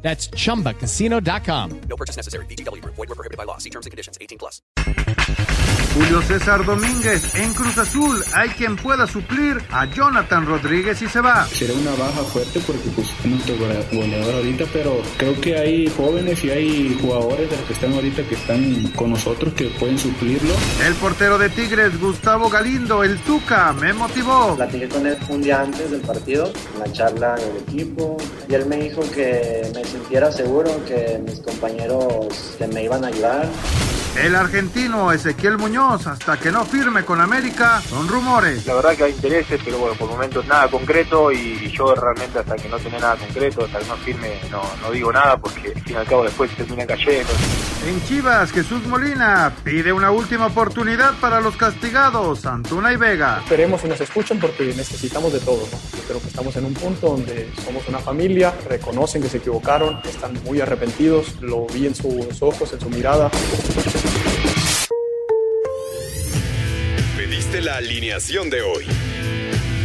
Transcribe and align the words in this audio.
That's 0.00 0.30
chumbacasino.com. 0.30 1.80
No 1.88 1.96
purchase 1.96 2.16
necessary. 2.16 2.46
BGW. 2.46 2.82
Void 2.84 2.96
were 2.96 3.14
prohibited 3.14 3.36
by 3.36 3.44
law. 3.44 3.58
See 3.58 3.70
terms 3.70 3.84
and 3.84 3.90
conditions. 3.90 4.16
18 4.20 4.38
plus. 4.38 4.62
Julio 5.94 6.22
César 6.22 6.64
Domínguez 6.64 7.34
en 7.34 7.52
Cruz 7.54 7.76
Azul. 7.76 8.22
Hay 8.34 8.50
quien 8.50 8.76
pueda 8.76 9.06
suplir 9.06 9.60
a 9.70 9.86
Jonathan 9.86 10.46
Rodríguez 10.46 11.02
y 11.02 11.08
se 11.08 11.20
va. 11.20 11.44
Será 11.46 11.74
una 11.74 11.90
baja 11.92 12.22
fuerte 12.22 12.60
porque 12.66 12.88
pues 12.94 13.08
es 13.08 13.26
nuestro 13.26 13.56
goleador 13.56 14.34
ahorita, 14.36 14.64
pero 14.72 15.02
creo 15.16 15.40
que 15.40 15.58
hay 15.58 15.88
jóvenes 15.88 16.44
y 16.44 16.50
hay 16.50 16.98
jugadores 17.00 17.50
de 17.50 17.56
los 17.56 17.66
que 17.66 17.72
están 17.72 17.92
ahorita 17.94 18.22
que 18.28 18.34
están 18.34 18.82
con 18.94 19.10
nosotros 19.10 19.52
que 19.54 19.64
pueden 19.80 19.98
suplirlo. 19.98 20.54
El 20.86 20.94
portero 20.94 21.36
de 21.38 21.48
Tigres, 21.48 21.98
Gustavo 21.98 22.48
Galindo, 22.48 23.02
el 23.02 23.18
Tuca, 23.22 23.72
me 23.72 23.92
motivó. 23.92 24.54
Platiqué 24.56 24.88
con 24.88 25.06
él 25.06 25.16
un 25.28 25.42
día 25.42 25.62
antes 25.62 25.90
del 25.90 26.02
partido, 26.02 26.52
en 26.74 26.80
la 26.80 26.92
charla 26.92 27.34
del 27.34 27.56
equipo, 27.56 28.16
y 28.48 28.54
él 28.54 28.66
me 28.66 28.76
dijo 28.76 29.00
que 29.10 29.68
me 29.74 29.82
sintiera 29.88 30.30
seguro, 30.30 30.70
que 30.86 31.20
mis 31.24 31.40
compañeros 31.40 32.54
que 32.58 32.66
me 32.66 32.84
iban 32.84 33.04
a 33.04 33.08
ayudar. 33.08 33.48
El 34.16 34.34
argentino 34.34 35.12
Ezequiel 35.12 35.58
Muñoz, 35.58 36.06
hasta 36.08 36.38
que 36.38 36.50
no 36.50 36.64
firme 36.64 37.04
con 37.04 37.20
América, 37.20 37.80
son 37.88 38.08
rumores. 38.08 38.66
La 38.66 38.74
verdad 38.74 38.96
que 38.96 39.04
hay 39.04 39.12
intereses, 39.12 39.60
pero 39.64 39.78
bueno, 39.78 39.94
por 39.94 40.08
momentos 40.08 40.44
nada 40.46 40.68
concreto 40.68 41.30
y 41.30 41.70
yo 41.70 41.94
realmente 41.94 42.40
hasta 42.40 42.56
que 42.56 42.68
no 42.68 42.78
tenga 42.78 42.98
nada 42.98 43.16
concreto, 43.16 43.64
hasta 43.64 43.78
que 43.78 43.86
no 43.86 43.96
firme, 43.98 44.40
no, 44.50 44.62
no 44.82 44.90
digo 44.90 45.12
nada 45.12 45.36
porque 45.36 45.68
al 45.68 45.82
fin 45.82 45.92
y 45.92 45.96
al 45.96 46.06
cabo 46.06 46.24
después 46.24 46.50
termina 46.56 46.84
cayendo. 46.84 47.30
En 47.86 48.04
Chivas, 48.04 48.50
Jesús 48.50 48.84
Molina 48.86 49.52
pide 49.62 49.92
una 49.92 50.10
última 50.10 50.46
oportunidad 50.46 51.14
para 51.20 51.40
los 51.40 51.56
castigados, 51.56 52.44
Antuna 52.44 52.92
y 52.92 52.96
Vega. 52.96 53.38
Esperemos 53.44 53.84
y 53.84 53.88
nos 53.88 54.00
escuchen 54.00 54.40
porque 54.40 54.64
necesitamos 54.64 55.32
de 55.32 55.38
todo. 55.38 55.60
¿no? 55.60 55.78
Yo 55.96 56.02
creo 56.08 56.20
que 56.20 56.26
estamos 56.26 56.56
en 56.56 56.64
un 56.64 56.74
punto 56.74 57.10
donde 57.10 57.48
somos 57.64 57.86
una 57.88 58.00
familia, 58.00 58.52
reconocen 58.68 59.22
que 59.22 59.28
se 59.28 59.36
equivocaron, 59.36 59.77
están 60.04 60.42
muy 60.44 60.60
arrepentidos, 60.60 61.40
lo 61.40 61.66
vi 61.66 61.86
en 61.86 61.94
sus 61.94 62.42
ojos, 62.42 62.72
en 62.72 62.80
su 62.80 62.90
mirada. 62.90 63.30
Pediste 67.16 67.60
la 67.60 67.76
alineación 67.76 68.50
de 68.50 68.62
hoy. 68.62 68.84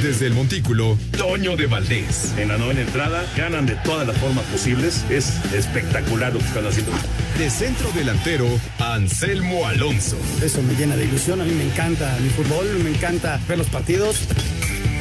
Desde 0.01 0.27
el 0.27 0.33
Montículo, 0.33 0.97
Toño 1.17 1.55
de 1.55 1.67
Valdés. 1.67 2.33
En 2.37 2.49
la 2.49 2.57
novena 2.57 2.81
entrada 2.81 3.23
ganan 3.37 3.65
de 3.65 3.75
todas 3.85 4.05
las 4.05 4.17
formas 4.17 4.43
posibles. 4.45 5.05
Es 5.09 5.31
espectacular 5.53 6.33
lo 6.33 6.39
que 6.39 6.45
están 6.45 6.65
haciendo. 6.65 6.91
De 7.37 7.49
centro 7.49 7.89
delantero, 7.91 8.47
Anselmo 8.79 9.65
Alonso. 9.65 10.17
Eso 10.43 10.61
me 10.63 10.73
llena 10.75 10.97
de 10.97 11.05
ilusión. 11.05 11.39
A 11.39 11.45
mí 11.45 11.53
me 11.53 11.63
encanta 11.63 12.17
mi 12.19 12.29
fútbol, 12.29 12.67
me 12.83 12.89
encanta 12.89 13.39
ver 13.47 13.57
los 13.59 13.67
partidos. 13.67 14.27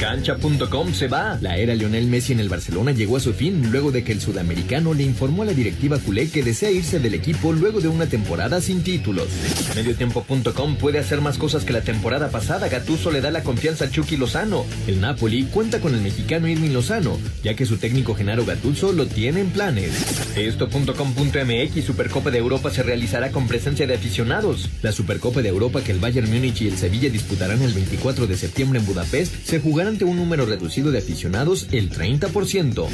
Cancha.com 0.00 0.92
se 0.92 1.08
va. 1.08 1.38
La 1.40 1.56
era 1.56 1.74
Lionel 1.74 2.06
Messi 2.06 2.32
en 2.32 2.40
el 2.40 2.48
Barcelona 2.48 2.92
llegó 2.92 3.16
a 3.16 3.20
su 3.20 3.32
fin 3.32 3.70
luego 3.70 3.92
de 3.92 4.04
que 4.04 4.12
el 4.12 4.20
sudamericano 4.20 4.94
le 4.94 5.04
informó 5.04 5.42
a 5.42 5.46
la 5.46 5.52
directiva 5.52 5.98
culé 5.98 6.28
que 6.28 6.42
desea 6.42 6.70
irse 6.70 6.98
del 6.98 7.14
equipo 7.14 7.52
luego 7.52 7.80
de 7.80 7.88
una 7.88 8.06
temporada 8.06 8.60
sin 8.60 8.82
títulos. 8.82 9.28
Mediotiempo.com 9.74 10.76
puede 10.76 10.98
hacer 10.98 11.20
más 11.20 11.38
cosas 11.38 11.64
que 11.64 11.72
la 11.72 11.82
temporada 11.82 12.30
pasada. 12.30 12.68
Gatuso 12.68 13.10
le 13.10 13.20
da 13.20 13.30
la 13.30 13.42
confianza 13.42 13.86
a 13.86 13.90
Chucky 13.90 14.16
Lozano. 14.16 14.64
El 14.86 15.00
Napoli 15.00 15.44
cuenta 15.44 15.80
con 15.80 15.94
el 15.94 16.00
mexicano 16.00 16.48
Irving 16.48 16.72
Lozano, 16.72 17.18
ya 17.42 17.54
que 17.54 17.66
su 17.66 17.76
técnico 17.76 18.14
Genaro 18.14 18.44
Gattuso 18.44 18.92
lo 18.92 19.06
tiene 19.06 19.40
en 19.40 19.50
planes. 19.50 19.92
Esto.com.mx 20.36 21.84
Supercopa 21.84 22.30
de 22.30 22.38
Europa 22.38 22.70
se 22.70 22.82
realizará 22.82 23.30
con 23.30 23.46
presencia 23.46 23.86
de 23.86 23.94
aficionados. 23.94 24.70
La 24.82 24.92
Supercopa 24.92 25.42
de 25.42 25.48
Europa 25.48 25.82
que 25.82 25.92
el 25.92 25.98
Bayern 26.00 26.30
Múnich 26.30 26.62
y 26.62 26.68
el 26.68 26.76
Sevilla 26.76 27.10
disputarán 27.10 27.62
el 27.62 27.72
24 27.72 28.26
de 28.26 28.36
septiembre 28.36 28.80
en 28.80 28.86
Budapest 28.86 29.34
se 29.44 29.60
jugará 29.60 29.88
un 30.02 30.16
número 30.16 30.46
reducido 30.46 30.90
de 30.90 30.98
aficionados 30.98 31.68
el 31.70 31.90
30%. 31.90 32.88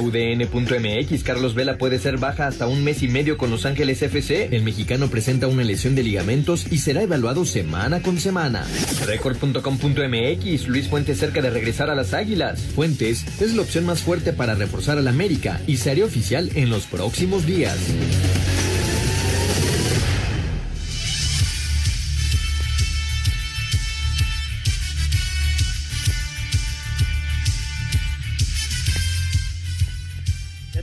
UDN.mx 0.00 1.22
Carlos 1.22 1.54
Vela 1.54 1.78
puede 1.78 2.00
ser 2.00 2.18
baja 2.18 2.48
hasta 2.48 2.66
un 2.66 2.82
mes 2.82 3.04
y 3.04 3.08
medio 3.08 3.38
con 3.38 3.50
Los 3.50 3.66
Ángeles 3.66 4.02
FC. 4.02 4.48
El 4.50 4.64
mexicano 4.64 5.08
presenta 5.08 5.46
una 5.46 5.62
lesión 5.62 5.94
de 5.94 6.02
ligamentos 6.02 6.66
y 6.72 6.78
será 6.78 7.02
evaluado 7.02 7.44
semana 7.44 8.02
con 8.02 8.18
semana. 8.18 8.66
Record.com.mx 9.06 10.66
Luis 10.66 10.88
Fuentes 10.88 11.18
cerca 11.18 11.40
de 11.40 11.50
regresar 11.50 11.90
a 11.90 11.94
las 11.94 12.14
Águilas. 12.14 12.60
Fuentes 12.74 13.24
es 13.40 13.54
la 13.54 13.62
opción 13.62 13.86
más 13.86 14.02
fuerte 14.02 14.32
para 14.32 14.56
reforzar 14.56 14.98
al 14.98 15.06
América 15.06 15.60
y 15.68 15.76
se 15.76 15.92
hará 15.92 16.04
oficial 16.04 16.50
en 16.54 16.70
los 16.70 16.86
próximos 16.86 17.46
días. 17.46 17.78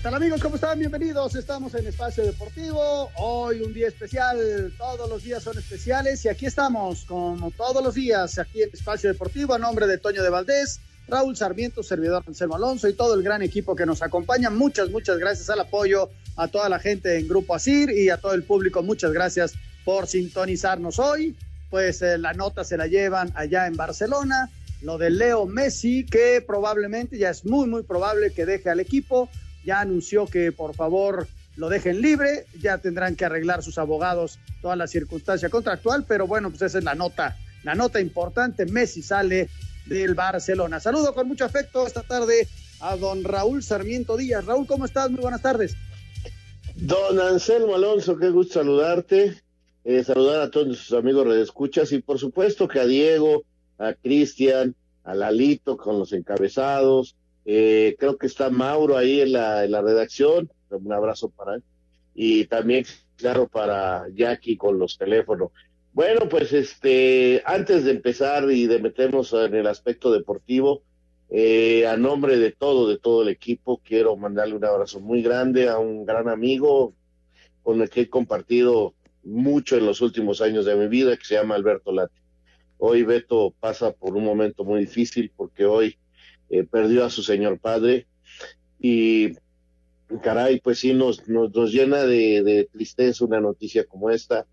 Tal 0.07 0.15
amigos? 0.15 0.41
¿Cómo 0.41 0.55
están? 0.55 0.79
Bienvenidos. 0.79 1.35
Estamos 1.35 1.75
en 1.75 1.85
Espacio 1.85 2.23
Deportivo. 2.23 3.11
Hoy 3.17 3.59
un 3.59 3.73
día 3.73 3.89
especial. 3.89 4.71
Todos 4.77 5.09
los 5.09 5.21
días 5.21 5.43
son 5.43 5.57
especiales 5.57 6.23
y 6.23 6.29
aquí 6.29 6.45
estamos, 6.45 7.03
como 7.03 7.51
todos 7.51 7.83
los 7.83 7.95
días, 7.95 8.39
aquí 8.39 8.63
en 8.63 8.69
Espacio 8.71 9.11
Deportivo, 9.11 9.53
a 9.53 9.59
nombre 9.59 9.85
de 9.85 9.97
Toño 9.97 10.23
de 10.23 10.29
Valdés, 10.29 10.79
Raúl 11.09 11.35
Sarmiento, 11.35 11.83
servidor 11.83 12.23
Anselmo 12.25 12.55
Alonso 12.55 12.87
y 12.87 12.93
todo 12.93 13.15
el 13.15 13.21
gran 13.21 13.41
equipo 13.41 13.75
que 13.75 13.85
nos 13.85 14.01
acompaña. 14.01 14.49
Muchas, 14.49 14.89
muchas 14.91 15.17
gracias 15.17 15.49
al 15.49 15.59
apoyo 15.59 16.09
a 16.37 16.47
toda 16.47 16.69
la 16.69 16.79
gente 16.79 17.19
en 17.19 17.27
Grupo 17.27 17.53
Asir 17.53 17.89
y 17.89 18.09
a 18.09 18.15
todo 18.15 18.31
el 18.33 18.43
público. 18.43 18.81
Muchas 18.81 19.11
gracias 19.11 19.55
por 19.83 20.07
sintonizarnos 20.07 20.99
hoy. 20.99 21.35
Pues 21.69 22.01
eh, 22.01 22.17
la 22.17 22.31
nota 22.31 22.63
se 22.63 22.77
la 22.77 22.87
llevan 22.87 23.33
allá 23.35 23.67
en 23.67 23.75
Barcelona. 23.75 24.49
Lo 24.81 24.97
de 24.97 25.09
Leo 25.09 25.47
Messi, 25.47 26.05
que 26.05 26.41
probablemente 26.47 27.17
ya 27.17 27.29
es 27.29 27.43
muy, 27.43 27.67
muy 27.67 27.83
probable 27.83 28.31
que 28.31 28.45
deje 28.45 28.69
al 28.69 28.79
equipo 28.79 29.27
ya 29.67 29.81
anunció 29.81 30.27
que 30.27 30.53
por 30.53 30.73
favor 30.73 31.27
lo 31.57 31.67
dejen 31.67 32.01
libre, 32.01 32.45
ya 32.57 32.77
tendrán 32.77 33.17
que 33.17 33.25
arreglar 33.25 33.61
sus 33.61 33.77
abogados 33.77 34.39
toda 34.61 34.77
la 34.77 34.87
circunstancia 34.87 35.49
contractual, 35.49 36.05
pero 36.07 36.25
bueno, 36.25 36.49
pues 36.49 36.61
esa 36.61 36.77
es 36.77 36.85
la 36.85 36.95
nota, 36.95 37.35
la 37.63 37.75
nota 37.75 37.99
importante, 37.99 38.65
Messi 38.65 39.01
sale 39.01 39.49
del 39.85 40.13
Barcelona. 40.13 40.79
Saludo 40.79 41.13
con 41.13 41.27
mucho 41.27 41.43
afecto 41.43 41.85
esta 41.85 42.01
tarde 42.01 42.47
a 42.79 42.95
don 42.95 43.25
Raúl 43.25 43.61
Sarmiento 43.61 44.15
Díaz. 44.15 44.45
Raúl, 44.45 44.65
¿cómo 44.67 44.85
estás? 44.85 45.11
Muy 45.11 45.19
buenas 45.19 45.41
tardes. 45.41 45.75
Don 46.75 47.19
Anselmo 47.19 47.75
Alonso, 47.75 48.17
qué 48.17 48.29
gusto 48.29 48.59
saludarte, 48.59 49.35
eh, 49.83 50.03
saludar 50.05 50.43
a 50.43 50.49
todos 50.49 50.77
sus 50.77 50.97
amigos 50.97 51.27
redescuchas 51.27 51.91
y 51.91 51.99
por 51.99 52.19
supuesto 52.19 52.69
que 52.69 52.79
a 52.79 52.85
Diego, 52.85 53.43
a 53.77 53.93
Cristian, 53.93 54.75
a 55.03 55.13
Lalito 55.13 55.75
con 55.75 55.99
los 55.99 56.13
encabezados, 56.13 57.16
eh, 57.49 57.95
creo 57.97 58.17
que 58.17 58.27
está 58.27 58.49
Mauro 58.49 58.97
ahí 58.97 59.21
en 59.21 59.31
la, 59.31 59.63
en 59.63 59.71
la 59.71 59.81
redacción, 59.81 60.51
un 60.69 60.91
abrazo 60.91 61.29
para 61.29 61.55
él. 61.55 61.63
Y 62.13 62.43
también, 62.45 62.85
claro, 63.15 63.47
para 63.47 64.05
Jackie 64.13 64.57
con 64.57 64.77
los 64.77 64.97
teléfonos. 64.97 65.51
Bueno, 65.93 66.27
pues 66.27 66.51
este, 66.51 67.41
antes 67.45 67.85
de 67.85 67.91
empezar 67.91 68.51
y 68.51 68.67
de 68.67 68.79
meternos 68.79 69.31
en 69.31 69.55
el 69.55 69.65
aspecto 69.67 70.11
deportivo, 70.11 70.81
eh, 71.29 71.87
a 71.87 71.95
nombre 71.95 72.37
de 72.37 72.51
todo, 72.51 72.89
de 72.89 72.99
todo 72.99 73.21
el 73.21 73.29
equipo, 73.29 73.81
quiero 73.81 74.17
mandarle 74.17 74.55
un 74.55 74.65
abrazo 74.65 74.99
muy 74.99 75.21
grande 75.21 75.69
a 75.69 75.77
un 75.79 76.05
gran 76.05 76.27
amigo 76.27 76.93
con 77.63 77.81
el 77.81 77.89
que 77.89 78.01
he 78.01 78.09
compartido 78.09 78.93
mucho 79.23 79.77
en 79.77 79.85
los 79.85 80.01
últimos 80.01 80.41
años 80.41 80.65
de 80.65 80.75
mi 80.75 80.87
vida, 80.87 81.15
que 81.15 81.23
se 81.23 81.35
llama 81.35 81.55
Alberto 81.55 81.93
Lati. 81.93 82.19
Hoy 82.77 83.03
Beto 83.03 83.53
pasa 83.57 83.93
por 83.93 84.17
un 84.17 84.25
momento 84.25 84.65
muy 84.65 84.81
difícil 84.81 85.31
porque 85.33 85.65
hoy 85.65 85.97
eh, 86.49 86.63
perdió 86.63 87.05
a 87.05 87.09
su 87.09 87.23
señor 87.23 87.59
padre 87.59 88.07
y 88.79 89.33
caray, 90.21 90.59
pues 90.61 90.79
sí 90.79 90.93
nos, 90.93 91.27
nos, 91.27 91.53
nos 91.53 91.71
llena 91.71 92.03
de, 92.03 92.69
tristeza 92.71 93.25
una 93.25 93.41
noticia 93.41 93.85
como 93.85 94.09
esta, 94.09 94.45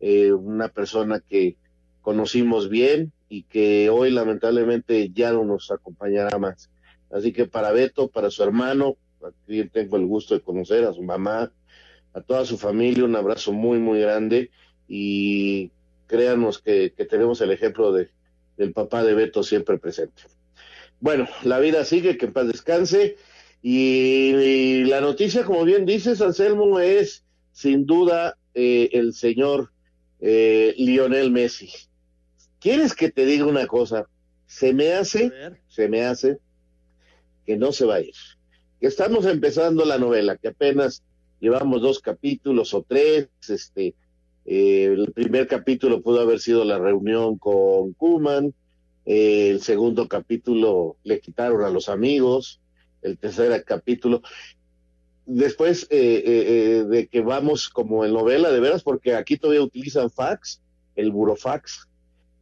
eh, 0.00 0.32
una 0.32 0.68
persona 0.68 1.20
que 1.20 1.56
conocimos 2.02 2.68
bien 2.68 3.12
y 3.28 3.42
que 3.44 3.90
hoy 3.90 4.10
lamentablemente 4.10 5.10
ya 5.10 5.32
no 5.32 5.44
nos 5.44 5.70
acompañará 5.70 6.38
más. 6.38 6.70
Así 7.10 7.32
que 7.32 7.46
para 7.46 7.72
Beto, 7.72 8.08
para 8.08 8.30
su 8.30 8.42
hermano, 8.42 8.96
aquí 9.22 9.64
tengo 9.68 9.96
el 9.96 10.06
gusto 10.06 10.34
de 10.34 10.42
conocer 10.42 10.84
a 10.84 10.92
su 10.92 11.02
mamá, 11.02 11.52
a 12.12 12.20
toda 12.20 12.44
su 12.44 12.58
familia, 12.58 13.04
un 13.04 13.16
abrazo 13.16 13.52
muy, 13.52 13.78
muy 13.78 14.00
grande 14.00 14.50
y 14.86 15.70
créanos 16.06 16.60
que, 16.60 16.92
que 16.96 17.04
tenemos 17.04 17.40
el 17.40 17.50
ejemplo 17.50 17.92
de, 17.92 18.10
del 18.56 18.72
papá 18.72 19.04
de 19.04 19.14
Beto 19.14 19.42
siempre 19.42 19.78
presente. 19.78 20.22
Bueno, 21.00 21.28
la 21.44 21.58
vida 21.60 21.84
sigue, 21.84 22.16
que 22.18 22.26
en 22.26 22.32
paz 22.32 22.46
descanse. 22.46 23.16
Y, 23.62 24.84
la 24.84 25.00
noticia, 25.00 25.44
como 25.44 25.64
bien 25.64 25.86
dices, 25.86 26.20
Anselmo, 26.20 26.80
es 26.80 27.24
sin 27.52 27.86
duda 27.86 28.36
eh, 28.54 28.90
el 28.92 29.14
señor 29.14 29.72
eh, 30.20 30.74
Lionel 30.76 31.30
Messi. 31.30 31.70
¿Quieres 32.60 32.94
que 32.94 33.10
te 33.10 33.26
diga 33.26 33.46
una 33.46 33.66
cosa? 33.66 34.08
Se 34.46 34.72
me 34.72 34.92
hace, 34.94 35.30
se 35.68 35.88
me 35.88 36.04
hace 36.04 36.38
que 37.46 37.56
no 37.56 37.72
se 37.72 37.84
va 37.84 37.96
a 37.96 38.00
ir. 38.00 38.14
Que 38.80 38.86
estamos 38.86 39.26
empezando 39.26 39.84
la 39.84 39.98
novela, 39.98 40.36
que 40.36 40.48
apenas 40.48 41.02
llevamos 41.40 41.82
dos 41.82 42.00
capítulos 42.00 42.74
o 42.74 42.84
tres, 42.86 43.28
este, 43.48 43.94
eh, 44.44 44.84
el 44.84 45.12
primer 45.12 45.46
capítulo 45.46 46.02
pudo 46.02 46.20
haber 46.20 46.40
sido 46.40 46.64
la 46.64 46.78
reunión 46.78 47.38
con 47.38 47.92
Kuman, 47.92 48.54
eh, 49.08 49.48
el 49.48 49.62
segundo 49.62 50.06
capítulo 50.06 50.98
le 51.02 51.18
quitaron 51.18 51.64
a 51.64 51.70
los 51.70 51.88
amigos, 51.88 52.60
el 53.00 53.16
tercer 53.16 53.64
capítulo. 53.64 54.20
Después 55.24 55.86
eh, 55.88 56.84
de 56.86 57.06
que 57.06 57.22
vamos 57.22 57.70
como 57.70 58.04
en 58.04 58.12
novela, 58.12 58.52
de 58.52 58.60
veras, 58.60 58.82
porque 58.82 59.14
aquí 59.14 59.38
todavía 59.38 59.62
utilizan 59.62 60.10
fax, 60.10 60.60
el 60.94 61.10
burofax, 61.10 61.88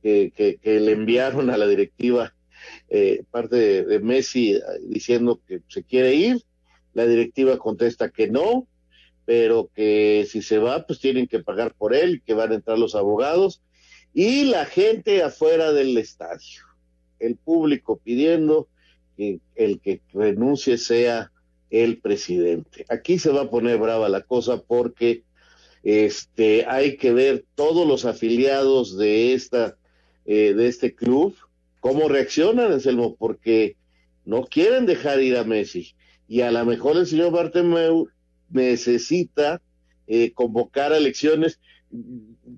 que, 0.03 0.33
que, 0.35 0.81
le 0.81 0.93
enviaron 0.93 1.51
a 1.51 1.57
la 1.57 1.67
directiva 1.67 2.35
parte 3.31 3.57
de, 3.57 3.85
de 3.85 4.01
Messi 4.01 4.61
diciendo 4.83 5.41
que 5.47 5.63
se 5.69 5.85
quiere 5.85 6.15
ir, 6.15 6.43
la 6.95 7.07
directiva 7.07 7.59
contesta 7.59 8.11
que 8.11 8.29
no, 8.29 8.67
pero 9.25 9.71
que 9.73 10.27
si 10.29 10.43
se 10.43 10.59
va, 10.59 10.85
pues 10.85 10.99
tienen 10.99 11.29
que 11.29 11.41
pagar 11.41 11.75
por 11.75 11.95
él, 11.95 12.23
que 12.25 12.35
van 12.35 12.51
a 12.51 12.57
entrar 12.57 12.79
los 12.79 12.97
abogados 12.97 13.63
y 14.17 14.47
la 14.47 14.65
gente 14.65 15.23
afuera 15.23 15.73
del 15.73 15.99
estadio, 15.99 16.63
el 17.19 17.37
público 17.37 18.01
pidiendo 18.03 18.67
que 19.15 19.41
el 19.55 19.79
que 19.79 20.01
renuncie 20.15 20.79
sea 20.79 21.31
el 21.69 21.99
presidente. 21.99 22.87
Aquí 22.89 23.19
se 23.19 23.31
va 23.31 23.43
a 23.43 23.51
poner 23.51 23.77
brava 23.77 24.09
la 24.09 24.23
cosa 24.23 24.63
porque 24.63 25.23
este 25.83 26.65
hay 26.67 26.97
que 26.97 27.13
ver 27.13 27.45
todos 27.57 27.87
los 27.87 28.07
afiliados 28.07 28.97
de 28.97 29.35
esta 29.35 29.77
eh, 30.25 30.55
de 30.55 30.67
este 30.67 30.95
club 30.95 31.37
cómo 31.81 32.09
reaccionan, 32.09 32.73
Anselmo, 32.73 33.17
porque 33.17 33.77
no 34.25 34.45
quieren 34.45 34.87
dejar 34.87 35.21
ir 35.21 35.37
a 35.37 35.45
Messi 35.45 35.95
y 36.27 36.41
a 36.41 36.51
lo 36.51 36.65
mejor 36.65 36.97
el 36.97 37.07
señor 37.07 37.33
Bartomeu 37.33 38.09
necesita 38.49 39.61
eh, 40.07 40.33
convocar 40.33 40.95
elecciones 40.95 41.61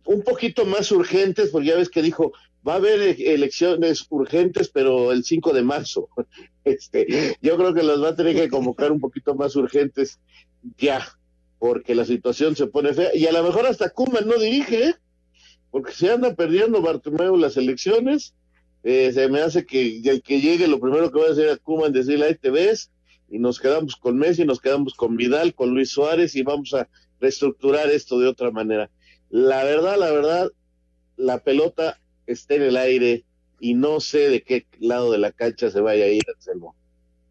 un 0.04 0.22
poquito 0.22 0.64
más 0.64 0.90
urgentes, 0.92 1.50
porque 1.50 1.68
ya 1.68 1.76
ves 1.76 1.88
que 1.88 2.02
dijo, 2.02 2.32
va 2.66 2.74
a 2.74 2.76
haber 2.76 3.00
e-, 3.00 3.34
elecciones 3.34 4.06
urgentes, 4.10 4.68
pero 4.68 5.12
el 5.12 5.24
5 5.24 5.52
de 5.52 5.62
marzo. 5.62 6.08
Este, 6.64 7.34
yo 7.40 7.56
creo 7.56 7.72
que 7.72 7.82
las 7.82 8.02
va 8.02 8.10
a 8.10 8.14
tener 8.14 8.36
que 8.36 8.50
convocar 8.50 8.92
un 8.92 9.00
poquito 9.00 9.34
más 9.34 9.56
urgentes 9.56 10.20
ya, 10.76 11.02
porque 11.58 11.94
la 11.94 12.04
situación 12.04 12.56
se 12.56 12.66
pone 12.66 12.92
fea. 12.92 13.08
Y 13.14 13.24
a 13.24 13.32
lo 13.32 13.42
mejor 13.42 13.64
hasta 13.64 13.88
Kuman 13.88 14.28
no 14.28 14.38
dirige, 14.38 14.88
¿eh? 14.88 14.94
porque 15.70 15.92
se 15.92 16.10
anda 16.10 16.34
perdiendo 16.34 16.82
Bartomeu 16.82 17.38
las 17.38 17.56
elecciones. 17.56 18.34
Eh, 18.84 19.12
se 19.14 19.28
me 19.28 19.40
hace 19.40 19.64
que 19.64 20.02
el 20.04 20.20
que 20.20 20.42
llegue, 20.42 20.68
lo 20.68 20.78
primero 20.78 21.10
que 21.10 21.20
va 21.20 21.28
a 21.28 21.32
hacer 21.32 21.48
a 21.48 21.56
Kuman 21.56 21.90
decirle, 21.90 22.26
ahí 22.26 22.34
te 22.34 22.50
ves, 22.50 22.90
y 23.30 23.38
nos 23.38 23.58
quedamos 23.60 23.96
con 23.96 24.18
Messi, 24.18 24.44
nos 24.44 24.60
quedamos 24.60 24.92
con 24.94 25.16
Vidal, 25.16 25.54
con 25.54 25.70
Luis 25.70 25.90
Suárez 25.90 26.34
y 26.36 26.42
vamos 26.42 26.74
a 26.74 26.88
reestructurar 27.20 27.88
esto 27.90 28.18
de 28.18 28.28
otra 28.28 28.50
manera. 28.50 28.90
La 29.30 29.64
verdad, 29.64 29.98
la 29.98 30.10
verdad, 30.10 30.50
la 31.16 31.38
pelota 31.38 31.98
está 32.26 32.54
en 32.54 32.62
el 32.62 32.76
aire 32.76 33.24
y 33.60 33.74
no 33.74 34.00
sé 34.00 34.28
de 34.28 34.42
qué 34.42 34.66
lado 34.78 35.12
de 35.12 35.18
la 35.18 35.32
cancha 35.32 35.70
se 35.70 35.80
vaya 35.80 36.04
a 36.04 36.08
ir, 36.08 36.22
Anselmo. 36.34 36.74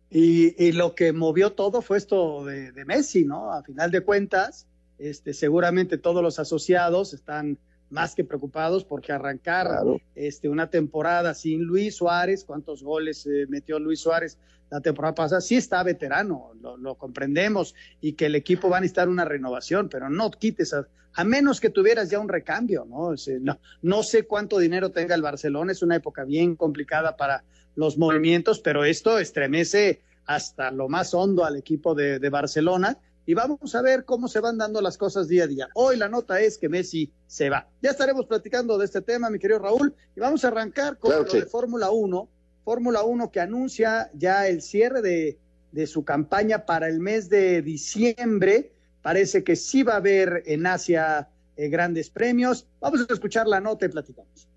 Y, 0.09 0.61
y 0.63 0.71
lo 0.71 0.95
que 0.95 1.11
movió 1.11 1.53
todo 1.53 1.81
fue 1.81 1.97
esto 1.97 2.45
de, 2.45 2.71
de, 2.71 2.85
Messi, 2.85 3.25
¿no? 3.25 3.51
A 3.51 3.63
final 3.63 3.91
de 3.91 4.01
cuentas, 4.01 4.67
este, 4.99 5.33
seguramente 5.33 5.97
todos 5.97 6.23
los 6.23 6.39
asociados 6.39 7.13
están 7.13 7.57
más 7.89 8.15
que 8.15 8.23
preocupados 8.23 8.83
porque 8.83 9.11
arrancar 9.11 9.67
este, 10.15 10.49
una 10.49 10.69
temporada 10.69 11.33
sin 11.33 11.63
Luis 11.63 11.95
Suárez, 11.95 12.43
cuántos 12.43 12.83
goles 12.83 13.25
eh, 13.25 13.45
metió 13.47 13.79
Luis 13.79 14.01
Suárez 14.01 14.37
la 14.69 14.81
temporada 14.81 15.15
pasada, 15.15 15.41
sí 15.41 15.55
está 15.55 15.81
veterano, 15.83 16.51
lo, 16.61 16.95
comprendemos, 16.95 17.73
y 18.01 18.13
que 18.13 18.25
el 18.25 18.35
equipo 18.35 18.69
va 18.69 18.77
a 18.77 18.81
necesitar 18.81 19.07
una 19.07 19.23
renovación, 19.23 19.87
pero 19.87 20.09
no 20.09 20.29
quites, 20.29 20.73
a, 20.73 20.85
a 21.13 21.23
menos 21.23 21.61
que 21.61 21.69
tuvieras 21.69 22.09
ya 22.09 22.19
un 22.19 22.27
recambio, 22.27 22.85
¿no? 22.85 23.13
¿no? 23.41 23.59
No 23.81 24.03
sé 24.03 24.23
cuánto 24.23 24.59
dinero 24.59 24.91
tenga 24.91 25.15
el 25.15 25.21
Barcelona, 25.21 25.71
es 25.71 25.83
una 25.83 25.95
época 25.95 26.25
bien 26.25 26.57
complicada 26.57 27.15
para 27.15 27.45
los 27.75 27.97
movimientos, 27.97 28.59
pero 28.59 28.83
esto 28.83 29.19
estremece 29.19 30.01
hasta 30.25 30.71
lo 30.71 30.89
más 30.89 31.13
hondo 31.13 31.45
al 31.45 31.55
equipo 31.55 31.95
de, 31.95 32.19
de 32.19 32.29
Barcelona 32.29 32.97
y 33.27 33.33
vamos 33.33 33.75
a 33.75 33.81
ver 33.81 34.05
cómo 34.05 34.29
se 34.29 34.39
van 34.39 34.57
dando 34.57 34.81
las 34.81 34.97
cosas 34.97 35.27
día 35.27 35.43
a 35.43 35.47
día. 35.47 35.67
Hoy 35.75 35.97
la 35.97 36.07
nota 36.07 36.39
es 36.39 36.57
que 36.57 36.69
Messi 36.69 37.11
se 37.27 37.49
va. 37.49 37.67
Ya 37.81 37.91
estaremos 37.91 38.25
platicando 38.25 38.77
de 38.77 38.85
este 38.85 39.01
tema, 39.01 39.29
mi 39.29 39.37
querido 39.37 39.59
Raúl, 39.59 39.93
y 40.15 40.19
vamos 40.21 40.45
a 40.45 40.47
arrancar 40.47 40.97
con 40.97 41.11
lo 41.11 41.23
de 41.25 41.45
Fórmula 41.45 41.91
1. 41.91 42.29
Fórmula 42.63 43.03
1 43.03 43.29
que 43.29 43.41
anuncia 43.41 44.09
ya 44.13 44.47
el 44.47 44.61
cierre 44.61 45.01
de, 45.01 45.37
de 45.73 45.87
su 45.87 46.05
campaña 46.05 46.65
para 46.65 46.87
el 46.87 47.01
mes 47.01 47.29
de 47.29 47.61
diciembre. 47.61 48.71
Parece 49.01 49.43
que 49.43 49.57
sí 49.57 49.83
va 49.83 49.93
a 49.93 49.97
haber 49.97 50.43
en 50.45 50.65
Asia 50.65 51.27
eh, 51.57 51.67
grandes 51.67 52.09
premios. 52.09 52.65
Vamos 52.79 53.05
a 53.09 53.13
escuchar 53.13 53.45
la 53.45 53.59
nota 53.59 53.85
y 53.85 53.89
platicamos. 53.89 54.47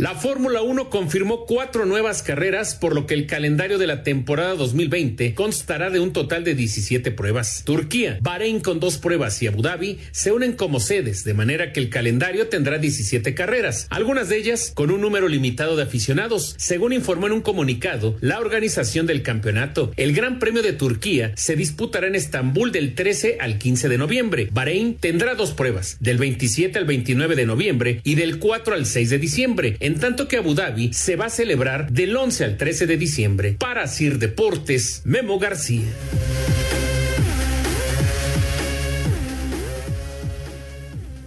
La 0.00 0.14
Fórmula 0.14 0.62
1 0.62 0.88
confirmó 0.88 1.44
cuatro 1.44 1.84
nuevas 1.84 2.22
carreras, 2.22 2.74
por 2.74 2.94
lo 2.94 3.06
que 3.06 3.12
el 3.12 3.26
calendario 3.26 3.76
de 3.76 3.86
la 3.86 4.02
temporada 4.02 4.54
2020 4.54 5.34
constará 5.34 5.90
de 5.90 6.00
un 6.00 6.14
total 6.14 6.42
de 6.42 6.54
17 6.54 7.10
pruebas. 7.10 7.64
Turquía, 7.66 8.18
Bahrein 8.22 8.60
con 8.60 8.80
dos 8.80 8.96
pruebas 8.96 9.42
y 9.42 9.46
Abu 9.46 9.60
Dhabi 9.60 9.98
se 10.10 10.32
unen 10.32 10.54
como 10.54 10.80
sedes, 10.80 11.22
de 11.24 11.34
manera 11.34 11.74
que 11.74 11.80
el 11.80 11.90
calendario 11.90 12.48
tendrá 12.48 12.78
17 12.78 13.34
carreras, 13.34 13.88
algunas 13.90 14.30
de 14.30 14.38
ellas 14.38 14.72
con 14.74 14.90
un 14.90 15.02
número 15.02 15.28
limitado 15.28 15.76
de 15.76 15.82
aficionados, 15.82 16.54
según 16.56 16.94
informó 16.94 17.26
en 17.26 17.34
un 17.34 17.42
comunicado 17.42 18.16
la 18.22 18.40
organización 18.40 19.04
del 19.04 19.20
campeonato. 19.22 19.92
El 19.98 20.14
Gran 20.14 20.38
Premio 20.38 20.62
de 20.62 20.72
Turquía 20.72 21.32
se 21.36 21.56
disputará 21.56 22.06
en 22.06 22.14
Estambul 22.14 22.72
del 22.72 22.94
13 22.94 23.36
al 23.38 23.58
15 23.58 23.90
de 23.90 23.98
noviembre. 23.98 24.48
Bahrein 24.50 24.94
tendrá 24.94 25.34
dos 25.34 25.50
pruebas, 25.50 25.98
del 26.00 26.16
27 26.16 26.78
al 26.78 26.86
29 26.86 27.36
de 27.36 27.44
noviembre 27.44 28.00
y 28.02 28.14
del 28.14 28.38
4 28.38 28.74
al 28.74 28.86
6 28.86 29.10
de 29.10 29.18
diciembre 29.18 29.76
tanto 29.98 30.28
que 30.28 30.36
Abu 30.36 30.54
Dhabi 30.54 30.92
se 30.92 31.16
va 31.16 31.26
a 31.26 31.30
celebrar 31.30 31.90
del 31.90 32.16
11 32.16 32.44
al 32.44 32.56
13 32.56 32.86
de 32.86 32.96
diciembre. 32.96 33.56
Para 33.58 33.86
Sir 33.86 34.18
Deportes, 34.18 35.02
Memo 35.04 35.38
García. 35.38 35.88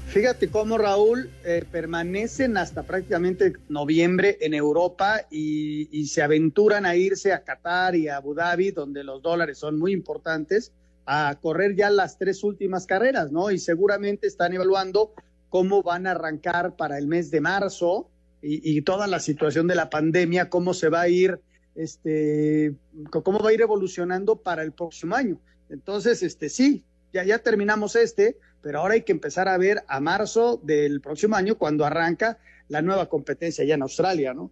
Fíjate 0.07 0.49
cómo 0.49 0.77
Raúl 0.77 1.31
eh, 1.43 1.65
permanecen 1.71 2.55
hasta 2.57 2.83
prácticamente 2.83 3.53
noviembre 3.67 4.37
en 4.41 4.53
Europa 4.53 5.21
y, 5.31 5.89
y, 5.91 6.05
se 6.05 6.21
aventuran 6.21 6.85
a 6.85 6.95
irse 6.95 7.33
a 7.33 7.43
Qatar 7.43 7.95
y 7.95 8.09
a 8.09 8.17
Abu 8.17 8.35
Dhabi, 8.35 8.69
donde 8.69 9.03
los 9.03 9.23
dólares 9.23 9.57
son 9.57 9.79
muy 9.79 9.91
importantes, 9.91 10.71
a 11.07 11.35
correr 11.41 11.75
ya 11.75 11.89
las 11.89 12.19
tres 12.19 12.43
últimas 12.43 12.85
carreras, 12.85 13.31
¿no? 13.31 13.49
Y 13.49 13.57
seguramente 13.57 14.27
están 14.27 14.53
evaluando 14.53 15.13
cómo 15.49 15.81
van 15.83 16.05
a 16.05 16.11
arrancar 16.11 16.75
para 16.75 16.97
el 16.99 17.07
mes 17.07 17.31
de 17.31 17.41
marzo 17.41 18.09
y, 18.45 18.81
toda 18.81 19.07
la 19.07 19.19
situación 19.19 19.67
de 19.67 19.75
la 19.75 19.89
pandemia, 19.89 20.49
cómo 20.49 20.73
se 20.73 20.89
va 20.89 21.01
a 21.01 21.07
ir, 21.07 21.39
este, 21.75 22.73
cómo 23.09 23.39
va 23.39 23.49
a 23.49 23.53
ir 23.53 23.61
evolucionando 23.61 24.35
para 24.35 24.63
el 24.63 24.73
próximo 24.73 25.15
año. 25.15 25.39
Entonces, 25.69 26.21
este, 26.23 26.49
sí, 26.49 26.83
ya, 27.13 27.23
ya 27.23 27.39
terminamos 27.39 27.95
este, 27.95 28.37
pero 28.61 28.79
ahora 28.79 28.95
hay 28.95 29.03
que 29.03 29.13
empezar 29.13 29.47
a 29.47 29.57
ver 29.57 29.83
a 29.87 29.99
marzo 30.01 30.59
del 30.61 30.99
próximo 30.99 31.37
año 31.37 31.57
cuando 31.57 31.85
arranca 31.85 32.37
la 32.67 32.81
nueva 32.81 33.07
competencia 33.07 33.63
ya 33.63 33.75
en 33.75 33.81
Australia, 33.81 34.33
¿no? 34.33 34.51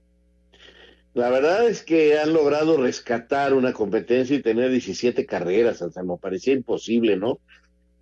La 1.14 1.30
verdad 1.30 1.68
es 1.68 1.84
que 1.84 2.18
han 2.18 2.32
logrado 2.32 2.78
rescatar 2.78 3.54
una 3.54 3.74
competencia 3.74 4.34
y 4.34 4.42
tener 4.42 4.72
17 4.72 5.26
carreras, 5.26 5.82
hasta 5.82 6.04
me 6.04 6.18
parecía 6.18 6.54
imposible, 6.54 7.18
¿no? 7.18 7.40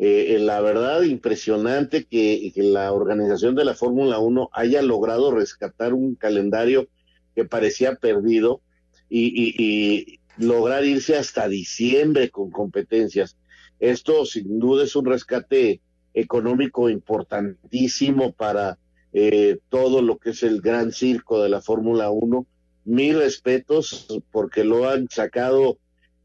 Eh, 0.01 0.35
eh, 0.35 0.39
la 0.39 0.61
verdad, 0.61 1.01
impresionante 1.01 2.05
que, 2.05 2.53
la 2.55 2.93
organización 2.93 3.53
de 3.55 3.65
la 3.65 3.73
Fórmula 3.73 4.19
1 4.19 4.49
haya 4.53 4.81
logrado 4.81 5.31
rescatar 5.31 5.93
un 5.93 6.15
calendario 6.15 6.87
que 7.35 7.43
parecía 7.43 7.95
perdido 7.95 8.61
y, 9.09 10.19
lograr 10.37 10.85
irse 10.85 11.17
hasta 11.17 11.49
diciembre 11.49 12.29
con 12.29 12.49
competencias. 12.49 13.35
Esto 13.81 14.25
sin 14.25 14.57
duda 14.57 14.85
es 14.85 14.95
un 14.95 15.05
rescate 15.05 15.81
económico 16.13 16.89
importantísimo 16.89 18.31
para 18.31 18.77
eh, 19.11 19.57
todo 19.67 20.01
lo 20.01 20.17
que 20.17 20.29
es 20.29 20.43
el 20.43 20.61
gran 20.61 20.93
circo 20.93 21.43
de 21.43 21.49
la 21.49 21.61
Fórmula 21.61 22.09
1. 22.09 22.47
Mis 22.85 23.17
respetos 23.17 24.07
porque 24.31 24.63
lo 24.63 24.87
han 24.87 25.09
sacado 25.09 25.77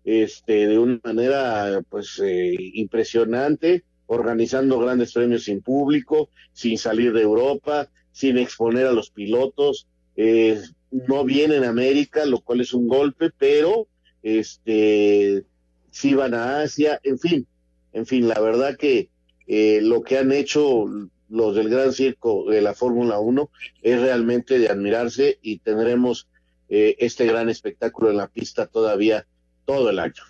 este, 0.05 0.67
de 0.69 0.79
una 0.79 1.01
manera 1.03 1.83
pues 1.89 2.21
eh, 2.23 2.55
impresionante, 2.75 3.85
organizando 4.07 4.79
grandes 4.79 5.13
premios 5.13 5.45
sin 5.45 5.63
público, 5.63 6.29
sin 6.53 6.79
salir 6.79 7.13
de 7.13 7.23
Europa, 7.23 7.89
sin 8.13 8.39
exponer 8.39 8.87
a 8.87 8.93
los 8.93 9.11
pilotos. 9.11 9.89
Eh, 10.17 10.61
no 10.91 11.25
viene 11.25 11.57
en 11.57 11.65
América, 11.65 12.25
lo 12.25 12.41
cual 12.41 12.61
es 12.61 12.73
un 12.73 12.87
golpe, 12.87 13.31
pero 13.37 13.89
este 14.23 15.45
sí 15.91 16.15
van 16.15 16.35
a 16.35 16.61
Asia, 16.61 17.01
en 17.03 17.19
fin, 17.19 17.47
en 17.93 18.07
fin, 18.07 18.29
la 18.29 18.41
verdad 18.41 18.77
que 18.77 19.11
eh, 19.47 19.81
lo 19.83 20.03
que 20.03 20.19
han 20.19 20.33
hecho 20.33 20.87
los 21.29 21.55
del 21.55 21.69
Gran 21.69 21.93
Circo 21.93 22.51
de 22.51 22.61
la 22.61 22.75
Fórmula 22.75 23.19
1 23.19 23.51
es 23.83 24.01
realmente 24.01 24.59
de 24.59 24.69
admirarse 24.69 25.39
y 25.43 25.59
tendremos 25.59 26.29
eh, 26.69 26.97
este 26.99 27.27
gran 27.27 27.49
espectáculo 27.49 28.11
en 28.11 28.17
la 28.17 28.29
pista 28.29 28.67
todavía 28.67 29.27
todo 29.65 29.91
el 29.91 29.99
año. 29.99 30.23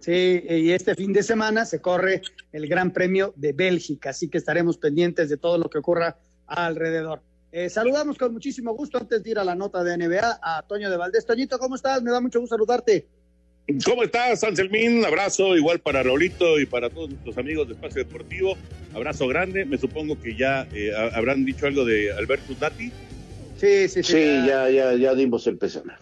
Sí, 0.00 0.42
y 0.48 0.72
este 0.72 0.94
fin 0.94 1.12
de 1.12 1.22
semana 1.22 1.64
se 1.64 1.80
corre 1.80 2.22
el 2.52 2.66
Gran 2.66 2.92
Premio 2.92 3.32
de 3.36 3.52
Bélgica, 3.52 4.10
así 4.10 4.28
que 4.28 4.38
estaremos 4.38 4.78
pendientes 4.78 5.28
de 5.28 5.36
todo 5.36 5.58
lo 5.58 5.68
que 5.68 5.78
ocurra 5.78 6.16
alrededor. 6.46 7.22
Eh, 7.52 7.68
saludamos 7.68 8.16
con 8.16 8.32
muchísimo 8.32 8.74
gusto 8.74 8.98
antes 8.98 9.22
de 9.22 9.30
ir 9.30 9.38
a 9.38 9.44
la 9.44 9.54
nota 9.54 9.84
de 9.84 9.96
NBA 9.98 10.40
a 10.42 10.62
Toño 10.66 10.90
de 10.90 10.96
Valdés. 10.96 11.26
Toñito, 11.26 11.58
¿cómo 11.58 11.74
estás? 11.74 12.02
Me 12.02 12.10
da 12.10 12.20
mucho 12.20 12.40
gusto 12.40 12.56
saludarte. 12.56 13.06
¿Cómo 13.84 14.02
estás, 14.02 14.42
Anselmín? 14.42 15.04
Abrazo 15.04 15.56
igual 15.56 15.78
para 15.78 16.02
Raulito 16.02 16.58
y 16.58 16.66
para 16.66 16.90
todos 16.90 17.10
nuestros 17.10 17.38
amigos 17.38 17.68
de 17.68 17.74
Espacio 17.74 18.04
Deportivo. 18.04 18.56
Abrazo 18.94 19.28
grande. 19.28 19.64
Me 19.64 19.78
supongo 19.78 20.20
que 20.20 20.34
ya 20.34 20.66
eh, 20.72 20.92
habrán 21.14 21.44
dicho 21.44 21.66
algo 21.66 21.84
de 21.84 22.12
Alberto 22.12 22.54
Dati. 22.58 22.90
Sí, 23.58 23.88
sí, 23.88 24.02
sí. 24.02 24.12
Sí, 24.12 24.46
ya, 24.46 24.68
ya, 24.68 24.94
ya 24.94 25.14
dimos 25.14 25.46
el 25.46 25.58
pésame. 25.58 25.92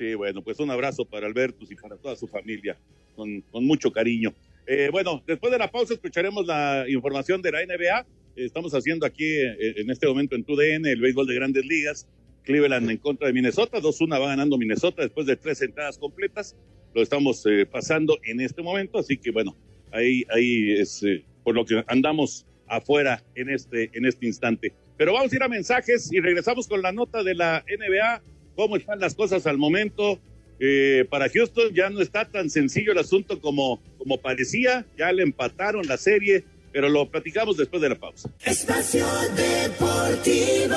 Sí, 0.00 0.14
bueno, 0.14 0.40
pues 0.40 0.58
un 0.60 0.70
abrazo 0.70 1.04
para 1.04 1.26
Albertus 1.26 1.70
y 1.70 1.74
para 1.74 1.94
toda 1.98 2.16
su 2.16 2.26
familia, 2.26 2.74
con, 3.14 3.42
con 3.52 3.66
mucho 3.66 3.92
cariño. 3.92 4.32
Eh, 4.66 4.88
bueno, 4.90 5.22
después 5.26 5.52
de 5.52 5.58
la 5.58 5.70
pausa 5.70 5.92
escucharemos 5.92 6.46
la 6.46 6.86
información 6.88 7.42
de 7.42 7.52
la 7.52 7.58
NBA. 7.66 8.06
Estamos 8.34 8.72
haciendo 8.72 9.04
aquí 9.04 9.26
eh, 9.26 9.74
en 9.76 9.90
este 9.90 10.06
momento 10.06 10.36
en 10.36 10.44
TUDN 10.44 10.86
el 10.86 11.02
béisbol 11.02 11.26
de 11.26 11.34
grandes 11.34 11.66
ligas. 11.66 12.08
Cleveland 12.44 12.90
en 12.90 12.96
contra 12.96 13.26
de 13.26 13.34
Minnesota, 13.34 13.78
2-1 13.78 14.18
va 14.18 14.28
ganando 14.28 14.56
Minnesota 14.56 15.02
después 15.02 15.26
de 15.26 15.36
tres 15.36 15.60
entradas 15.60 15.98
completas. 15.98 16.56
Lo 16.94 17.02
estamos 17.02 17.44
eh, 17.44 17.66
pasando 17.66 18.18
en 18.24 18.40
este 18.40 18.62
momento, 18.62 19.00
así 19.00 19.18
que 19.18 19.30
bueno, 19.30 19.54
ahí, 19.92 20.24
ahí 20.34 20.78
es 20.78 21.02
eh, 21.02 21.26
por 21.44 21.54
lo 21.54 21.66
que 21.66 21.84
andamos 21.88 22.46
afuera 22.66 23.22
en 23.34 23.50
este, 23.50 23.90
en 23.92 24.06
este 24.06 24.24
instante. 24.24 24.72
Pero 24.96 25.12
vamos 25.12 25.30
a 25.30 25.36
ir 25.36 25.42
a 25.42 25.48
mensajes 25.48 26.10
y 26.10 26.20
regresamos 26.20 26.66
con 26.66 26.80
la 26.80 26.90
nota 26.90 27.22
de 27.22 27.34
la 27.34 27.62
NBA, 27.68 28.22
cómo 28.60 28.76
están 28.76 29.00
las 29.00 29.14
cosas 29.14 29.46
al 29.46 29.56
momento. 29.56 30.18
Eh, 30.58 31.06
para 31.08 31.30
Houston 31.30 31.72
ya 31.72 31.88
no 31.88 32.02
está 32.02 32.26
tan 32.26 32.50
sencillo 32.50 32.92
el 32.92 32.98
asunto 32.98 33.40
como, 33.40 33.80
como 33.96 34.18
parecía, 34.18 34.84
ya 34.98 35.10
le 35.12 35.22
empataron 35.22 35.86
la 35.86 35.96
serie, 35.96 36.44
pero 36.70 36.90
lo 36.90 37.10
platicamos 37.10 37.56
después 37.56 37.80
de 37.80 37.88
la 37.88 37.94
pausa. 37.94 38.28
Espacio 38.44 39.06
Deportivo. 39.34 40.76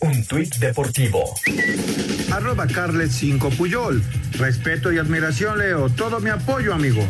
Un 0.00 0.26
tuit 0.26 0.52
deportivo. 0.56 1.22
Arroba 2.32 2.66
Carlet 2.66 3.10
5 3.10 3.50
Puyol. 3.50 4.02
Respeto 4.32 4.92
y 4.92 4.98
admiración, 4.98 5.58
Leo. 5.58 5.88
Todo 5.90 6.18
mi 6.18 6.30
apoyo, 6.30 6.74
amigo. 6.74 7.06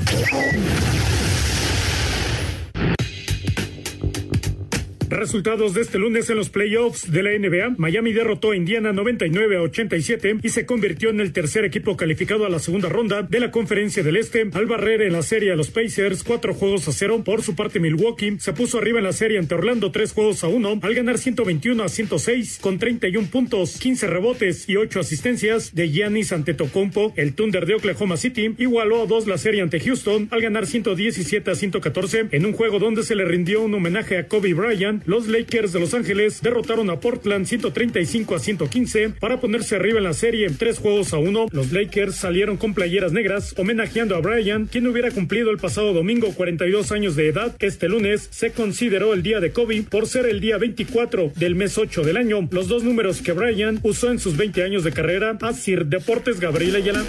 Resultados 5.08 5.72
de 5.72 5.82
este 5.82 5.98
lunes 5.98 6.28
en 6.30 6.36
los 6.36 6.50
playoffs 6.50 7.12
de 7.12 7.22
la 7.22 7.30
NBA. 7.30 7.76
Miami 7.78 8.12
derrotó 8.12 8.50
a 8.50 8.56
Indiana 8.56 8.92
99 8.92 9.56
a 9.56 9.62
87 9.62 10.38
y 10.42 10.48
se 10.48 10.66
convirtió 10.66 11.10
en 11.10 11.20
el 11.20 11.32
tercer 11.32 11.64
equipo 11.64 11.96
calificado 11.96 12.44
a 12.44 12.48
la 12.48 12.58
segunda 12.58 12.88
ronda 12.88 13.22
de 13.22 13.38
la 13.38 13.52
Conferencia 13.52 14.02
del 14.02 14.16
Este 14.16 14.50
al 14.52 14.66
barrer 14.66 15.02
en 15.02 15.12
la 15.12 15.22
serie 15.22 15.52
a 15.52 15.56
los 15.56 15.70
Pacers 15.70 16.24
cuatro 16.24 16.54
juegos 16.54 16.88
a 16.88 16.92
cero. 16.92 17.22
Por 17.24 17.42
su 17.42 17.54
parte, 17.54 17.78
Milwaukee 17.78 18.38
se 18.40 18.52
puso 18.52 18.78
arriba 18.78 18.98
en 18.98 19.04
la 19.04 19.12
serie 19.12 19.38
ante 19.38 19.54
Orlando 19.54 19.92
tres 19.92 20.12
juegos 20.12 20.42
a 20.42 20.48
uno 20.48 20.80
al 20.82 20.94
ganar 20.94 21.18
121 21.18 21.84
a 21.84 21.88
106 21.88 22.58
con 22.60 22.78
31 22.80 23.28
puntos, 23.28 23.78
15 23.78 24.08
rebotes 24.08 24.68
y 24.68 24.76
8 24.76 24.98
asistencias 24.98 25.72
de 25.72 25.88
Giannis 25.88 26.32
Antetokounmpo. 26.32 27.12
El 27.14 27.34
Thunder 27.34 27.64
de 27.64 27.74
Oklahoma 27.74 28.16
City 28.16 28.56
igualó 28.58 29.02
a 29.02 29.06
dos 29.06 29.28
la 29.28 29.38
serie 29.38 29.62
ante 29.62 29.78
Houston 29.78 30.26
al 30.32 30.42
ganar 30.42 30.66
117 30.66 31.48
a 31.48 31.54
114 31.54 32.26
en 32.32 32.44
un 32.44 32.52
juego 32.52 32.80
donde 32.80 33.04
se 33.04 33.14
le 33.14 33.24
rindió 33.24 33.62
un 33.62 33.72
homenaje 33.72 34.18
a 34.18 34.26
Kobe 34.26 34.52
Bryant 34.52 34.95
los 35.04 35.28
Lakers 35.28 35.72
de 35.72 35.80
Los 35.80 35.94
Ángeles 35.94 36.40
derrotaron 36.42 36.90
a 36.90 37.00
Portland 37.00 37.46
135 37.46 38.34
a 38.34 38.38
115 38.38 39.10
para 39.20 39.40
ponerse 39.40 39.76
arriba 39.76 39.98
en 39.98 40.04
la 40.04 40.12
serie 40.12 40.46
en 40.46 40.56
tres 40.56 40.78
juegos 40.78 41.12
a 41.12 41.18
uno. 41.18 41.46
Los 41.52 41.72
Lakers 41.72 42.16
salieron 42.16 42.56
con 42.56 42.74
playeras 42.74 43.12
negras 43.12 43.54
homenajeando 43.56 44.16
a 44.16 44.20
Bryant, 44.20 44.70
quien 44.70 44.86
hubiera 44.86 45.10
cumplido 45.10 45.50
el 45.50 45.58
pasado 45.58 45.92
domingo 45.92 46.32
42 46.34 46.92
años 46.92 47.16
de 47.16 47.28
edad. 47.28 47.54
Este 47.60 47.88
lunes 47.88 48.28
se 48.30 48.52
consideró 48.52 49.14
el 49.14 49.22
día 49.22 49.40
de 49.40 49.50
Kobe 49.50 49.82
por 49.82 50.06
ser 50.06 50.26
el 50.26 50.40
día 50.40 50.58
24 50.58 51.32
del 51.36 51.54
mes 51.54 51.76
8 51.78 52.02
del 52.02 52.16
año. 52.16 52.48
Los 52.50 52.68
dos 52.68 52.84
números 52.84 53.22
que 53.22 53.32
Bryant 53.32 53.80
usó 53.82 54.10
en 54.10 54.18
sus 54.18 54.36
20 54.36 54.62
años 54.62 54.84
de 54.84 54.92
carrera. 54.92 55.36
A 55.40 55.52
Sir 55.52 55.86
Deportes 55.86 56.40
Gabriel 56.40 56.76
Ayala. 56.76 57.04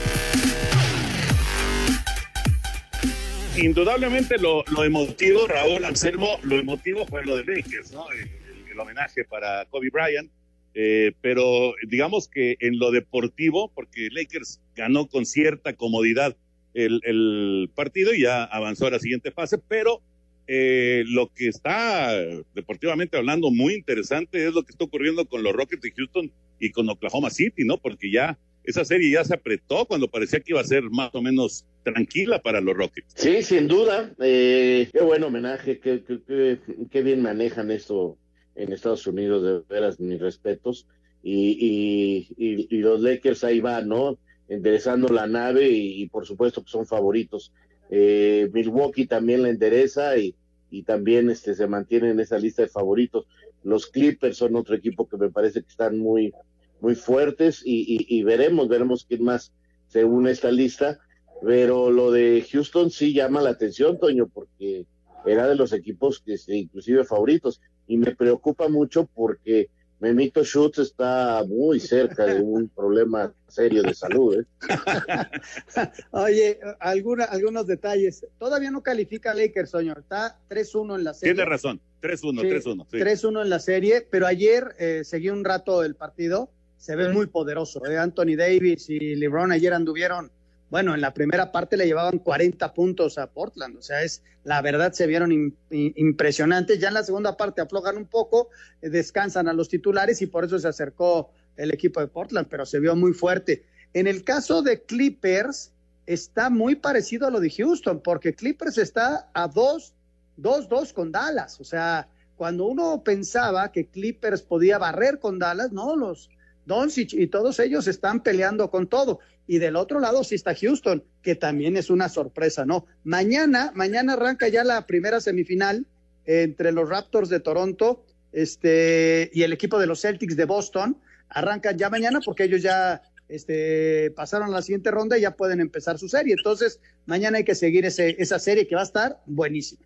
Indudablemente 3.58 4.38
lo, 4.38 4.64
emotivo, 4.84 5.48
Raúl 5.48 5.84
Anselmo, 5.86 6.40
lo 6.44 6.58
emotivo 6.58 7.06
fue 7.06 7.26
lo 7.26 7.38
de 7.38 7.44
Lakers, 7.44 7.92
¿no? 7.92 8.06
El 8.12 8.80
homenaje 8.80 9.24
para 9.26 9.66
Kobe 9.66 9.90
Bryant. 9.90 10.32
Eh, 10.80 11.14
pero 11.22 11.74
digamos 11.88 12.28
que 12.28 12.56
en 12.60 12.78
lo 12.78 12.92
deportivo, 12.92 13.72
porque 13.74 14.10
Lakers 14.12 14.62
ganó 14.76 15.08
con 15.08 15.26
cierta 15.26 15.74
comodidad 15.74 16.38
el, 16.76 17.02
el 17.04 17.72
partido 17.74 18.14
y 18.14 18.22
ya 18.22 18.44
avanzó 18.44 18.86
a 18.86 18.92
la 18.92 19.00
siguiente 19.00 19.32
fase, 19.32 19.58
pero 19.58 20.04
eh, 20.50 21.04
lo 21.08 21.34
que 21.34 21.50
está 21.50 22.14
deportivamente 22.56 23.18
hablando 23.18 23.52
muy 23.52 23.74
interesante 23.74 24.48
es 24.48 24.54
lo 24.54 24.64
que 24.64 24.72
está 24.72 24.86
ocurriendo 24.86 25.26
con 25.26 25.44
los 25.44 25.52
Rockets 25.52 25.82
de 25.82 25.92
Houston 25.92 26.32
y 26.60 26.72
con 26.72 26.88
Oklahoma 26.90 27.32
City, 27.32 27.66
¿no? 27.66 27.78
Porque 27.78 28.10
ya 28.10 28.38
esa 28.68 28.84
serie 28.84 29.12
ya 29.12 29.24
se 29.24 29.34
apretó 29.34 29.86
cuando 29.86 30.10
parecía 30.10 30.42
que 30.42 30.52
iba 30.52 30.60
a 30.60 30.66
ser 30.66 30.84
más 30.84 31.10
o 31.16 31.22
menos 31.22 31.66
tranquila 31.84 32.42
para 32.42 32.60
los 32.60 32.76
Rockets. 32.76 33.14
Sí, 33.16 33.42
sin 33.42 33.68
duda. 33.70 34.14
Eh, 34.20 34.90
qué 34.92 35.02
buen 35.02 35.24
homenaje, 35.24 35.80
qué, 35.80 36.04
qué, 36.04 36.60
qué, 36.92 37.02
bien 37.02 37.22
manejan 37.22 37.72
esto 37.72 38.18
en 38.56 38.74
Estados 38.74 39.08
Unidos, 39.08 39.42
de 39.42 39.74
veras, 39.74 40.02
mis 40.02 40.20
respetos. 40.20 40.86
Y, 41.24 42.28
y, 42.38 42.68
y, 42.70 42.78
los 42.80 43.02
Lakers 43.02 43.46
ahí 43.46 43.62
van, 43.62 43.88
¿no? 43.88 44.20
Enderezando 44.50 45.08
la 45.08 45.28
nave 45.28 45.70
y, 45.70 46.02
y 46.02 46.10
por 46.10 46.26
supuesto 46.26 46.62
que 46.62 46.70
son 46.70 46.86
favoritos. 46.86 47.54
Eh, 47.90 48.50
Milwaukee 48.52 49.08
también 49.08 49.44
la 49.44 49.50
endereza 49.50 50.18
y, 50.18 50.36
y 50.70 50.84
también 50.84 51.30
este, 51.30 51.56
se 51.56 51.68
mantiene 51.68 52.10
en 52.10 52.20
esa 52.20 52.38
lista 52.38 52.64
de 52.64 52.68
favoritos. 52.68 53.28
Los 53.64 53.88
Clippers 53.88 54.36
son 54.36 54.58
otro 54.58 54.76
equipo 54.76 55.08
que 55.08 55.16
me 55.16 55.30
parece 55.30 55.62
que 55.62 55.70
están 55.70 55.98
muy, 55.98 56.34
muy 56.80 56.96
fuertes 56.96 57.62
y, 57.66 57.82
y, 57.82 58.20
y, 58.20 58.24
veremos, 58.24 58.68
veremos 58.68 59.06
quién 59.08 59.24
más 59.24 59.54
se 59.88 60.04
une 60.04 60.30
a 60.30 60.34
esta 60.34 60.52
lista. 60.52 61.00
Pero 61.44 61.92
lo 61.92 62.12
de 62.12 62.46
Houston 62.52 62.90
sí 62.90 63.14
llama 63.14 63.42
la 63.42 63.52
atención, 63.52 64.00
Toño, 64.00 64.28
porque 64.28 64.86
era 65.26 65.48
de 65.48 65.56
los 65.56 65.74
equipos 65.74 66.22
que 66.26 66.36
inclusive 66.48 67.04
favoritos. 67.04 67.62
Y 67.88 67.98
me 67.98 68.16
preocupa 68.16 68.68
mucho 68.68 69.08
porque 69.14 69.70
Memito 70.00 70.44
Schutz 70.44 70.78
está 70.78 71.44
muy 71.48 71.80
cerca 71.80 72.26
de 72.26 72.42
un 72.42 72.70
problema 72.76 73.34
serio 73.48 73.82
de 73.82 73.94
salud. 73.94 74.40
¿eh? 74.40 74.46
Oye, 76.12 76.60
alguna, 76.80 77.26
algunos 77.26 77.66
detalles. 77.66 78.26
Todavía 78.38 78.70
no 78.70 78.84
califica 78.84 79.34
Lakers, 79.34 79.72
señor. 79.72 80.00
Está 80.00 80.40
3-1 80.50 80.98
en 80.98 81.04
la 81.04 81.14
serie. 81.14 81.34
Tiene 81.34 81.50
razón. 81.50 81.82
3-1, 82.02 82.42
sí, 82.42 82.70
3-1. 82.70 82.88
Sí. 82.92 82.98
3-1 82.98 83.42
en 83.42 83.50
la 83.50 83.60
serie, 83.60 84.08
pero 84.10 84.28
ayer 84.28 84.76
eh, 84.78 85.02
seguí 85.04 85.30
un 85.30 85.44
rato 85.44 85.84
el 85.84 85.96
partido. 85.96 86.52
Se 86.78 86.96
ve 86.96 87.10
muy 87.10 87.28
poderoso. 87.28 87.86
¿eh? 87.86 87.98
Anthony 87.98 88.36
Davis 88.38 88.90
y 88.90 89.16
LeBron 89.16 89.52
ayer 89.52 89.74
anduvieron 89.74 90.32
bueno, 90.70 90.94
en 90.94 91.02
la 91.02 91.14
primera 91.14 91.52
parte 91.52 91.78
le 91.78 91.86
llevaban 91.86 92.20
40 92.20 92.74
puntos 92.74 93.18
a 93.18 93.28
Portland, 93.28 93.78
o 93.78 93.82
sea, 93.82 94.04
es 94.04 94.22
la 94.44 94.62
verdad 94.62 94.92
se 94.92 95.08
vieron 95.08 95.32
impresionantes. 95.70 96.80
Ya 96.80 96.90
en 96.90 96.94
la 96.94 97.04
segunda 97.04 97.38
parte 97.38 97.62
aflojan 97.62 97.98
un 97.98 98.06
poco, 98.06 98.50
eh, 98.82 98.90
descansan 98.90 99.48
a 99.48 99.54
los 99.54 99.70
titulares 99.70 100.22
y 100.22 100.28
por 100.28 100.46
eso 100.46 100.60
se 100.60 100.68
acercó 100.68 101.32
el 101.56 101.72
equipo 101.74 102.00
de 102.00 102.08
Portland, 102.08 102.48
pero 102.50 102.66
se 102.66 102.80
vio 102.80 102.96
muy 102.96 103.14
fuerte. 103.14 103.66
En 103.94 104.08
el 104.08 104.24
caso 104.24 104.62
de 104.62 104.84
Clippers, 104.84 105.72
está 106.06 106.50
muy 106.50 106.76
parecido 106.76 107.28
a 107.28 107.32
lo 107.32 107.40
de 107.40 107.50
Houston, 107.50 108.02
porque 108.02 108.34
Clippers 108.34 108.78
está 108.78 109.30
a 109.34 109.48
2, 109.48 109.94
2-2 110.38 110.94
con 110.94 111.12
Dallas, 111.12 111.60
o 111.60 111.64
sea, 111.64 112.08
cuando 112.38 112.66
uno 112.66 113.04
pensaba 113.04 113.72
que 113.72 113.88
Clippers 113.88 114.44
podía 114.44 114.78
barrer 114.78 115.20
con 115.20 115.40
Dallas, 115.40 115.72
no, 115.72 115.96
los 115.96 116.30
Doncic 116.68 117.14
y 117.14 117.28
todos 117.28 117.60
ellos 117.60 117.88
están 117.88 118.22
peleando 118.22 118.70
con 118.70 118.88
todo. 118.88 119.20
Y 119.48 119.60
del 119.60 119.78
otro 119.78 120.00
lado 120.00 120.24
sí 120.24 120.36
está 120.36 120.54
Houston, 120.54 121.04
que 121.24 121.36
también 121.36 121.78
es 121.78 121.90
una 121.90 122.10
sorpresa, 122.10 122.66
¿no? 122.66 122.86
Mañana, 123.04 123.72
mañana 123.74 124.14
arranca 124.14 124.50
ya 124.50 124.64
la 124.64 124.86
primera 124.86 125.22
semifinal 125.22 125.86
entre 126.26 126.74
los 126.74 126.90
Raptors 126.90 127.30
de 127.30 127.40
Toronto 127.40 128.04
este, 128.34 129.32
y 129.34 129.44
el 129.44 129.54
equipo 129.54 129.80
de 129.80 129.88
los 129.88 130.02
Celtics 130.02 130.36
de 130.36 130.46
Boston. 130.46 130.98
Arrancan 131.30 131.78
ya 131.78 131.90
mañana 131.90 132.20
porque 132.24 132.44
ellos 132.44 132.62
ya 132.62 133.02
este, 133.30 134.12
pasaron 134.12 134.52
la 134.52 134.62
siguiente 134.62 134.92
ronda 134.92 135.18
y 135.18 135.22
ya 135.22 135.32
pueden 135.32 135.62
empezar 135.62 135.98
su 135.98 136.10
serie. 136.10 136.36
Entonces, 136.38 136.82
mañana 137.06 137.38
hay 137.38 137.46
que 137.46 137.56
seguir 137.56 137.86
ese, 137.86 138.16
esa 138.20 138.40
serie 138.40 138.68
que 138.68 138.76
va 138.76 138.82
a 138.82 138.86
estar 138.86 139.22
buenísima. 139.26 139.82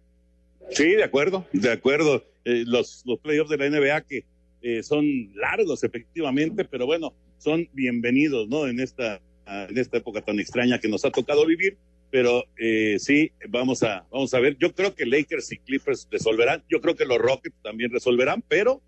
Sí, 0.71 0.93
de 0.93 1.03
acuerdo, 1.03 1.45
de 1.53 1.71
acuerdo. 1.71 2.25
Eh, 2.43 2.63
los, 2.65 3.03
los 3.05 3.19
playoffs 3.19 3.51
de 3.51 3.57
la 3.57 3.69
NBA 3.69 4.01
que 4.01 4.25
eh, 4.62 4.84
son 4.84 5.34
largos, 5.36 5.84
efectivamente, 5.84 6.65
pero 6.65 6.86
bueno, 6.86 7.13
son 7.38 7.68
bienvenidos, 7.74 8.48
¿no? 8.48 8.68
En 8.68 8.80
esta, 8.80 9.22
en 9.48 9.77
esta 9.77 9.98
época 9.98 10.22
tan 10.22 10.39
extraña 10.39 10.80
que 10.80 10.88
nos 10.88 11.06
ha 11.06 11.12
tocado 11.12 11.46
vivir. 11.46 11.77
Pero 12.12 12.44
eh, 12.58 12.98
sí, 13.00 13.32
vamos 13.48 13.84
a, 13.84 14.06
vamos 14.12 14.34
a 14.34 14.39
ver. 14.41 14.58
Yo 14.58 14.75
creo 14.75 14.94
que 14.94 15.06
Lakers 15.06 15.51
y 15.53 15.58
Clippers 15.60 16.08
resolverán. 16.12 16.62
Yo 16.70 16.82
creo 16.82 16.96
que 16.96 17.06
los 17.06 17.18
Rockets 17.18 17.56
también 17.63 17.89
resolverán, 17.89 18.44
pero 18.48 18.82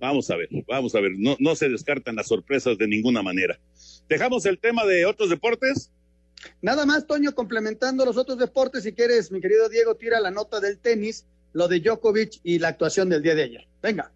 vamos 0.00 0.30
a 0.30 0.36
ver, 0.36 0.48
vamos 0.66 0.94
a 0.94 1.00
ver. 1.00 1.12
No, 1.16 1.36
no 1.38 1.54
se 1.54 1.68
descartan 1.68 2.16
las 2.16 2.28
sorpresas 2.28 2.78
de 2.78 2.88
ninguna 2.88 3.22
manera. 3.22 3.60
Dejamos 4.08 4.46
el 4.46 4.58
tema 4.58 4.86
de 4.86 5.04
otros 5.04 5.28
deportes. 5.28 5.92
Nada 6.62 6.86
más, 6.86 7.06
Toño, 7.06 7.34
complementando 7.34 8.06
los 8.06 8.16
otros 8.16 8.38
deportes, 8.38 8.82
si 8.84 8.94
quieres, 8.94 9.30
mi 9.30 9.42
querido 9.42 9.68
Diego, 9.68 9.94
tira 9.94 10.18
la 10.18 10.30
nota 10.30 10.58
del 10.58 10.78
tenis, 10.78 11.26
lo 11.52 11.68
de 11.68 11.80
Djokovic 11.80 12.40
y 12.42 12.58
la 12.58 12.68
actuación 12.68 13.10
del 13.10 13.22
día 13.22 13.34
de 13.34 13.42
ayer. 13.42 13.68
Venga. 13.82 14.10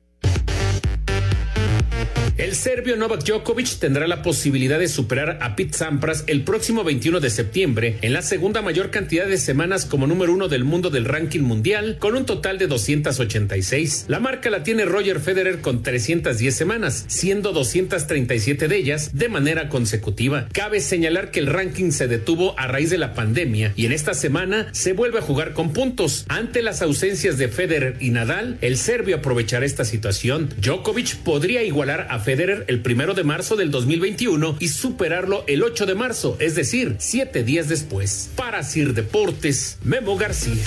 El 2.36 2.56
serbio 2.56 2.96
Novak 2.96 3.22
Djokovic 3.22 3.78
tendrá 3.78 4.08
la 4.08 4.20
posibilidad 4.20 4.80
de 4.80 4.88
superar 4.88 5.38
a 5.40 5.54
Pete 5.54 5.78
Sampras 5.78 6.24
el 6.26 6.42
próximo 6.42 6.82
21 6.82 7.20
de 7.20 7.30
septiembre 7.30 7.96
en 8.02 8.12
la 8.12 8.22
segunda 8.22 8.60
mayor 8.60 8.90
cantidad 8.90 9.28
de 9.28 9.38
semanas 9.38 9.86
como 9.86 10.08
número 10.08 10.32
uno 10.32 10.48
del 10.48 10.64
mundo 10.64 10.90
del 10.90 11.04
ranking 11.04 11.42
mundial 11.42 11.96
con 12.00 12.16
un 12.16 12.26
total 12.26 12.58
de 12.58 12.66
286. 12.66 14.06
La 14.08 14.18
marca 14.18 14.50
la 14.50 14.64
tiene 14.64 14.84
Roger 14.84 15.20
Federer 15.20 15.60
con 15.60 15.84
310 15.84 16.52
semanas, 16.52 17.04
siendo 17.06 17.52
237 17.52 18.66
de 18.66 18.76
ellas 18.78 19.10
de 19.12 19.28
manera 19.28 19.68
consecutiva. 19.68 20.48
Cabe 20.52 20.80
señalar 20.80 21.30
que 21.30 21.38
el 21.38 21.46
ranking 21.46 21.92
se 21.92 22.08
detuvo 22.08 22.58
a 22.58 22.66
raíz 22.66 22.90
de 22.90 22.98
la 22.98 23.14
pandemia 23.14 23.72
y 23.76 23.86
en 23.86 23.92
esta 23.92 24.12
semana 24.12 24.70
se 24.72 24.92
vuelve 24.92 25.20
a 25.20 25.22
jugar 25.22 25.52
con 25.52 25.72
puntos. 25.72 26.24
Ante 26.28 26.62
las 26.62 26.82
ausencias 26.82 27.38
de 27.38 27.46
Federer 27.46 27.96
y 28.00 28.10
Nadal, 28.10 28.58
el 28.60 28.76
serbio 28.76 29.18
aprovechará 29.18 29.64
esta 29.64 29.84
situación. 29.84 30.52
Djokovic 30.60 31.18
podría 31.18 31.62
igualar 31.62 32.08
a 32.10 32.23
Federer 32.24 32.64
el 32.68 32.80
primero 32.80 33.12
de 33.12 33.22
marzo 33.22 33.54
del 33.54 33.70
2021 33.70 34.56
y 34.58 34.68
superarlo 34.68 35.44
el 35.46 35.62
8 35.62 35.84
de 35.84 35.94
marzo, 35.94 36.38
es 36.40 36.54
decir, 36.54 36.96
siete 36.98 37.44
días 37.44 37.68
después. 37.68 38.32
Para 38.34 38.62
Sir 38.62 38.94
Deportes, 38.94 39.78
Memo 39.84 40.16
García. 40.16 40.64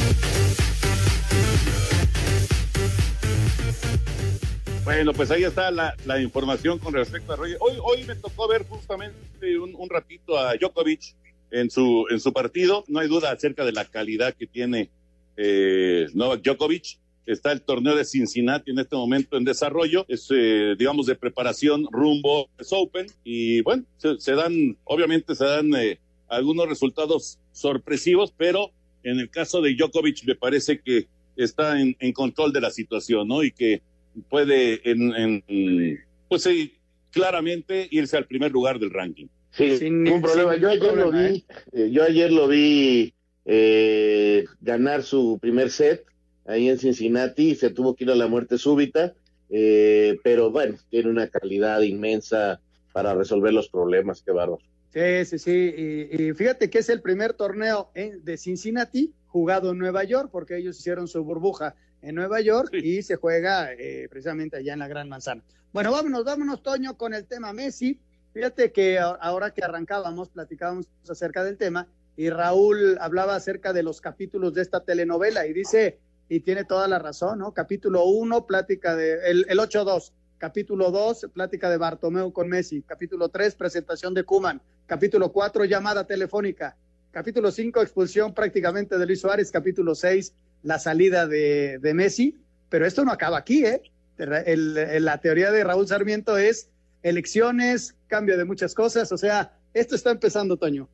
Bueno, 4.83 5.13
pues 5.13 5.31
ahí 5.31 5.45
está 5.45 5.71
la, 5.71 6.21
información 6.21 6.77
con 6.77 6.93
respecto 6.93 7.33
a 7.33 7.35
Roger. 7.37 7.57
Hoy, 7.59 7.73
hoy 7.81 8.03
me 8.03 8.13
tocó 8.13 8.47
ver 8.47 8.63
justamente 8.67 9.57
un, 9.57 9.73
un, 9.75 9.89
ratito 9.89 10.37
a 10.37 10.53
Djokovic 10.55 11.15
en 11.49 11.71
su, 11.71 12.05
en 12.11 12.19
su 12.19 12.33
partido. 12.33 12.85
No 12.87 12.99
hay 12.99 13.07
duda 13.07 13.31
acerca 13.31 13.65
de 13.65 13.71
la 13.71 13.85
calidad 13.85 14.35
que 14.35 14.45
tiene 14.45 14.91
eh, 15.35 16.05
Novak 16.13 16.43
Djokovic. 16.43 16.99
Está 17.27 17.51
el 17.51 17.61
torneo 17.61 17.95
de 17.95 18.05
Cincinnati 18.05 18.71
en 18.71 18.79
este 18.79 18.95
momento 18.95 19.37
en 19.37 19.43
desarrollo. 19.43 20.05
Es, 20.07 20.27
eh, 20.33 20.75
digamos, 20.79 21.05
de 21.05 21.15
preparación 21.15 21.85
rumbo 21.91 22.49
a 22.57 22.63
Open. 22.71 23.05
Y 23.23 23.61
bueno, 23.61 23.83
se, 23.97 24.17
se 24.19 24.31
dan, 24.33 24.77
obviamente 24.85 25.35
se 25.35 25.45
dan 25.45 25.75
eh, 25.75 25.99
algunos 26.27 26.67
resultados 26.67 27.37
sorpresivos, 27.51 28.33
pero 28.35 28.71
en 29.03 29.19
el 29.19 29.29
caso 29.29 29.61
de 29.61 29.75
Djokovic 29.75 30.25
me 30.25 30.35
parece 30.35 30.79
que 30.79 31.07
está 31.35 31.79
en, 31.79 31.95
en 31.99 32.13
control 32.13 32.51
de 32.53 32.61
la 32.61 32.71
situación, 32.71 33.27
¿no? 33.27 33.43
Y 33.43 33.51
que 33.51 33.81
puede, 34.29 34.89
en, 34.89 35.13
en 35.15 35.99
pues 36.27 36.43
sí, 36.43 36.73
claramente 37.11 37.87
irse 37.91 38.17
al 38.17 38.25
primer 38.25 38.51
lugar 38.51 38.79
del 38.79 38.91
ranking. 38.91 39.27
Sí, 39.51 39.77
sin 39.77 40.03
ningún 40.03 40.21
problema. 40.21 40.55
Yo 40.55 40.69
ayer 40.69 40.79
problema, 40.79 41.11
lo 41.11 41.29
vi, 41.29 41.45
eh, 41.73 41.89
yo 41.91 42.03
ayer 42.03 42.31
lo 42.31 42.47
vi 42.47 43.13
eh, 43.45 44.45
ganar 44.61 45.03
su 45.03 45.39
primer 45.41 45.71
set 45.71 46.05
ahí 46.47 46.69
en 46.69 46.79
Cincinnati, 46.79 47.55
se 47.55 47.69
tuvo 47.69 47.95
que 47.95 48.05
ir 48.05 48.11
a 48.11 48.15
la 48.15 48.27
muerte 48.27 48.57
súbita, 48.57 49.13
eh, 49.49 50.17
pero 50.23 50.49
bueno, 50.51 50.77
tiene 50.89 51.09
una 51.09 51.27
calidad 51.27 51.81
inmensa 51.81 52.59
para 52.93 53.13
resolver 53.13 53.53
los 53.53 53.69
problemas, 53.69 54.23
qué 54.23 54.31
bárbaro. 54.31 54.61
Sí, 54.89 55.25
sí, 55.25 55.37
sí, 55.37 55.73
y, 55.77 56.29
y, 56.29 56.33
fíjate 56.33 56.69
que 56.69 56.79
es 56.79 56.89
el 56.89 57.01
primer 57.01 57.33
torneo 57.33 57.91
en, 57.93 58.23
de 58.23 58.37
Cincinnati 58.37 59.13
jugado 59.27 59.71
en 59.71 59.77
Nueva 59.77 60.03
York, 60.05 60.29
porque 60.31 60.57
ellos 60.57 60.79
hicieron 60.79 61.07
su 61.07 61.23
burbuja 61.23 61.75
en 62.01 62.15
Nueva 62.15 62.41
York 62.41 62.69
sí. 62.71 62.79
y 62.83 63.01
se 63.03 63.17
juega 63.17 63.71
eh, 63.73 64.07
precisamente 64.09 64.57
allá 64.57 64.73
en 64.73 64.79
la 64.79 64.87
Gran 64.87 65.09
Manzana. 65.09 65.43
Bueno, 65.73 65.91
vámonos, 65.91 66.23
vámonos, 66.23 66.63
Toño, 66.63 66.97
con 66.97 67.13
el 67.13 67.25
tema 67.25 67.53
Messi. 67.53 67.99
Fíjate 68.33 68.71
que 68.71 68.97
ahora 68.97 69.51
que 69.51 69.63
arrancábamos, 69.63 70.29
platicábamos 70.29 70.87
acerca 71.09 71.43
del 71.43 71.57
tema 71.57 71.87
y 72.15 72.29
Raúl 72.29 72.97
hablaba 72.99 73.35
acerca 73.35 73.73
de 73.73 73.83
los 73.83 74.01
capítulos 74.01 74.53
de 74.53 74.61
esta 74.61 74.83
telenovela 74.83 75.45
y 75.45 75.53
dice, 75.53 75.99
y 76.29 76.41
tiene 76.41 76.65
toda 76.65 76.87
la 76.87 76.99
razón, 76.99 77.39
¿no? 77.39 77.53
Capítulo 77.53 78.05
1, 78.05 78.45
plática 78.45 78.95
de, 78.95 79.29
el, 79.29 79.45
el 79.47 79.59
8-2. 79.59 80.11
Capítulo 80.37 80.91
2, 80.91 81.27
plática 81.33 81.69
de 81.69 81.77
Bartomeu 81.77 82.31
con 82.31 82.47
Messi. 82.49 82.83
Capítulo 82.83 83.29
3, 83.29 83.55
presentación 83.55 84.13
de 84.13 84.23
Kuman. 84.23 84.61
Capítulo 84.85 85.31
4, 85.31 85.65
llamada 85.65 86.05
telefónica. 86.05 86.75
Capítulo 87.11 87.51
5, 87.51 87.81
expulsión 87.81 88.33
prácticamente 88.33 88.97
de 88.97 89.05
Luis 89.05 89.21
Suárez. 89.21 89.51
Capítulo 89.51 89.95
6, 89.95 90.33
la 90.63 90.77
salida 90.79 91.27
de, 91.27 91.79
de, 91.79 91.93
Messi. 91.93 92.37
Pero 92.69 92.85
esto 92.85 93.03
no 93.03 93.11
acaba 93.11 93.37
aquí, 93.37 93.65
¿eh? 93.65 93.81
La 94.17 95.17
teoría 95.19 95.51
de 95.51 95.63
Raúl 95.63 95.87
Sarmiento 95.87 96.37
es 96.37 96.69
elecciones, 97.03 97.95
cambio 98.07 98.37
de 98.37 98.45
muchas 98.45 98.75
cosas. 98.75 99.11
O 99.11 99.17
sea, 99.17 99.57
esto 99.73 99.95
está 99.95 100.11
empezando, 100.11 100.57
Toño. 100.57 100.89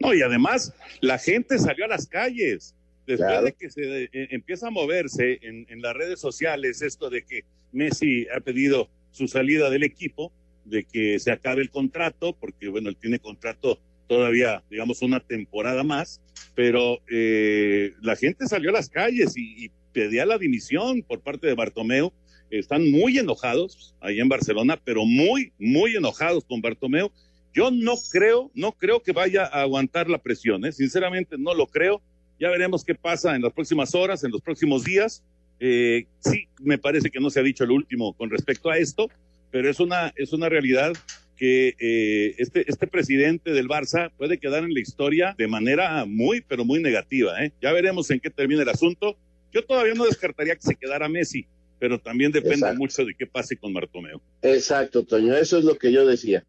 No, 0.00 0.14
y 0.14 0.22
además 0.22 0.72
la 1.00 1.18
gente 1.18 1.58
salió 1.58 1.84
a 1.84 1.88
las 1.88 2.06
calles 2.06 2.74
después 3.08 3.30
claro. 3.30 3.46
de 3.46 3.52
que 3.52 3.70
se 3.70 4.04
eh, 4.04 4.08
empieza 4.12 4.68
a 4.68 4.70
moverse 4.70 5.38
en, 5.42 5.66
en, 5.68 5.80
las 5.80 5.94
redes 5.94 6.20
sociales 6.20 6.82
esto 6.82 7.08
de 7.08 7.22
que 7.22 7.44
Messi 7.72 8.26
ha 8.34 8.40
pedido 8.40 8.88
su 9.10 9.28
salida 9.28 9.70
del 9.70 9.82
equipo, 9.82 10.30
de 10.64 10.84
que 10.84 11.18
se 11.18 11.30
acabe 11.32 11.62
el 11.62 11.70
contrato, 11.70 12.34
porque 12.34 12.68
bueno, 12.68 12.90
él 12.90 12.96
tiene 12.96 13.18
contrato 13.18 13.80
todavía, 14.06 14.62
digamos, 14.70 15.00
una 15.02 15.20
temporada 15.20 15.82
más, 15.82 16.20
pero 16.54 17.00
eh, 17.10 17.94
la 18.02 18.14
gente 18.14 18.46
salió 18.46 18.70
a 18.70 18.74
las 18.74 18.90
calles 18.90 19.36
y, 19.36 19.64
y, 19.64 19.70
pedía 19.90 20.26
la 20.26 20.38
dimisión 20.38 21.02
por 21.02 21.20
parte 21.20 21.46
de 21.46 21.54
Bartomeu. 21.54 22.12
Están 22.50 22.88
muy 22.90 23.18
enojados 23.18 23.96
ahí 24.00 24.20
en 24.20 24.28
Barcelona, 24.28 24.80
pero 24.84 25.04
muy, 25.04 25.52
muy 25.58 25.96
enojados 25.96 26.44
con 26.44 26.60
Bartomeu. 26.60 27.10
Yo 27.52 27.70
no 27.70 27.94
creo, 28.12 28.50
no 28.54 28.72
creo 28.72 29.02
que 29.02 29.12
vaya 29.12 29.44
a 29.44 29.62
aguantar 29.62 30.08
la 30.08 30.18
presión, 30.18 30.64
¿eh? 30.66 30.72
sinceramente 30.72 31.36
no 31.38 31.54
lo 31.54 31.66
creo 31.66 32.00
ya 32.38 32.50
veremos 32.50 32.84
qué 32.84 32.94
pasa 32.94 33.34
en 33.34 33.42
las 33.42 33.52
próximas 33.52 33.94
horas, 33.94 34.24
en 34.24 34.30
los 34.30 34.40
próximos 34.40 34.84
días. 34.84 35.22
Eh, 35.60 36.06
sí, 36.20 36.48
me 36.60 36.78
parece 36.78 37.10
que 37.10 37.20
no 37.20 37.30
se 37.30 37.40
ha 37.40 37.42
dicho 37.42 37.64
el 37.64 37.72
último 37.72 38.12
con 38.14 38.30
respecto 38.30 38.70
a 38.70 38.78
esto, 38.78 39.10
pero 39.50 39.68
es 39.68 39.80
una, 39.80 40.12
es 40.16 40.32
una 40.32 40.48
realidad 40.48 40.92
que 41.36 41.74
eh, 41.78 42.34
este, 42.38 42.68
este 42.68 42.86
presidente 42.86 43.52
del 43.52 43.68
Barça 43.68 44.10
puede 44.16 44.38
quedar 44.38 44.64
en 44.64 44.74
la 44.74 44.80
historia 44.80 45.34
de 45.38 45.46
manera 45.46 46.04
muy, 46.04 46.40
pero 46.40 46.64
muy 46.64 46.82
negativa. 46.82 47.42
¿eh? 47.42 47.52
Ya 47.62 47.72
veremos 47.72 48.10
en 48.10 48.20
qué 48.20 48.28
termina 48.28 48.62
el 48.62 48.68
asunto. 48.68 49.16
Yo 49.52 49.64
todavía 49.64 49.94
no 49.94 50.04
descartaría 50.04 50.56
que 50.56 50.62
se 50.62 50.74
quedara 50.74 51.08
Messi, 51.08 51.46
pero 51.78 51.98
también 51.98 52.32
depende 52.32 52.56
Exacto. 52.56 52.78
mucho 52.78 53.04
de 53.04 53.14
qué 53.14 53.26
pase 53.26 53.56
con 53.56 53.72
Bartomeu. 53.72 54.20
Exacto, 54.42 55.04
Toño, 55.04 55.34
eso 55.36 55.58
es 55.58 55.64
lo 55.64 55.78
que 55.78 55.92
yo 55.92 56.04
decía, 56.06 56.44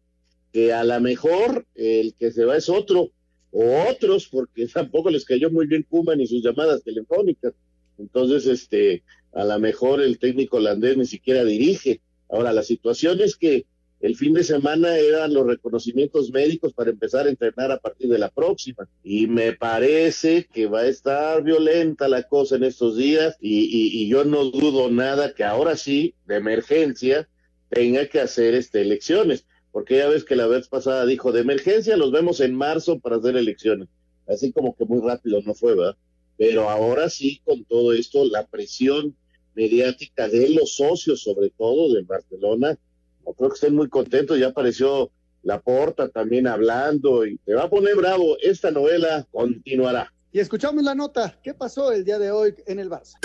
que 0.52 0.72
a 0.72 0.82
lo 0.82 1.00
mejor 1.00 1.66
el 1.76 2.14
que 2.18 2.32
se 2.32 2.44
va 2.44 2.56
es 2.56 2.68
otro, 2.68 3.10
o 3.52 3.88
otros, 3.88 4.28
porque 4.28 4.66
tampoco 4.72 5.10
les 5.10 5.24
cayó 5.24 5.50
muy 5.50 5.66
bien 5.66 5.86
Kuman 5.88 6.20
y 6.20 6.26
sus 6.26 6.42
llamadas 6.42 6.82
telefónicas. 6.82 7.52
Entonces, 7.98 8.46
este, 8.46 9.02
a 9.32 9.44
lo 9.44 9.58
mejor 9.58 10.00
el 10.00 10.18
técnico 10.18 10.56
holandés 10.56 10.96
ni 10.96 11.06
siquiera 11.06 11.44
dirige. 11.44 12.00
Ahora, 12.28 12.52
la 12.52 12.62
situación 12.62 13.20
es 13.20 13.36
que 13.36 13.66
el 14.00 14.16
fin 14.16 14.32
de 14.32 14.44
semana 14.44 14.96
eran 14.96 15.34
los 15.34 15.46
reconocimientos 15.46 16.30
médicos 16.30 16.72
para 16.72 16.90
empezar 16.90 17.26
a 17.26 17.30
entrenar 17.30 17.70
a 17.70 17.78
partir 17.78 18.08
de 18.08 18.18
la 18.18 18.30
próxima. 18.30 18.88
Y 19.04 19.26
me 19.26 19.52
parece 19.52 20.48
que 20.50 20.66
va 20.66 20.80
a 20.80 20.86
estar 20.86 21.42
violenta 21.42 22.08
la 22.08 22.22
cosa 22.22 22.56
en 22.56 22.64
estos 22.64 22.96
días 22.96 23.36
y, 23.40 23.64
y, 23.64 24.02
y 24.02 24.08
yo 24.08 24.24
no 24.24 24.44
dudo 24.46 24.90
nada 24.90 25.34
que 25.34 25.44
ahora 25.44 25.76
sí, 25.76 26.14
de 26.26 26.36
emergencia, 26.36 27.28
tenga 27.68 28.06
que 28.06 28.20
hacer 28.20 28.54
este, 28.54 28.80
elecciones 28.80 29.44
porque 29.72 29.98
ya 29.98 30.08
ves 30.08 30.24
que 30.24 30.36
la 30.36 30.46
vez 30.46 30.68
pasada 30.68 31.06
dijo, 31.06 31.32
de 31.32 31.40
emergencia 31.40 31.96
los 31.96 32.12
vemos 32.12 32.40
en 32.40 32.54
marzo 32.54 32.98
para 32.98 33.16
hacer 33.16 33.36
elecciones. 33.36 33.88
Así 34.26 34.52
como 34.52 34.76
que 34.76 34.84
muy 34.84 35.00
rápido 35.00 35.40
no 35.44 35.54
fue, 35.54 35.74
¿verdad? 35.74 35.96
Pero 36.36 36.70
ahora 36.70 37.10
sí, 37.10 37.40
con 37.44 37.64
todo 37.64 37.92
esto, 37.92 38.24
la 38.24 38.46
presión 38.46 39.14
mediática 39.54 40.28
de 40.28 40.50
los 40.50 40.76
socios, 40.76 41.22
sobre 41.22 41.50
todo 41.50 41.92
de 41.92 42.02
Barcelona, 42.02 42.78
no 43.26 43.32
creo 43.32 43.50
que 43.50 43.54
estén 43.54 43.74
muy 43.74 43.88
contentos, 43.88 44.38
ya 44.38 44.48
apareció 44.48 45.10
la 45.42 45.60
porta 45.60 46.08
también 46.08 46.46
hablando 46.46 47.26
y 47.26 47.38
te 47.38 47.54
va 47.54 47.64
a 47.64 47.70
poner 47.70 47.96
bravo, 47.96 48.36
esta 48.40 48.70
novela 48.70 49.26
continuará. 49.30 50.12
Y 50.32 50.38
escuchamos 50.38 50.84
la 50.84 50.94
nota, 50.94 51.38
¿qué 51.42 51.54
pasó 51.54 51.92
el 51.92 52.04
día 52.04 52.18
de 52.18 52.30
hoy 52.30 52.54
en 52.66 52.78
el 52.78 52.88
Barça? 52.88 53.18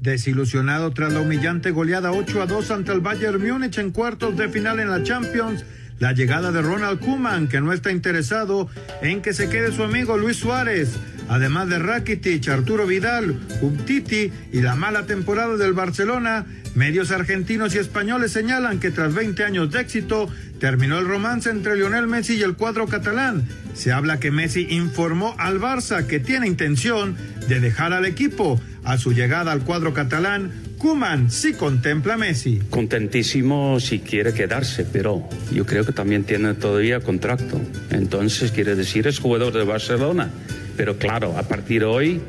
Desilusionado 0.00 0.92
tras 0.92 1.12
la 1.12 1.20
humillante 1.20 1.72
goleada 1.72 2.12
8 2.12 2.42
a 2.42 2.46
2 2.46 2.70
ante 2.70 2.92
el 2.92 3.00
Bayern 3.00 3.44
Múnich 3.44 3.78
en 3.78 3.90
cuartos 3.90 4.36
de 4.36 4.48
final 4.48 4.78
en 4.78 4.90
la 4.90 5.02
Champions, 5.02 5.64
la 5.98 6.12
llegada 6.12 6.52
de 6.52 6.62
Ronald 6.62 7.00
Koeman, 7.00 7.48
que 7.48 7.60
no 7.60 7.72
está 7.72 7.90
interesado 7.90 8.68
en 9.02 9.22
que 9.22 9.32
se 9.32 9.48
quede 9.48 9.72
su 9.72 9.82
amigo 9.82 10.16
Luis 10.16 10.36
Suárez, 10.36 10.96
además 11.28 11.68
de 11.68 11.80
Rakitic, 11.80 12.48
Arturo 12.48 12.86
Vidal, 12.86 13.40
Umtiti 13.60 14.30
y 14.52 14.60
la 14.60 14.76
mala 14.76 15.06
temporada 15.06 15.56
del 15.56 15.72
Barcelona, 15.72 16.46
medios 16.76 17.10
argentinos 17.10 17.74
y 17.74 17.78
españoles 17.78 18.30
señalan 18.30 18.78
que 18.78 18.92
tras 18.92 19.12
20 19.12 19.42
años 19.42 19.72
de 19.72 19.80
éxito 19.80 20.28
terminó 20.60 21.00
el 21.00 21.08
romance 21.08 21.50
entre 21.50 21.74
Lionel 21.74 22.06
Messi 22.06 22.34
y 22.34 22.42
el 22.42 22.54
cuadro 22.54 22.86
catalán. 22.86 23.48
Se 23.74 23.92
habla 23.92 24.20
que 24.20 24.30
Messi 24.30 24.68
informó 24.70 25.34
al 25.38 25.60
Barça 25.60 26.06
que 26.06 26.20
tiene 26.20 26.46
intención 26.46 27.16
de 27.48 27.58
dejar 27.58 27.92
al 27.92 28.04
equipo. 28.04 28.60
A 28.84 28.96
su 28.98 29.12
llegada 29.12 29.52
al 29.52 29.62
cuadro 29.62 29.92
catalán, 29.92 30.52
Kuman 30.78 31.30
sí 31.30 31.54
contempla 31.54 32.14
a 32.14 32.16
Messi. 32.16 32.60
Contentísimo 32.70 33.80
si 33.80 33.98
quiere 33.98 34.32
quedarse, 34.32 34.84
pero 34.84 35.28
yo 35.52 35.66
creo 35.66 35.84
que 35.84 35.92
también 35.92 36.24
tiene 36.24 36.54
todavía 36.54 37.00
contrato. 37.00 37.60
Entonces 37.90 38.52
quiere 38.52 38.76
decir 38.76 39.06
es 39.06 39.18
jugador 39.18 39.52
de 39.52 39.64
Barcelona. 39.64 40.30
Pero 40.76 40.96
claro, 40.96 41.36
a 41.36 41.42
partir 41.42 41.80
de 41.80 41.86
hoy 41.86 42.20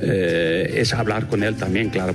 eh, 0.00 0.74
es 0.76 0.92
hablar 0.92 1.28
con 1.28 1.42
él 1.42 1.54
también, 1.54 1.90
claro. 1.90 2.14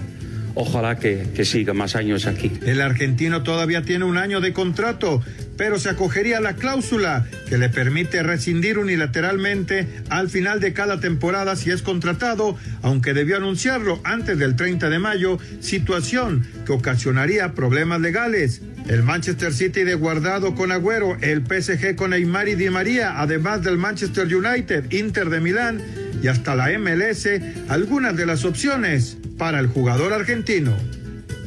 Ojalá 0.56 0.98
que, 0.98 1.46
siga 1.46 1.74
más 1.74 1.96
años 1.96 2.28
aquí. 2.28 2.52
El 2.66 2.82
argentino 2.82 3.44
todavía 3.44 3.82
tiene 3.82 4.06
un 4.06 4.18
año 4.18 4.42
de 4.42 4.54
contrato, 4.54 5.22
pero 5.58 5.80
se 5.80 5.90
acogería 5.90 6.38
a 6.38 6.42
la 6.42 6.56
cláusula 6.56 7.26
que 7.50 7.58
le 7.58 7.70
permite 7.70 8.22
rescindir 8.22 8.78
unilateralmente 8.78 9.88
al 10.10 10.30
final 10.30 10.60
de 10.60 10.74
cada 10.74 11.00
temporada 11.00 11.56
si 11.56 11.72
es 11.72 11.82
contratado, 11.82 12.58
aunque 12.82 13.14
debió 13.14 13.38
anunciarlo 13.38 14.02
antes 14.04 14.38
del 14.38 14.56
30 14.56 14.90
de 14.90 15.00
mayo, 15.00 15.40
situación 15.62 16.46
que 16.66 16.74
ocasionaría 16.74 17.54
problemas 17.54 18.02
legales. 18.02 18.62
El 18.88 19.04
Manchester 19.04 19.54
City 19.54 19.84
de 19.84 19.96
guardado 19.96 20.56
con 20.56 20.72
Agüero, 20.72 21.18
el 21.22 21.42
PSG 21.42 21.96
con 21.96 22.12
Neymar 22.12 22.50
y 22.50 22.56
Di 22.56 22.70
María, 22.70 23.22
además 23.22 23.64
del 23.64 23.78
Manchester 23.78 24.34
United, 24.34 24.92
Inter 24.92 25.30
de 25.30 25.40
Milán 25.40 25.82
y 26.22 26.28
hasta 26.28 26.56
la 26.56 26.78
MLS, 26.78 27.28
algunas 27.70 28.16
de 28.16 28.26
las 28.26 28.44
opciones 28.44 29.18
para 29.42 29.60
el 29.60 29.66
jugador 29.66 30.14
argentino. 30.14 30.78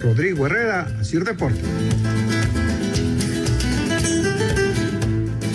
Rodrigo 0.01 0.47
Herrera, 0.47 0.81
Asir 0.99 1.23
Deportes. 1.23 1.63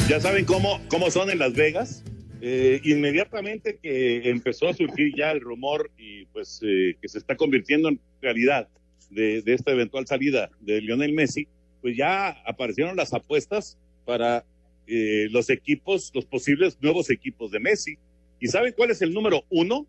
Ya 0.08 0.22
saben 0.22 0.46
cómo, 0.46 0.80
cómo 0.88 1.12
son 1.12 1.30
en 1.32 1.40
Las 1.40 1.52
Vegas. 1.52 2.02
Eh, 2.40 2.80
inmediatamente 2.86 3.78
que 3.84 4.30
empezó 4.30 4.70
a 4.70 4.74
surgir 4.74 5.14
ya 5.18 5.32
el 5.32 5.42
rumor 5.42 5.92
y 5.98 6.28
pues 6.28 6.62
eh, 6.64 6.96
que 7.02 7.10
se 7.10 7.18
está 7.18 7.36
convirtiendo 7.36 7.90
en 7.90 8.00
realidad 8.22 8.70
de, 9.10 9.42
de, 9.42 9.54
esta 9.54 9.72
eventual 9.72 10.08
salida 10.08 10.50
de 10.62 10.80
Lionel 10.80 11.12
Messi, 11.12 11.46
pues 11.82 11.98
ya 11.98 12.30
aparecieron 12.48 12.96
las 12.96 13.14
apuestas 13.14 13.78
para 14.06 14.46
eh, 14.88 15.28
los 15.32 15.50
equipos, 15.50 16.10
los 16.14 16.24
posibles 16.24 16.78
nuevos 16.80 17.10
equipos 17.10 17.52
de 17.52 17.60
Messi. 17.60 17.98
¿Y 18.40 18.48
saben 18.48 18.74
cuál 18.78 18.92
es 18.92 19.02
el 19.02 19.14
número 19.14 19.44
uno? 19.50 19.86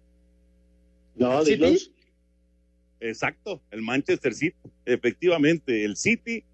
No, 1.14 1.44
dinos. 1.44 1.92
Exacto, 3.00 3.62
el 3.70 3.82
Manchester 3.82 4.34
City, 4.34 4.56
efectivamente, 4.84 5.84
el 5.84 5.96
City, 5.96 6.44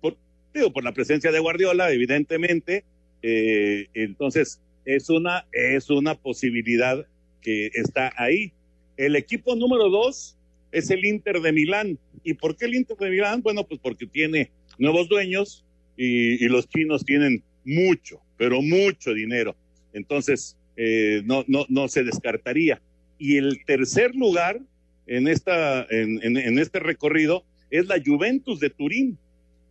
por, 0.00 0.16
digo, 0.52 0.72
por 0.72 0.82
la 0.82 0.92
presencia 0.92 1.30
de 1.30 1.38
Guardiola, 1.38 1.92
evidentemente, 1.92 2.84
eh, 3.22 3.86
entonces 3.94 4.60
es 4.84 5.08
una, 5.10 5.46
es 5.52 5.88
una 5.90 6.14
posibilidad 6.16 7.06
que 7.40 7.70
está 7.74 8.12
ahí. 8.16 8.52
El 8.96 9.14
equipo 9.14 9.54
número 9.54 9.88
dos 9.88 10.36
es 10.72 10.90
el 10.90 11.04
Inter 11.04 11.40
de 11.40 11.52
Milán. 11.52 11.98
¿Y 12.24 12.34
por 12.34 12.56
qué 12.56 12.66
el 12.66 12.74
Inter 12.74 12.96
de 12.96 13.10
Milán? 13.10 13.42
Bueno, 13.42 13.64
pues 13.64 13.80
porque 13.80 14.06
tiene 14.06 14.50
nuevos 14.78 15.08
dueños 15.08 15.64
y, 15.96 16.44
y 16.44 16.48
los 16.48 16.68
chinos 16.68 17.04
tienen 17.04 17.42
mucho, 17.64 18.20
pero 18.36 18.62
mucho 18.62 19.14
dinero. 19.14 19.54
Entonces, 19.92 20.56
eh, 20.76 21.22
no, 21.24 21.44
no, 21.48 21.66
no 21.68 21.88
se 21.88 22.04
descartaría. 22.04 22.80
Y 23.18 23.36
el 23.38 23.64
tercer 23.64 24.14
lugar 24.14 24.60
en, 25.06 25.28
esta, 25.28 25.86
en, 25.90 26.20
en, 26.22 26.58
este 26.58 26.80
recorrido 26.80 27.44
es 27.70 27.86
la 27.86 28.00
Juventus 28.04 28.60
de 28.60 28.70
Turín. 28.70 29.18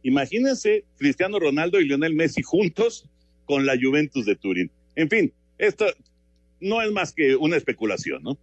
Imagínense 0.03 0.85
Cristiano 0.97 1.39
Ronaldo 1.39 1.79
y 1.79 1.85
Lionel 1.85 2.13
Messi 2.13 2.41
juntos 2.41 3.09
con 3.45 3.65
la 3.65 3.75
Juventus 3.81 4.25
de 4.25 4.35
Turín. 4.35 4.71
En 4.95 5.09
fin, 5.09 5.33
esto 5.57 5.85
no 6.59 6.81
es 6.81 6.91
más 6.91 7.13
que 7.13 7.35
una 7.35 7.57
especulación, 7.57 8.23
¿no? 8.23 8.37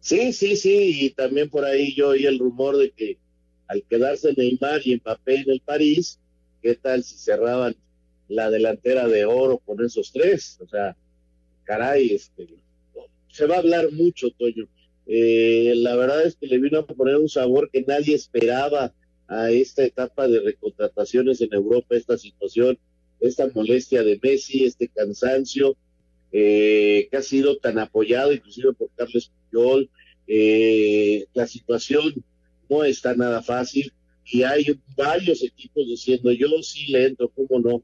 Sí, 0.00 0.32
sí, 0.32 0.56
sí, 0.56 1.04
y 1.04 1.10
también 1.10 1.50
por 1.50 1.64
ahí 1.64 1.94
yo 1.94 2.08
oí 2.08 2.24
el 2.24 2.38
rumor 2.38 2.76
de 2.76 2.90
que 2.90 3.18
al 3.68 3.82
quedarse 3.84 4.32
Neymar 4.36 4.80
y 4.84 4.96
Mbappé 4.96 5.36
en 5.36 5.50
el 5.50 5.60
París, 5.60 6.18
¿qué 6.62 6.74
tal 6.74 7.04
si 7.04 7.16
cerraban 7.16 7.76
la 8.28 8.50
delantera 8.50 9.06
de 9.06 9.26
oro 9.26 9.58
con 9.58 9.84
esos 9.84 10.10
tres? 10.10 10.58
O 10.60 10.66
sea, 10.66 10.96
caray, 11.64 12.14
este, 12.14 12.48
se 13.28 13.46
va 13.46 13.56
a 13.56 13.58
hablar 13.58 13.92
mucho, 13.92 14.30
Toño. 14.30 14.66
Eh, 15.12 15.72
la 15.74 15.96
verdad 15.96 16.24
es 16.24 16.36
que 16.36 16.46
le 16.46 16.58
vino 16.58 16.78
a 16.78 16.86
poner 16.86 17.16
un 17.16 17.28
sabor 17.28 17.68
que 17.72 17.82
nadie 17.82 18.14
esperaba 18.14 18.94
a 19.26 19.50
esta 19.50 19.84
etapa 19.84 20.28
de 20.28 20.38
recontrataciones 20.38 21.40
en 21.40 21.52
Europa, 21.52 21.96
esta 21.96 22.16
situación, 22.16 22.78
esta 23.18 23.50
molestia 23.52 24.04
de 24.04 24.20
Messi, 24.22 24.64
este 24.64 24.86
cansancio, 24.86 25.76
eh, 26.30 27.08
que 27.10 27.16
ha 27.16 27.22
sido 27.22 27.56
tan 27.56 27.80
apoyado 27.80 28.32
inclusive 28.32 28.72
por 28.72 28.88
Carlos 28.94 29.32
Puyol. 29.50 29.90
Eh, 30.28 31.26
la 31.34 31.48
situación 31.48 32.14
no 32.68 32.84
está 32.84 33.16
nada 33.16 33.42
fácil 33.42 33.92
y 34.24 34.44
hay 34.44 34.78
varios 34.96 35.42
equipos 35.42 35.88
diciendo 35.88 36.30
yo 36.30 36.46
sí 36.62 36.86
le 36.86 37.06
entro, 37.06 37.28
cómo 37.30 37.58
no, 37.58 37.82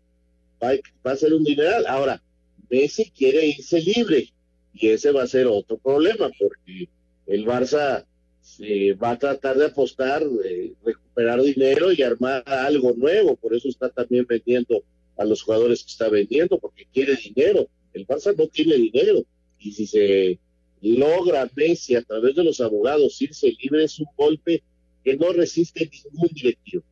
va, 0.63 0.75
va 1.05 1.11
a 1.11 1.17
ser 1.17 1.35
un 1.35 1.43
dineral. 1.43 1.87
Ahora, 1.89 2.23
Messi 2.71 3.11
quiere 3.11 3.49
irse 3.49 3.81
libre 3.81 4.33
y 4.73 4.91
ese 4.91 5.11
va 5.11 5.25
a 5.25 5.27
ser 5.27 5.49
otro 5.49 5.77
problema 5.77 6.31
porque 6.39 6.89
el 7.27 7.45
Barça 7.45 8.07
se 8.41 8.95
va 8.95 9.11
a 9.11 9.19
tratar 9.19 9.57
de 9.59 9.67
apostar, 9.67 10.25
de 10.25 10.75
recuperar 10.85 11.43
dinero 11.43 11.93
y 11.93 12.03
armar 12.03 12.45
algo 12.47 12.93
nuevo, 12.97 13.37
por 13.37 13.55
eso 13.55 13.69
está 13.69 13.89
también 13.91 14.25
vendiendo 14.29 14.85
a 15.17 15.25
los 15.25 15.43
jugadores 15.43 15.83
que 15.83 15.91
está 15.91 16.09
vendiendo, 16.09 16.59
porque 16.59 16.87
quiere 16.93 17.17
dinero. 17.17 17.69
El 17.93 18.07
Barça 18.07 18.37
no 18.37 18.47
tiene 18.47 18.77
dinero 18.77 19.25
y 19.59 19.73
si 19.73 19.87
se 19.87 20.39
logra 20.81 21.51
Messi 21.57 21.97
a 21.97 22.03
través 22.03 22.37
de 22.37 22.45
los 22.45 22.61
abogados 22.61 23.21
irse 23.21 23.53
libre 23.61 23.85
es 23.85 23.99
un 23.99 24.07
golpe 24.17 24.63
que 25.03 25.17
no 25.17 25.33
resiste 25.33 25.91
ningún 25.91 26.29
directivo. 26.33 26.85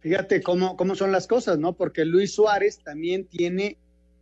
Fíjate 0.00 0.42
cómo, 0.42 0.76
cómo 0.76 0.94
son 0.94 1.12
las 1.12 1.26
cosas, 1.26 1.58
¿no? 1.58 1.74
Porque 1.74 2.04
Luis 2.04 2.34
Suárez 2.34 2.78
también 2.78 3.26
tiene 3.26 3.78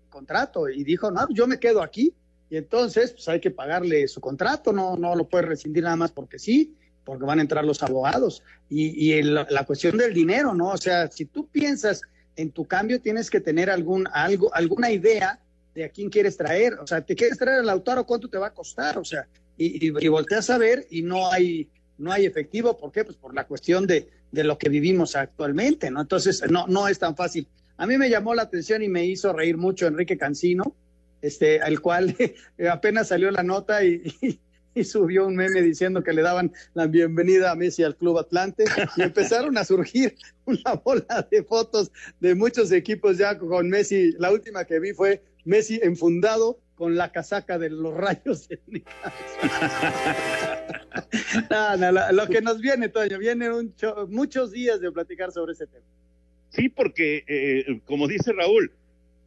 contrato 0.09 0.69
y 0.69 0.85
dijo, 0.85 1.11
no, 1.11 1.27
yo 1.33 1.47
me 1.47 1.59
quedo 1.59 1.83
aquí 1.83 2.15
y 2.53 2.59
entonces 2.59 3.13
pues 3.13 3.27
hay 3.31 3.41
que 3.41 3.51
pagarle 3.51 4.07
su 4.09 4.21
contrato, 4.21 4.75
no, 4.75 4.95
no 4.99 5.17
lo 5.17 5.27
puede 5.27 5.47
rescindir 5.47 5.85
nada 5.85 5.97
más 5.97 6.13
porque 6.13 6.39
sí, 6.39 6.77
porque 7.03 7.25
van 7.25 7.39
a 7.39 7.43
entrar 7.43 7.65
los 7.65 7.83
abogados. 7.83 8.43
Y, 8.69 9.11
y 9.11 9.23
la 9.23 9.65
cuestión 9.65 9.97
del 9.97 10.13
dinero, 10.13 10.53
¿no? 10.53 10.69
O 10.69 10.77
sea, 10.77 11.11
si 11.11 11.25
tú 11.25 11.49
piensas 11.49 12.03
en 12.37 12.51
tu 12.51 12.67
cambio, 12.67 13.01
tienes 13.01 13.31
que 13.31 13.41
tener 13.41 13.71
algún, 13.71 14.07
algo, 14.13 14.55
alguna 14.55 14.91
idea 14.91 15.41
de 15.75 15.85
a 15.85 15.89
quién 15.89 16.11
quieres 16.11 16.37
traer. 16.37 16.75
O 16.75 16.87
sea, 16.87 17.01
te 17.01 17.17
quieres 17.17 17.39
traer 17.39 17.61
al 17.61 17.67
Lautaro, 17.67 18.05
¿cuánto 18.05 18.29
te 18.29 18.37
va 18.37 18.49
a 18.49 18.53
costar? 18.55 18.99
O 18.99 19.05
sea, 19.07 19.27
y, 19.57 19.87
y, 19.87 19.93
y 19.99 20.09
volteas 20.09 20.51
a 20.51 20.59
ver 20.59 20.87
y 20.91 21.01
no 21.01 21.33
hay, 21.33 21.71
no 21.97 22.13
hay 22.13 22.27
efectivo. 22.27 22.77
¿Por 22.77 22.93
qué? 22.93 23.03
Pues 23.03 23.17
por 23.17 23.35
la 23.35 23.47
cuestión 23.47 23.87
de, 23.87 24.11
de 24.31 24.45
lo 24.45 24.59
que 24.59 24.69
vivimos 24.69 25.17
actualmente, 25.17 25.91
¿no? 25.91 26.03
Entonces, 26.03 26.45
no, 26.51 26.67
no 26.67 26.87
es 26.87 26.99
tan 26.99 27.17
fácil. 27.17 27.49
A 27.79 27.87
mí 27.87 27.97
me 27.97 28.11
llamó 28.11 28.35
la 28.35 28.43
atención 28.43 28.83
y 28.83 28.89
me 28.89 29.07
hizo 29.07 29.33
reír 29.33 29.57
mucho 29.57 29.87
Enrique 29.87 30.19
Cancino, 30.19 30.77
este, 31.23 31.61
al 31.61 31.81
cual 31.81 32.15
apenas 32.71 33.09
salió 33.09 33.31
la 33.31 33.43
nota 33.43 33.85
y, 33.85 34.03
subió 34.85 35.27
un 35.27 35.37
meme 35.37 35.61
diciendo 35.61 36.03
que 36.03 36.15
le 36.15 36.23
daban 36.23 36.51
la 36.73 36.87
bienvenida 36.87 37.51
a 37.51 37.55
Messi 37.55 37.83
al 37.83 37.95
Club 37.95 38.19
Atlante 38.19 38.65
y 38.97 39.03
empezaron 39.03 39.59
a 39.59 39.65
surgir 39.65 40.17
una 40.47 40.75
bola 40.83 41.29
de 41.31 41.43
fotos 41.43 41.93
de 42.21 42.35
muchos 42.35 42.73
equipos 42.73 43.19
ya 43.19 43.39
con 43.39 43.69
Messi. 43.69 44.13
La 44.19 44.33
última 44.33 44.65
que 44.65 44.81
vi 44.81 44.95
fue 44.95 45.23
Messi 45.45 45.79
enfundado 45.83 46.59
con 46.75 46.97
la 46.97 47.13
casaca 47.13 47.59
de 47.59 47.71
los 47.71 47.95
rayos 47.95 48.49
de 48.49 48.59
no, 51.51 51.93
lo, 52.13 52.27
que 52.27 52.41
nos 52.41 52.61
viene, 52.61 52.89
Toño, 52.89 53.19
viene 53.19 53.53
un 53.53 53.75
muchos 54.09 54.53
días 54.53 54.81
de 54.81 54.91
platicar 54.91 55.31
sobre 55.33 55.53
ese 55.53 55.67
tema. 55.67 55.85
Sí, 56.49 56.69
porque 56.69 57.25
eh, 57.29 57.81
como 57.85 58.09
dice 58.09 58.33
Raúl, 58.33 58.73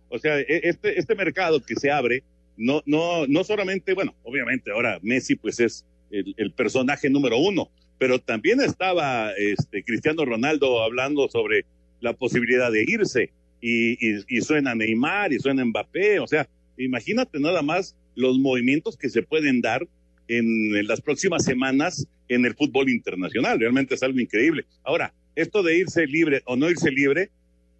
o 0.09 0.19
sea, 0.19 0.39
este, 0.39 0.99
este 0.99 1.15
mercado 1.15 1.61
que 1.61 1.75
se 1.75 1.91
abre, 1.91 2.23
no, 2.57 2.81
no, 2.85 3.27
no 3.27 3.43
solamente, 3.43 3.93
bueno, 3.93 4.15
obviamente 4.23 4.71
ahora 4.71 4.99
Messi 5.01 5.35
pues 5.35 5.59
es 5.59 5.85
el, 6.11 6.51
personaje 6.53 7.09
número 7.09 7.37
uno, 7.37 7.69
pero 7.97 8.19
también 8.19 8.61
estaba 8.61 9.31
este, 9.33 9.83
Cristiano 9.83 10.23
Ronaldo 10.23 10.83
hablando 10.83 11.27
sobre 11.29 11.65
la 11.99 12.13
posibilidad 12.13 12.71
de 12.71 12.83
irse 12.83 13.31
y, 13.61 13.93
y, 13.93 14.23
y, 14.27 14.41
suena 14.41 14.75
Neymar 14.75 15.33
y 15.33 15.39
suena 15.39 15.65
Mbappé, 15.65 16.19
o 16.19 16.27
sea, 16.27 16.47
imagínate 16.77 17.39
nada 17.39 17.61
más 17.61 17.95
los 18.15 18.37
movimientos 18.37 18.97
que 18.97 19.09
se 19.09 19.23
pueden 19.23 19.61
dar 19.61 19.87
en 20.27 20.87
las 20.87 21.01
próximas 21.01 21.43
semanas 21.43 22.07
en 22.29 22.45
el 22.45 22.55
fútbol 22.55 22.89
internacional. 22.89 23.59
Realmente 23.59 23.95
es 23.95 24.03
algo 24.03 24.19
increíble. 24.19 24.65
Ahora, 24.83 25.13
esto 25.35 25.63
de 25.63 25.77
irse 25.77 26.07
libre 26.07 26.41
o 26.45 26.55
no 26.55 26.69
irse 26.69 26.91
libre, 26.91 27.29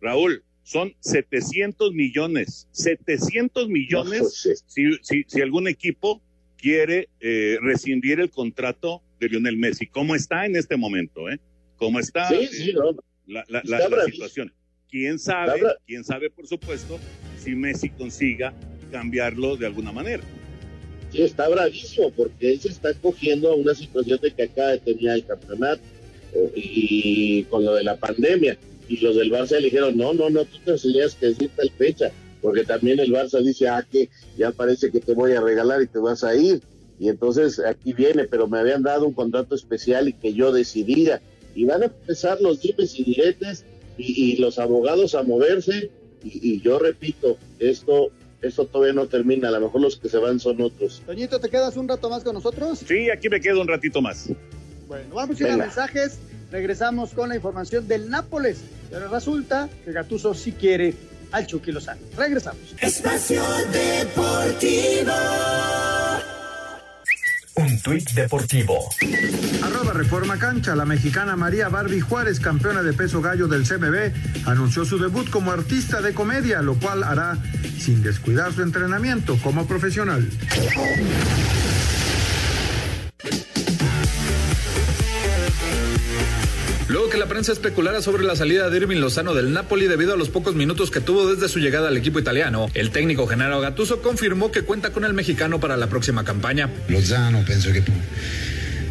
Raúl, 0.02 0.44
son 0.66 0.96
700 1.00 1.94
millones, 1.94 2.68
700 2.72 3.70
millones 3.70 4.64
si, 4.66 4.98
si, 5.04 5.24
si 5.28 5.42
algún 5.42 5.68
equipo 5.68 6.24
quiere 6.58 7.08
eh, 7.20 7.60
rescindir 7.62 8.20
el 8.20 8.32
contrato 8.32 9.04
de 9.20 9.30
Lionel 9.30 9.58
Messi. 9.58 9.86
¿Cómo 9.86 10.16
está 10.16 10.48
en 10.48 10.56
este 10.56 10.76
momento? 10.76 11.30
Eh? 11.30 11.40
¿Cómo 11.78 12.00
está 12.00 12.28
sí, 12.30 12.48
sí, 12.48 12.74
no. 12.74 12.98
la, 13.28 13.46
la, 13.48 13.62
la, 13.64 13.90
la 13.90 14.06
situación? 14.06 14.52
¿Quién 14.90 15.20
sabe, 15.20 15.62
quién 15.86 16.04
sabe, 16.04 16.32
por 16.32 16.48
supuesto, 16.48 17.00
si 17.38 17.54
Messi 17.54 17.90
consiga 17.90 18.52
cambiarlo 18.92 19.58
de 19.58 19.68
alguna 19.68 19.92
manera? 19.92 20.24
Sí, 21.12 21.22
está 21.22 21.48
bravísimo 21.48 22.10
porque 22.12 22.54
él 22.54 22.60
se 22.60 22.70
está 22.70 22.92
cogiendo 22.96 23.52
a 23.52 23.56
una 23.56 23.76
situación 23.76 24.20
de 24.20 24.32
que 24.32 24.44
acá 24.44 24.80
tenía 24.80 25.14
el 25.14 25.26
campeonato 25.28 25.84
y 26.56 27.44
con 27.44 27.64
lo 27.64 27.76
de 27.76 27.84
la 27.84 27.98
pandemia 27.98 28.58
y 28.88 28.98
los 28.98 29.16
del 29.16 29.32
Barça 29.32 29.58
le 29.58 29.66
dijeron, 29.66 29.98
no, 29.98 30.14
no, 30.14 30.30
no, 30.30 30.46
tú 30.46 30.58
te 30.60 30.76
que 30.76 31.26
decir 31.28 31.50
tal 31.56 31.72
fecha, 31.72 32.12
porque 32.42 32.64
también 32.64 33.00
el 33.00 33.12
Barça 33.12 33.42
dice, 33.42 33.68
ah, 33.68 33.86
que 33.90 34.10
ya 34.38 34.52
parece 34.52 34.92
que 34.92 35.00
te 35.00 35.14
voy 35.14 35.34
a 35.34 35.42
regalar 35.42 35.82
y 35.82 35.88
te 35.88 36.00
vas 36.00 36.24
a 36.24 36.36
ir. 36.36 36.62
Y 37.00 37.10
entonces 37.10 37.60
aquí 37.60 37.94
viene, 37.94 38.26
pero 38.26 38.48
me 38.48 38.60
habían 38.60 38.84
dado 38.84 39.06
un 39.06 39.14
contrato 39.14 39.56
especial 39.56 40.08
y 40.08 40.14
que 40.14 40.34
yo 40.34 40.52
decidía. 40.52 41.22
Y 41.56 41.66
van 41.66 41.82
a 41.82 41.86
empezar 41.86 42.40
los 42.42 42.62
dimes 42.62 42.98
y 43.00 43.04
diretes 43.04 43.66
y, 43.98 44.34
y 44.34 44.38
los 44.38 44.60
abogados 44.60 45.16
a 45.16 45.24
moverse. 45.24 45.90
Y, 46.24 46.54
y, 46.54 46.62
yo 46.62 46.80
repito, 46.80 47.38
esto, 47.60 48.10
esto 48.42 48.66
todavía 48.66 48.94
no 48.94 49.08
termina. 49.08 49.50
A 49.50 49.52
lo 49.52 49.62
mejor 49.62 49.82
los 49.82 49.98
que 49.98 50.08
se 50.08 50.18
van 50.18 50.40
son 50.40 50.62
otros. 50.62 51.02
Toñito, 51.06 51.40
¿te 51.40 51.50
quedas 51.50 51.76
un 51.78 51.88
rato 51.88 52.10
más 52.10 52.24
con 52.24 52.36
nosotros? 52.36 52.80
Sí, 52.88 53.10
aquí 53.10 53.30
me 53.30 53.42
quedo 53.42 53.62
un 53.62 53.68
ratito 53.68 54.02
más. 54.02 54.30
Bueno, 54.88 55.16
vamos 55.16 55.40
a 55.40 55.44
ir 55.44 55.50
a 55.50 55.58
mensajes. 55.58 56.20
Regresamos 56.52 57.12
con 57.14 57.30
la 57.30 57.36
información 57.36 57.88
del 57.88 58.10
Nápoles. 58.10 58.60
Pero 58.90 59.08
resulta 59.10 59.70
que 59.84 59.92
Gatuso 59.92 60.34
sí 60.34 60.52
quiere 60.54 60.94
al 61.32 61.48
Chucky 61.48 61.72
Lozano. 61.72 62.02
Regresamos. 62.18 62.76
Espacio 62.80 63.44
Deportivo. 63.72 65.14
Un 67.58 67.80
tuit 67.80 68.12
deportivo. 68.12 68.90
Arroba 69.64 69.94
Reforma 69.94 70.38
Cancha, 70.38 70.76
la 70.76 70.84
mexicana 70.84 71.38
María 71.38 71.70
Barbie 71.70 72.02
Juárez, 72.02 72.42
campeona 72.42 72.84
de 72.84 72.92
peso 72.92 73.22
gallo 73.22 73.48
del 73.48 73.66
CMB, 73.66 74.46
anunció 74.46 74.84
su 74.84 74.98
debut 74.98 75.30
como 75.30 75.52
artista 75.52 76.02
de 76.02 76.14
comedia, 76.14 76.62
lo 76.62 76.76
cual 76.76 77.04
hará 77.04 77.38
sin 77.80 78.04
descuidar 78.04 78.52
su 78.52 78.62
entrenamiento 78.62 79.38
como 79.42 79.66
profesional. 79.68 80.30
La 87.26 87.30
prensa 87.30 87.54
especulara 87.54 88.04
sobre 88.04 88.24
la 88.24 88.36
salida 88.36 88.70
de 88.70 88.78
Irving 88.78 88.98
Lozano 88.98 89.34
del 89.34 89.52
Napoli 89.52 89.88
debido 89.88 90.14
a 90.14 90.16
los 90.16 90.30
pocos 90.30 90.54
minutos 90.54 90.92
que 90.92 91.02
tuvo 91.02 91.28
desde 91.28 91.50
su 91.50 91.58
llegada 91.58 91.88
al 91.88 91.98
equipo 91.98 92.20
italiano, 92.20 92.70
el 92.76 92.92
técnico 92.92 93.26
Genaro 93.26 93.60
Gattuso 93.60 94.04
confirmó 94.04 94.52
que 94.52 94.62
cuenta 94.62 94.92
con 94.92 95.06
el 95.06 95.16
mexicano 95.16 95.60
para 95.60 95.76
la 95.76 95.88
próxima 95.88 96.24
campaña. 96.24 96.70
Lozano 96.88 97.44
que 97.44 97.54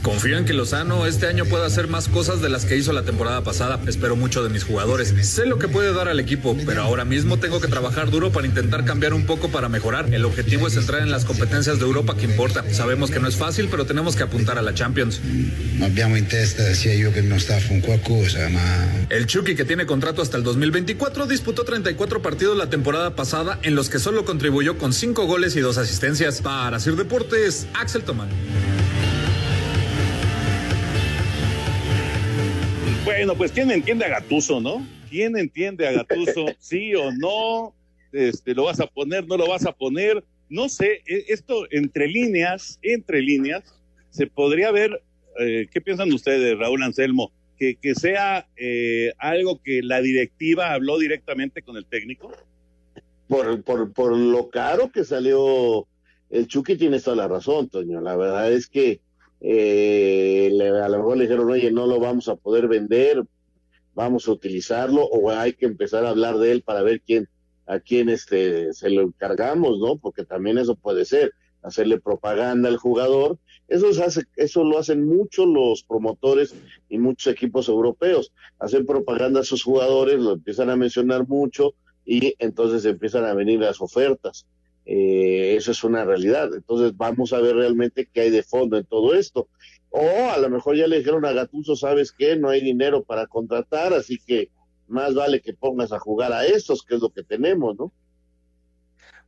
Confío 0.05 0.37
en 0.37 0.45
que 0.45 0.53
Lozano 0.53 1.07
este 1.07 1.29
año 1.29 1.47
pueda 1.47 1.65
hacer 1.65 1.89
más 1.89 2.09
cosas 2.09 2.43
de 2.43 2.51
las 2.51 2.67
que 2.67 2.77
hizo 2.77 2.93
la 2.93 3.05
temporada 3.05 3.43
pasada. 3.43 3.81
Espero 3.87 4.17
mucho 4.17 4.45
de 4.45 4.51
mis 4.51 4.63
jugadores. 4.63 5.15
Sé 5.23 5.47
lo 5.47 5.59
que 5.59 5.67
puede 5.67 5.95
dar 5.95 6.09
al 6.09 6.21
equipo, 6.21 6.55
pero 6.67 6.83
ahora 6.83 7.07
mismo 7.07 7.39
tengo 7.39 7.59
que 7.59 7.69
trabajar 7.69 8.11
duro 8.11 8.31
para 8.31 8.47
intentar 8.47 8.85
cambiar 8.85 9.15
un 9.15 9.25
poco 9.25 9.49
para 9.49 9.71
mejorar. 9.71 10.13
El 10.13 10.27
objetivo 10.27 10.67
es 10.69 10.77
entrar 10.77 11.01
en 11.01 11.11
las 11.11 11.25
competencias 11.25 11.79
de 11.79 11.87
Europa 11.87 12.15
que 12.19 12.27
importa. 12.27 12.71
Sabemos 12.71 13.11
que 13.11 13.19
no 13.19 13.29
es 13.29 13.37
fácil, 13.37 13.69
pero 13.71 13.87
tenemos 13.87 14.15
que 14.15 14.25
apuntar 14.25 14.59
a 14.59 14.63
la 14.63 14.75
Champions. 14.75 15.23
El 19.09 19.27
Chucky, 19.27 19.55
que 19.55 19.65
tiene 19.65 19.87
contrato 19.87 20.21
hasta 20.21 20.37
el 20.37 20.43
2024, 20.43 21.27
disputó 21.27 21.65
34 21.65 22.21
partidos 22.21 22.59
la 22.59 22.69
temporada 22.69 23.17
pasada 23.17 23.59
en 23.63 23.75
los 23.75 23.89
que 23.89 23.99
solo 23.99 24.27
contribuyó 24.27 24.77
con 24.77 24.93
5 24.93 25.25
goles 25.25 25.57
y 25.57 25.61
2 25.61 25.79
asistencias. 25.79 26.43
Para 26.43 26.79
Sir 26.79 26.95
Deportes, 26.95 27.67
Axel 27.73 28.03
Tomán. 28.03 28.29
Bueno, 33.05 33.35
pues 33.35 33.53
quién 33.53 33.71
entiende 33.71 34.07
a 34.07 34.09
Gatuso, 34.09 34.63
¿no? 34.63 34.87
¿Quién 35.11 35.37
entiende 35.37 35.87
a 35.87 35.93
Gatuso? 35.93 36.47
Sí 36.59 36.95
o 36.95 37.13
no, 37.13 37.75
este, 38.13 38.55
lo 38.55 38.65
vas 38.65 38.81
a 38.81 38.87
poner, 38.87 39.27
no 39.27 39.37
lo 39.37 39.47
vas 39.47 39.67
a 39.67 39.73
poner. 39.73 40.25
No 40.49 40.71
sé, 40.71 41.03
e, 41.07 41.27
esto 41.29 41.67
entre 41.71 42.09
líneas, 42.09 42.79
entre 42.81 43.21
líneas, 43.21 43.63
se 44.09 44.27
podría 44.27 44.71
ver, 44.71 45.03
eh, 45.39 45.67
¿qué 45.71 45.83
piensan 45.83 46.11
ustedes, 46.15 46.59
Raúl 46.59 46.83
Anselmo? 46.83 47.31
Que, 47.59 47.77
que 47.77 47.95
sea 47.95 48.49
eh, 48.57 49.13
algo 49.19 49.61
que 49.63 49.83
la 49.83 50.01
directiva 50.01 50.73
habló 50.73 50.99
directamente 50.99 51.61
con 51.61 51.77
el 51.77 51.85
técnico. 51.85 52.33
Por, 53.29 53.63
por, 53.65 53.93
por 53.93 54.17
lo 54.17 54.49
caro 54.49 54.91
que 54.91 55.05
salió 55.05 55.87
el 56.31 56.47
Chucky, 56.47 56.77
tienes 56.77 57.05
toda 57.05 57.17
la 57.17 57.29
razón, 57.29 57.69
Toño. 57.69 58.01
La 58.01 58.17
verdad 58.17 58.51
es 58.51 58.67
que 58.67 59.01
eh, 59.47 60.51
a 60.83 60.89
lo 60.89 60.99
mejor 60.99 61.19
le 61.19 61.25
dijeron, 61.25 61.51
oye, 61.51 61.71
no 61.71 61.87
lo 61.87 62.01
vamos 62.01 62.29
a 62.29 62.37
poder 62.37 62.67
vender, 62.67 63.23
vamos 63.95 64.27
a 64.27 64.33
utilizarlo, 64.33 65.05
o 65.05 65.31
hay 65.31 65.53
que 65.53 65.67
empezar 65.67 66.07
a 66.07 66.11
hablar 66.11 66.39
de 66.39 66.51
él 66.51 66.63
para 66.63 66.83
ver 66.83 67.03
quién, 67.03 67.29
a 67.67 67.79
quién 67.79 68.09
este, 68.09 68.73
se 68.73 68.89
lo 68.89 69.03
encargamos, 69.03 69.79
¿no? 69.79 69.99
Porque 69.99 70.25
también 70.25 70.57
eso 70.57 70.77
puede 70.77 71.05
ser, 71.05 71.33
hacerle 71.63 72.01
propaganda 72.01 72.71
al 72.71 72.79
jugador. 72.79 73.39
Eso, 73.69 73.89
eso 74.37 74.65
lo 74.65 74.79
hacen 74.79 75.07
mucho 75.07 75.45
los 75.45 75.83
promotores 75.83 76.55
y 76.89 76.97
muchos 76.97 77.31
equipos 77.31 77.69
europeos. 77.69 78.33
Hacen 78.59 78.87
propaganda 78.87 79.41
a 79.41 79.45
sus 79.45 79.63
jugadores, 79.63 80.21
lo 80.21 80.33
empiezan 80.33 80.71
a 80.71 80.77
mencionar 80.77 81.29
mucho 81.29 81.75
y 82.07 82.35
entonces 82.39 82.87
empiezan 82.87 83.25
a 83.27 83.35
venir 83.35 83.61
las 83.61 83.83
ofertas. 83.83 84.47
Eh, 84.87 85.55
eso 85.57 85.71
es 85.71 85.83
una 85.85 86.05
realidad. 86.05 86.55
Entonces 86.55 86.97
vamos 86.97 87.33
a 87.33 87.41
ver 87.41 87.57
realmente 87.57 88.09
qué 88.13 88.23
hay 88.23 88.31
de 88.31 88.43
fondo 88.43 88.77
en 88.77 88.85
todo 88.85 89.15
esto. 89.15 89.49
O 89.91 90.31
a 90.31 90.39
lo 90.39 90.51
mejor 90.51 90.77
ya 90.77 90.87
le 90.87 90.99
dijeron 90.99 91.25
a 91.25 91.33
Gatuso, 91.33 91.77
¿sabes 91.77 92.13
qué? 92.13 92.37
No 92.37 92.49
hay 92.49 92.61
dinero 92.61 93.05
para 93.05 93.27
contratar, 93.27 93.93
así 93.93 94.19
que 94.19 94.51
más 94.89 95.15
vale 95.15 95.41
que 95.41 95.55
pongas 95.55 95.93
a 95.93 95.99
jugar 95.99 96.33
a 96.33 96.45
estos, 96.47 96.83
que 96.83 96.97
es 96.97 97.01
lo 97.01 97.11
que 97.11 97.23
tenemos, 97.23 97.77
¿no? 97.77 97.93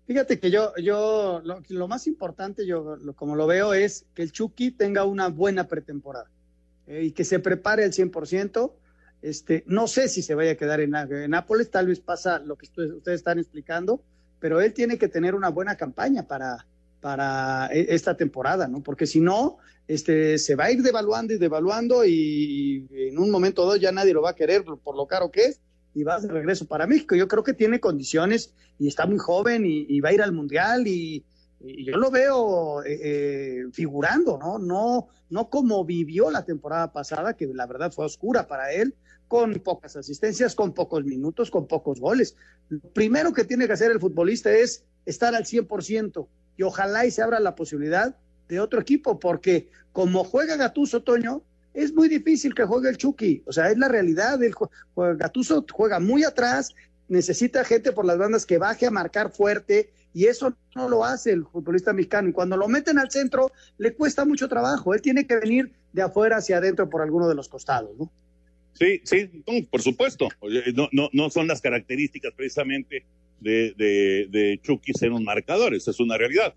Fíjate 0.07 0.39
que 0.39 0.51
yo, 0.53 0.73
yo, 0.77 1.43
lo, 1.43 1.89
más 1.89 2.07
importante, 2.07 2.65
yo 2.65 2.97
lo, 2.97 3.15
como 3.15 3.35
lo 3.35 3.47
veo, 3.49 3.75
es 3.75 4.07
que 4.15 4.23
el 4.23 4.31
Chucky 4.31 4.71
tenga 4.71 5.05
una 5.05 5.29
buena 5.29 5.67
pretemporada 5.67 6.31
eh, 6.87 7.05
y 7.05 7.13
que 7.13 7.25
se 7.25 7.41
prepare 7.41 7.85
al 7.85 7.93
100%. 7.93 8.73
Este, 9.23 9.65
no 9.67 9.89
sé 9.89 10.09
si 10.09 10.23
se 10.23 10.37
vaya 10.37 10.53
a 10.53 10.57
quedar 10.57 10.81
en, 10.81 10.95
en 10.95 11.31
Nápoles, 11.31 11.71
tal 11.71 11.89
vez 11.89 11.99
pasa 11.99 12.39
lo 12.39 12.57
que 12.57 12.67
ustedes 12.67 13.19
están 13.19 13.41
explicando, 13.41 14.01
pero 14.41 14.61
él 14.61 14.73
tiene 14.73 14.99
que 14.99 15.09
tener 15.09 15.35
una 15.35 15.49
buena 15.49 15.77
campaña 15.77 16.23
para, 16.25 16.67
para 17.01 17.67
esta 17.73 18.17
temporada, 18.17 18.69
¿no? 18.69 18.83
Porque 18.83 19.07
si 19.07 19.21
no, 19.21 19.59
este, 19.89 20.39
se 20.39 20.57
va 20.57 20.65
a 20.65 20.73
ir 20.73 20.83
devaluando 20.83 21.33
y 21.33 21.39
devaluando 21.39 22.05
y, 22.05 22.87
en 22.91 23.19
un 23.19 23.31
momento 23.31 23.63
o 23.63 23.67
dos 23.67 23.81
ya 23.81 23.93
nadie 23.93 24.13
lo 24.13 24.23
va 24.23 24.31
a 24.31 24.35
querer 24.35 24.65
por, 24.65 24.97
lo 24.97 25.07
caro 25.07 25.31
que 25.31 25.45
es 25.47 25.61
y 25.95 26.03
va 26.03 26.21
de 26.21 26.29
regreso 26.29 26.67
para 26.67 26.87
México. 26.87 27.15
Yo 27.15 27.29
creo 27.29 27.43
que 27.43 27.55
tiene 27.55 27.81
condiciones 27.81 28.53
y 28.79 28.89
está 28.89 29.07
muy 29.07 29.19
joven 29.19 29.63
y, 29.65 30.01
va 30.01 30.11
a 30.11 30.13
ir 30.13 30.23
al 30.23 30.33
Mundial 30.33 30.87
y, 30.87 31.25
y 31.61 31.85
yo 31.85 31.97
lo 31.97 32.11
veo 32.11 32.85
eh, 32.85 32.99
eh, 33.03 33.65
figurando, 33.73 34.39
¿no? 34.39 34.59
¿no? 34.59 35.09
No 35.31 35.49
como 35.49 35.85
vivió 35.85 36.31
la 36.31 36.45
temporada 36.45 36.93
pasada, 36.93 37.35
que 37.35 37.47
la 37.47 37.67
verdad 37.67 37.93
fue 37.93 38.05
oscura 38.05 38.47
para 38.47 38.73
él, 38.73 38.95
con 39.29 39.55
pocas 39.55 39.97
asistencias, 39.97 40.55
con 40.55 40.73
pocos 40.73 41.05
minutos, 41.05 41.51
con 41.51 41.67
pocos 41.67 42.01
goles. 42.01 42.37
Lo 42.69 42.81
primero 42.81 43.33
que 43.33 43.45
tiene 43.45 43.67
que 43.67 43.73
hacer 43.73 43.91
el 43.91 44.01
futbolista 44.01 44.53
es 44.53 44.85
estar 45.05 45.35
al 45.35 45.45
100% 45.45 46.27
y 46.57 46.63
ojalá 46.63 47.07
y 47.07 47.11
se 47.11 47.23
abra 47.23 47.41
la 47.41 47.55
posibilidad 47.55 48.17
de 48.49 48.61
otro 48.61 48.81
equipo, 48.81 49.19
porque 49.19 49.69
como 49.93 50.25
juega 50.25 50.57
Gatuso, 50.57 51.03
Toño, 51.03 51.43
es 51.75 51.93
muy 51.93 52.09
difícil 52.09 52.55
que 52.55 52.65
juegue 52.65 52.89
el 52.89 52.97
Chucky. 52.97 53.43
O 53.47 53.53
sea, 53.53 53.71
es 53.71 53.77
la 53.77 53.89
realidad. 53.89 54.43
El 54.43 54.55
Gatuso 55.17 55.65
juega 55.71 56.01
muy 56.01 56.25
atrás, 56.25 56.75
necesita 57.09 57.65
gente 57.65 57.93
por 57.93 58.05
las 58.05 58.19
bandas 58.19 58.47
que 58.47 58.59
baje 58.59 58.87
a 58.87 58.91
marcar 58.91 59.31
fuerte 59.31 59.93
y 60.15 60.27
eso 60.27 60.57
no 60.75 60.89
lo 60.89 61.05
hace 61.05 61.33
el 61.33 61.45
futbolista 61.45 61.93
mexicano. 61.93 62.31
Y 62.31 62.33
cuando 62.33 62.57
lo 62.57 62.69
meten 62.69 62.99
al 62.99 63.11
centro, 63.11 63.53
le 63.77 63.95
cuesta 63.95 64.25
mucho 64.25 64.49
trabajo. 64.49 64.95
Él 64.95 65.03
tiene 65.03 65.27
que 65.27 65.37
venir 65.37 65.75
de 65.93 66.03
afuera 66.03 66.39
hacia 66.39 66.57
adentro 66.57 66.89
por 66.89 67.03
alguno 67.03 67.29
de 67.29 67.35
los 67.35 67.49
costados, 67.49 67.91
¿no? 67.99 68.11
Sí, 68.79 69.01
sí, 69.05 69.31
por 69.71 69.83
supuesto. 69.83 70.29
No, 70.75 70.89
no, 70.93 71.09
no 71.13 71.31
son 71.31 71.47
las 71.47 71.61
características 71.61 72.33
precisamente 72.35 73.05
de, 73.41 73.73
de, 73.77 74.27
de 74.31 74.61
Chucky 74.63 74.93
ser 74.93 75.13
un 75.13 75.25
marcador, 75.25 75.75
esa 75.75 75.91
es 75.91 76.01
una 76.01 76.19
realidad. 76.19 76.55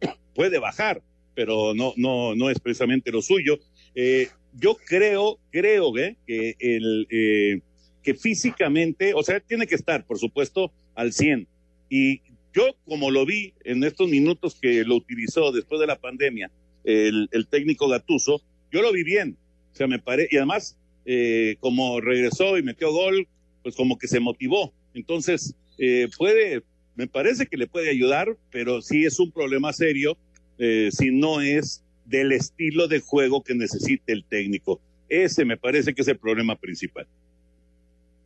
Puede 0.34 0.58
bajar, 0.58 1.02
pero 1.34 1.74
no, 1.74 1.94
no, 1.96 2.34
no 2.34 2.50
es 2.50 2.58
precisamente 2.60 3.10
lo 3.10 3.22
suyo. 3.22 3.58
Eh, 3.94 4.28
yo 4.54 4.76
creo, 4.86 5.38
creo 5.50 5.96
¿eh? 5.96 6.16
que 6.26 6.56
el 6.58 7.06
eh, 7.10 7.60
que 8.02 8.14
físicamente, 8.14 9.14
o 9.14 9.22
sea, 9.22 9.40
tiene 9.40 9.66
que 9.66 9.76
estar, 9.76 10.04
por 10.04 10.18
supuesto, 10.18 10.72
al 10.94 11.12
100. 11.12 11.46
Y 11.88 12.20
yo, 12.52 12.76
como 12.84 13.10
lo 13.10 13.24
vi 13.24 13.54
en 13.64 13.82
estos 13.84 14.08
minutos 14.08 14.58
que 14.60 14.84
lo 14.84 14.96
utilizó 14.96 15.52
después 15.52 15.80
de 15.80 15.86
la 15.86 15.96
pandemia, 15.96 16.50
el, 16.84 17.28
el 17.32 17.46
técnico 17.46 17.88
Gatuso, 17.88 18.42
yo 18.72 18.82
lo 18.82 18.92
vi 18.92 19.04
bien, 19.04 19.36
o 19.72 19.76
sea, 19.76 19.86
me 19.86 19.98
parece, 19.98 20.28
y 20.32 20.36
además, 20.36 20.76
eh, 21.04 21.56
como 21.60 22.00
regresó 22.00 22.56
y 22.58 22.62
metió 22.62 22.92
gol, 22.92 23.26
pues 23.62 23.74
como 23.76 23.98
que 23.98 24.08
se 24.08 24.20
motivó. 24.20 24.72
Entonces, 24.94 25.54
eh, 25.78 26.08
puede, 26.16 26.62
me 26.94 27.06
parece 27.06 27.46
que 27.46 27.56
le 27.56 27.66
puede 27.66 27.90
ayudar, 27.90 28.36
pero 28.50 28.82
sí 28.82 29.04
es 29.04 29.18
un 29.18 29.30
problema 29.32 29.72
serio 29.72 30.16
eh, 30.58 30.90
si 30.92 31.10
no 31.10 31.40
es 31.40 31.82
del 32.04 32.32
estilo 32.32 32.88
de 32.88 33.00
juego 33.00 33.42
que 33.42 33.54
necesite 33.54 34.12
el 34.12 34.24
técnico. 34.24 34.80
Ese 35.08 35.44
me 35.44 35.56
parece 35.56 35.94
que 35.94 36.02
es 36.02 36.08
el 36.08 36.18
problema 36.18 36.56
principal. 36.56 37.06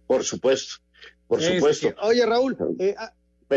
Por 0.07 0.25
supuesto, 0.25 0.77
por 1.27 1.43
supuesto. 1.43 1.95
Oye, 2.03 2.25
Raúl, 2.25 2.57
eh, 2.79 2.95
a- 2.97 3.13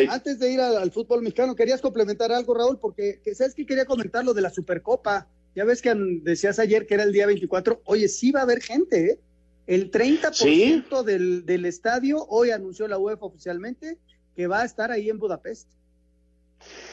antes 0.09 0.39
de 0.39 0.51
ir 0.51 0.59
al, 0.59 0.77
al 0.77 0.91
fútbol 0.91 1.21
mexicano, 1.21 1.55
¿querías 1.55 1.81
complementar 1.81 2.31
algo, 2.31 2.53
Raúl? 2.53 2.77
Porque, 2.79 3.21
que- 3.23 3.33
¿sabes 3.35 3.53
qué? 3.55 3.65
Quería 3.65 3.85
comentar 3.85 4.23
lo 4.25 4.33
de 4.33 4.41
la 4.41 4.49
Supercopa. 4.49 5.27
Ya 5.55 5.65
ves 5.65 5.81
que 5.81 5.93
decías 5.95 6.59
ayer 6.59 6.85
que 6.85 6.93
era 6.93 7.03
el 7.03 7.11
día 7.11 7.25
24. 7.25 7.81
Oye, 7.85 8.07
sí 8.07 8.31
va 8.31 8.41
a 8.41 8.43
haber 8.43 8.61
gente, 8.61 9.11
¿eh? 9.11 9.19
El 9.67 9.91
30% 9.91 11.03
del, 11.03 11.45
del 11.45 11.65
estadio, 11.65 12.25
hoy 12.27 12.49
anunció 12.49 12.87
la 12.87 12.97
UEFA 12.97 13.25
oficialmente, 13.25 13.99
que 14.35 14.47
va 14.47 14.61
a 14.61 14.65
estar 14.65 14.91
ahí 14.91 15.09
en 15.09 15.19
Budapest. 15.19 15.69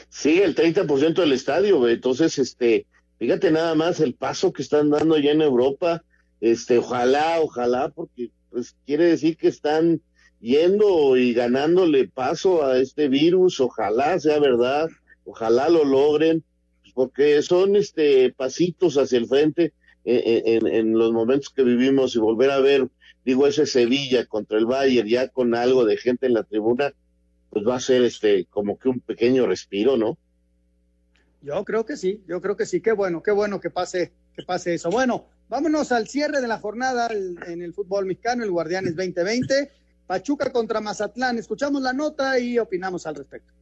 Sí, 0.09 0.41
el 0.41 0.55
30% 0.55 1.15
del 1.15 1.33
estadio, 1.33 1.87
entonces, 1.87 2.37
este, 2.37 2.85
fíjate 3.19 3.51
nada 3.51 3.73
más 3.75 3.99
el 3.99 4.13
paso 4.13 4.53
que 4.53 4.61
están 4.61 4.89
dando 4.89 5.17
ya 5.17 5.31
en 5.31 5.41
Europa, 5.41 6.03
este, 6.39 6.77
ojalá, 6.77 7.41
ojalá, 7.41 7.89
porque 7.89 8.29
pues 8.51 8.75
quiere 8.85 9.05
decir 9.05 9.37
que 9.37 9.47
están 9.47 10.01
yendo 10.39 11.17
y 11.17 11.33
ganándole 11.33 12.07
paso 12.07 12.65
a 12.65 12.79
este 12.79 13.09
virus, 13.09 13.59
ojalá 13.59 14.19
sea 14.19 14.39
verdad, 14.39 14.87
ojalá 15.25 15.69
lo 15.69 15.83
logren, 15.83 16.43
porque 16.97 17.43
son 17.43 17.75
este 17.75 18.33
pasitos 18.33 18.97
hacia 18.97 19.19
el 19.19 19.27
frente 19.27 19.71
en, 20.03 20.65
en- 20.65 20.67
en 20.67 20.97
los 20.97 21.11
momentos 21.13 21.51
que 21.51 21.61
vivimos 21.63 22.15
y 22.15 22.19
volver 22.19 22.49
a 22.49 22.59
ver, 22.59 22.87
digo, 23.23 23.45
ese 23.45 23.67
Sevilla 23.67 24.25
contra 24.25 24.57
el 24.57 24.65
Bayern 24.65 25.07
ya 25.07 25.27
con 25.27 25.53
algo 25.53 25.85
de 25.85 25.97
gente 25.97 26.25
en 26.25 26.33
la 26.33 26.41
tribuna, 26.41 26.91
pues 27.51 27.63
va 27.67 27.75
a 27.75 27.79
ser 27.79 28.01
este 28.01 28.45
como 28.45 28.79
que 28.79 28.89
un 28.89 28.99
pequeño 28.99 29.45
respiro, 29.45 29.95
¿no? 29.95 30.17
Yo 31.43 31.63
creo 31.65 31.85
que 31.85 31.97
sí, 31.97 32.23
yo 32.27 32.41
creo 32.41 32.57
que 32.57 32.65
sí. 32.65 32.81
Qué 32.81 32.93
bueno, 32.93 33.21
qué 33.21 33.29
bueno 33.31 33.59
que 33.61 33.69
pase, 33.69 34.11
que 34.35 34.41
pase 34.41 34.73
eso. 34.73 34.89
Bueno, 34.89 35.25
vámonos 35.49 35.91
al 35.91 36.07
cierre 36.07 36.41
de 36.41 36.47
la 36.47 36.57
jornada 36.57 37.09
en 37.11 37.61
el 37.61 37.75
fútbol 37.75 38.07
mexicano, 38.07 38.43
el 38.43 38.49
Guardianes 38.49 38.95
2020. 38.95 39.69
Pachuca 40.07 40.51
contra 40.51 40.81
Mazatlán. 40.81 41.37
Escuchamos 41.37 41.83
la 41.83 41.93
nota 41.93 42.39
y 42.39 42.57
opinamos 42.57 43.05
al 43.05 43.15
respecto. 43.17 43.53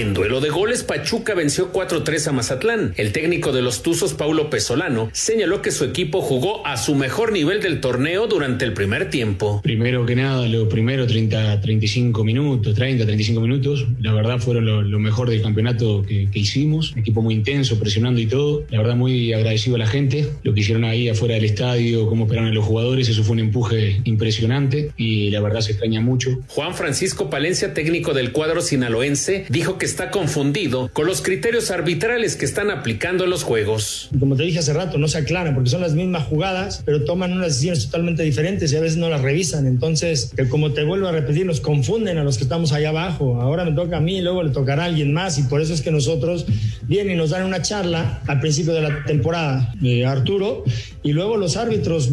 En 0.00 0.14
duelo 0.14 0.40
de 0.40 0.48
goles, 0.48 0.82
Pachuca 0.82 1.34
venció 1.34 1.74
4-3 1.74 2.28
a 2.28 2.32
Mazatlán. 2.32 2.94
El 2.96 3.12
técnico 3.12 3.52
de 3.52 3.60
los 3.60 3.82
Tuzos, 3.82 4.14
Paulo 4.14 4.48
Pesolano, 4.48 5.10
señaló 5.12 5.60
que 5.60 5.72
su 5.72 5.84
equipo 5.84 6.22
jugó 6.22 6.66
a 6.66 6.78
su 6.78 6.94
mejor 6.94 7.32
nivel 7.32 7.60
del 7.60 7.82
torneo 7.82 8.26
durante 8.26 8.64
el 8.64 8.72
primer 8.72 9.10
tiempo. 9.10 9.60
Primero 9.62 10.06
que 10.06 10.16
nada, 10.16 10.48
lo 10.48 10.70
primero 10.70 11.06
30, 11.06 11.60
35 11.60 12.24
minutos, 12.24 12.74
30, 12.74 13.04
35 13.04 13.42
minutos, 13.42 13.88
la 14.00 14.14
verdad 14.14 14.38
fueron 14.38 14.64
lo, 14.64 14.80
lo 14.80 14.98
mejor 14.98 15.28
del 15.28 15.42
campeonato 15.42 16.00
que, 16.00 16.30
que 16.30 16.38
hicimos, 16.38 16.94
equipo 16.96 17.20
muy 17.20 17.34
intenso, 17.34 17.78
presionando 17.78 18.22
y 18.22 18.26
todo, 18.26 18.64
la 18.70 18.78
verdad 18.78 18.96
muy 18.96 19.34
agradecido 19.34 19.76
a 19.76 19.80
la 19.80 19.86
gente, 19.86 20.30
lo 20.44 20.54
que 20.54 20.60
hicieron 20.60 20.84
ahí 20.84 21.10
afuera 21.10 21.34
del 21.34 21.44
estadio, 21.44 22.08
cómo 22.08 22.24
esperaron 22.24 22.50
a 22.50 22.54
los 22.54 22.64
jugadores, 22.64 23.06
eso 23.10 23.22
fue 23.22 23.34
un 23.34 23.40
empuje 23.40 24.00
impresionante 24.04 24.92
y 24.96 25.28
la 25.28 25.42
verdad 25.42 25.60
se 25.60 25.72
extraña 25.72 26.00
mucho. 26.00 26.38
Juan 26.48 26.74
Francisco 26.74 27.28
Palencia, 27.28 27.74
técnico 27.74 28.14
del 28.14 28.32
cuadro 28.32 28.62
sinaloense, 28.62 29.44
dijo 29.50 29.76
que 29.76 29.89
está 29.90 30.10
confundido 30.10 30.88
con 30.92 31.06
los 31.06 31.20
criterios 31.20 31.70
arbitrales 31.72 32.36
que 32.36 32.44
están 32.44 32.70
aplicando 32.70 33.24
en 33.24 33.30
los 33.30 33.42
juegos. 33.42 34.08
Como 34.18 34.36
te 34.36 34.44
dije 34.44 34.60
hace 34.60 34.72
rato, 34.72 34.98
no 34.98 35.08
se 35.08 35.18
aclaran 35.18 35.54
porque 35.54 35.68
son 35.68 35.80
las 35.80 35.94
mismas 35.94 36.26
jugadas, 36.26 36.82
pero 36.84 37.04
toman 37.04 37.32
unas 37.32 37.48
decisiones 37.48 37.86
totalmente 37.86 38.22
diferentes 38.22 38.72
y 38.72 38.76
a 38.76 38.80
veces 38.80 38.98
no 38.98 39.08
las 39.08 39.20
revisan. 39.20 39.66
Entonces, 39.66 40.32
que 40.36 40.48
como 40.48 40.72
te 40.72 40.84
vuelvo 40.84 41.08
a 41.08 41.12
repetir, 41.12 41.44
nos 41.44 41.60
confunden 41.60 42.18
a 42.18 42.24
los 42.24 42.38
que 42.38 42.44
estamos 42.44 42.72
allá 42.72 42.90
abajo. 42.90 43.40
Ahora 43.40 43.64
me 43.64 43.72
toca 43.72 43.96
a 43.96 44.00
mí, 44.00 44.20
luego 44.20 44.44
le 44.44 44.50
tocará 44.50 44.84
a 44.84 44.86
alguien 44.86 45.12
más 45.12 45.38
y 45.38 45.42
por 45.42 45.60
eso 45.60 45.74
es 45.74 45.80
que 45.80 45.90
nosotros 45.90 46.46
vienen 46.82 47.14
y 47.14 47.16
nos 47.16 47.30
dan 47.30 47.44
una 47.44 47.60
charla 47.60 48.22
al 48.28 48.40
principio 48.40 48.72
de 48.72 48.82
la 48.82 49.04
temporada, 49.04 49.74
eh, 49.82 50.06
Arturo, 50.06 50.64
y 51.02 51.12
luego 51.12 51.36
los 51.36 51.56
árbitros 51.56 52.10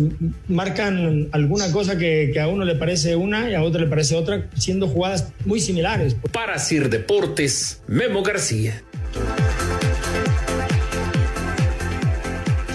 marcan 0.47 1.27
alguna 1.31 1.71
cosa 1.71 1.97
que, 1.97 2.31
que 2.33 2.39
a 2.39 2.47
uno 2.47 2.65
le 2.65 2.75
parece 2.75 3.15
una 3.15 3.49
y 3.51 3.53
a 3.53 3.61
otro 3.61 3.81
le 3.81 3.87
parece 3.87 4.15
otra, 4.15 4.49
siendo 4.55 4.87
jugadas 4.87 5.31
muy 5.45 5.59
similares. 5.59 6.15
Para 6.31 6.57
Sir 6.59 6.89
Deportes, 6.89 7.66
Memo 7.87 8.23
García. 8.23 8.83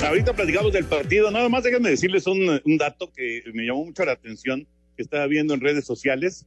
Ahorita 0.05 0.35
platicamos 0.35 0.73
del 0.73 0.85
partido, 0.85 1.31
nada 1.31 1.49
más 1.49 1.63
déjenme 1.63 1.91
decirles 1.91 2.27
un, 2.27 2.61
un 2.65 2.79
dato 2.79 3.11
que 3.13 3.43
me 3.55 3.65
llamó 3.65 3.85
mucho 3.85 4.05
la 4.05 4.13
atención, 4.13 4.67
que 4.97 5.03
estaba 5.03 5.27
viendo 5.27 5.55
en 5.55 5.61
redes 5.61 5.85
sociales. 5.85 6.47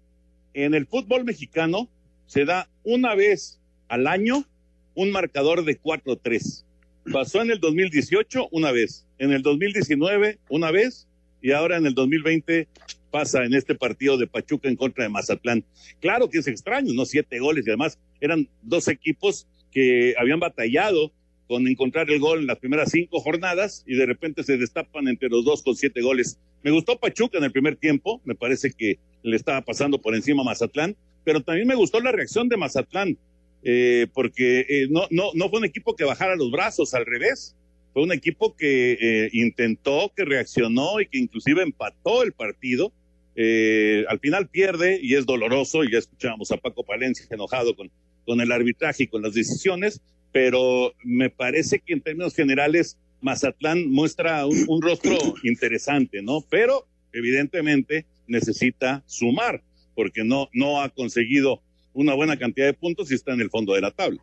En 0.53 0.73
el 0.73 0.85
fútbol 0.85 1.23
mexicano 1.23 1.89
se 2.27 2.45
da 2.45 2.69
una 2.83 3.15
vez 3.15 3.59
al 3.87 4.07
año 4.07 4.45
un 4.93 5.11
marcador 5.11 5.63
de 5.63 5.79
4-3. 5.79 6.63
Pasó 7.11 7.41
en 7.41 7.51
el 7.51 7.59
2018 7.59 8.49
una 8.51 8.71
vez, 8.71 9.05
en 9.19 9.31
el 9.31 9.41
2019 9.41 10.39
una 10.49 10.71
vez 10.71 11.07
y 11.41 11.51
ahora 11.51 11.77
en 11.77 11.85
el 11.85 11.93
2020 11.93 12.67
pasa 13.15 13.45
en 13.45 13.53
este 13.53 13.75
partido 13.75 14.17
de 14.17 14.27
Pachuca 14.27 14.67
en 14.67 14.75
contra 14.75 15.05
de 15.05 15.09
Mazatlán. 15.09 15.63
Claro 16.01 16.29
que 16.29 16.39
es 16.39 16.47
extraño, 16.47 16.91
¿no? 16.93 17.05
Siete 17.05 17.39
goles 17.39 17.65
y 17.65 17.69
además 17.69 17.97
eran 18.19 18.49
dos 18.61 18.89
equipos 18.89 19.47
que 19.71 20.15
habían 20.19 20.41
batallado 20.41 21.13
con 21.47 21.65
encontrar 21.65 22.11
el 22.11 22.19
gol 22.19 22.39
en 22.41 22.47
las 22.47 22.59
primeras 22.59 22.91
cinco 22.91 23.21
jornadas 23.21 23.85
y 23.87 23.95
de 23.95 24.05
repente 24.05 24.43
se 24.43 24.57
destapan 24.57 25.07
entre 25.07 25.29
los 25.29 25.45
dos 25.45 25.63
con 25.63 25.77
siete 25.77 26.01
goles. 26.01 26.37
Me 26.61 26.71
gustó 26.71 26.99
Pachuca 26.99 27.37
en 27.37 27.45
el 27.45 27.53
primer 27.53 27.77
tiempo, 27.77 28.19
me 28.25 28.35
parece 28.35 28.73
que 28.73 28.99
le 29.23 29.37
estaba 29.37 29.61
pasando 29.61 30.01
por 30.01 30.13
encima 30.13 30.41
a 30.41 30.45
Mazatlán, 30.47 30.97
pero 31.23 31.41
también 31.41 31.69
me 31.69 31.75
gustó 31.75 32.01
la 32.01 32.11
reacción 32.11 32.49
de 32.49 32.57
Mazatlán, 32.57 33.17
eh, 33.63 34.07
porque 34.13 34.65
eh, 34.67 34.87
no, 34.89 35.07
no, 35.09 35.31
no 35.35 35.47
fue 35.47 35.59
un 35.59 35.65
equipo 35.65 35.95
que 35.95 36.03
bajara 36.03 36.35
los 36.35 36.51
brazos, 36.51 36.93
al 36.93 37.05
revés, 37.05 37.55
fue 37.95 38.03
un 38.03 38.11
equipo 38.11 38.57
que 38.57 38.97
eh, 38.99 39.29
intentó, 39.31 40.11
que 40.13 40.25
reaccionó 40.25 40.99
y 40.99 41.07
que 41.07 41.17
inclusive 41.17 41.63
empató 41.63 42.23
el 42.23 42.33
partido. 42.33 42.91
Eh, 43.35 44.05
al 44.07 44.19
final 44.19 44.47
pierde 44.47 44.99
y 45.01 45.15
es 45.15 45.25
doloroso, 45.25 45.83
y 45.83 45.91
ya 45.91 45.99
escuchábamos 45.99 46.51
a 46.51 46.57
Paco 46.57 46.83
Palencia 46.83 47.25
enojado 47.29 47.75
con, 47.75 47.91
con 48.25 48.41
el 48.41 48.51
arbitraje 48.51 49.03
y 49.03 49.07
con 49.07 49.21
las 49.21 49.33
decisiones, 49.33 50.01
pero 50.31 50.93
me 51.03 51.29
parece 51.29 51.79
que 51.79 51.93
en 51.93 52.01
términos 52.01 52.35
generales 52.35 52.97
Mazatlán 53.21 53.89
muestra 53.89 54.45
un, 54.45 54.81
rostro 54.81 55.17
interesante, 55.43 56.21
¿no? 56.21 56.45
Pero 56.49 56.87
evidentemente 57.11 58.05
necesita 58.27 59.03
sumar, 59.07 59.63
porque 59.95 60.23
no, 60.23 60.49
no 60.53 60.81
ha 60.81 60.89
conseguido 60.89 61.61
una 61.93 62.13
buena 62.13 62.37
cantidad 62.37 62.67
de 62.67 62.73
puntos 62.73 63.11
y 63.11 63.15
está 63.15 63.33
en 63.33 63.41
el 63.41 63.49
fondo 63.49 63.73
de 63.73 63.81
la 63.81 63.91
tabla. 63.91 64.21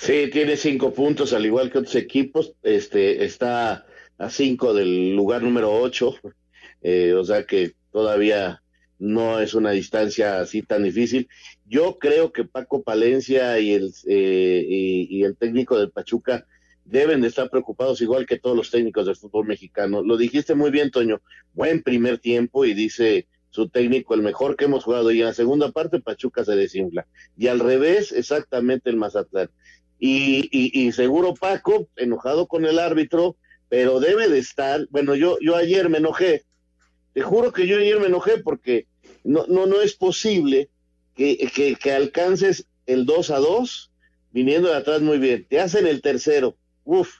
Sí, 0.00 0.30
tiene 0.32 0.56
cinco 0.56 0.94
puntos, 0.94 1.32
al 1.32 1.44
igual 1.44 1.70
que 1.70 1.78
otros 1.78 1.96
equipos. 1.96 2.54
Este 2.62 3.24
está 3.24 3.86
a 4.18 4.30
cinco 4.30 4.72
del 4.72 5.14
lugar 5.14 5.42
número 5.42 5.72
ocho, 5.72 6.14
eh, 6.82 7.12
o 7.12 7.24
sea 7.24 7.44
que 7.44 7.72
todavía 7.92 8.62
no 9.00 9.40
es 9.40 9.54
una 9.54 9.70
distancia 9.70 10.40
así 10.40 10.62
tan 10.62 10.84
difícil. 10.84 11.28
Yo 11.66 11.98
creo 11.98 12.32
que 12.32 12.44
Paco 12.44 12.82
Palencia 12.82 13.58
y 13.58 13.72
el 13.72 13.92
eh, 14.06 14.64
y, 14.68 15.24
el 15.24 15.36
técnico 15.36 15.78
del 15.78 15.90
Pachuca 15.90 16.46
deben 16.84 17.22
de 17.22 17.28
estar 17.28 17.48
preocupados 17.50 18.00
igual 18.02 18.26
que 18.26 18.38
todos 18.38 18.56
los 18.56 18.70
técnicos 18.70 19.06
del 19.06 19.16
fútbol 19.16 19.46
mexicano. 19.46 20.02
Lo 20.02 20.16
dijiste 20.16 20.54
muy 20.54 20.70
bien, 20.70 20.90
Toño. 20.90 21.22
Buen 21.54 21.82
primer 21.82 22.18
tiempo 22.18 22.64
y 22.64 22.74
dice 22.74 23.26
su 23.48 23.68
técnico 23.68 24.14
el 24.14 24.22
mejor 24.22 24.54
que 24.54 24.66
hemos 24.66 24.84
jugado 24.84 25.10
y 25.10 25.20
en 25.20 25.26
la 25.26 25.34
segunda 25.34 25.72
parte 25.72 26.00
Pachuca 26.00 26.44
se 26.44 26.54
desinfla. 26.54 27.06
Y 27.38 27.46
al 27.46 27.58
revés, 27.58 28.12
exactamente 28.12 28.90
el 28.90 28.96
Mazatlán. 28.96 29.50
Y, 29.98 30.48
y, 30.52 30.86
y 30.86 30.92
seguro 30.92 31.34
Paco, 31.34 31.88
enojado 31.96 32.46
con 32.46 32.66
el 32.66 32.78
árbitro, 32.78 33.36
pero 33.70 34.00
debe 34.00 34.28
de 34.28 34.38
estar, 34.38 34.86
bueno, 34.90 35.14
yo, 35.14 35.38
yo 35.40 35.56
ayer 35.56 35.88
me 35.88 35.98
enojé, 35.98 36.44
te 37.12 37.22
juro 37.22 37.52
que 37.52 37.66
yo 37.66 37.78
ayer 37.78 37.98
me 37.98 38.06
enojé 38.06 38.38
porque 38.38 38.86
no, 39.24 39.46
no, 39.48 39.66
no 39.66 39.80
es 39.80 39.94
posible 39.94 40.70
que, 41.14 41.76
que, 41.80 41.92
alcances 41.92 42.66
el 42.86 43.04
2 43.04 43.30
a 43.30 43.38
2 43.38 43.90
viniendo 44.32 44.68
de 44.68 44.76
atrás 44.76 45.02
muy 45.02 45.18
bien, 45.18 45.46
te 45.48 45.60
hacen 45.60 45.86
el 45.86 46.02
tercero, 46.02 46.56
uff, 46.84 47.18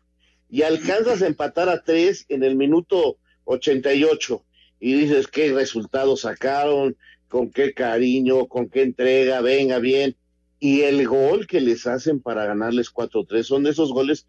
y 0.48 0.62
alcanzas 0.62 1.22
a 1.22 1.26
empatar 1.26 1.68
a 1.68 1.82
3 1.82 2.26
en 2.28 2.44
el 2.44 2.56
minuto 2.56 3.18
88 3.44 4.44
y 4.78 4.94
dices 4.94 5.26
qué 5.26 5.52
resultados 5.52 6.22
sacaron, 6.22 6.96
con 7.28 7.50
qué 7.50 7.74
cariño, 7.74 8.46
con 8.46 8.68
qué 8.68 8.82
entrega, 8.82 9.40
venga 9.40 9.78
bien, 9.78 10.16
y 10.60 10.82
el 10.82 11.06
gol 11.06 11.46
que 11.46 11.60
les 11.60 11.86
hacen 11.86 12.20
para 12.20 12.44
ganarles 12.44 12.92
4-3 12.92 13.42
son 13.42 13.64
de 13.64 13.70
esos 13.70 13.92
goles 13.92 14.26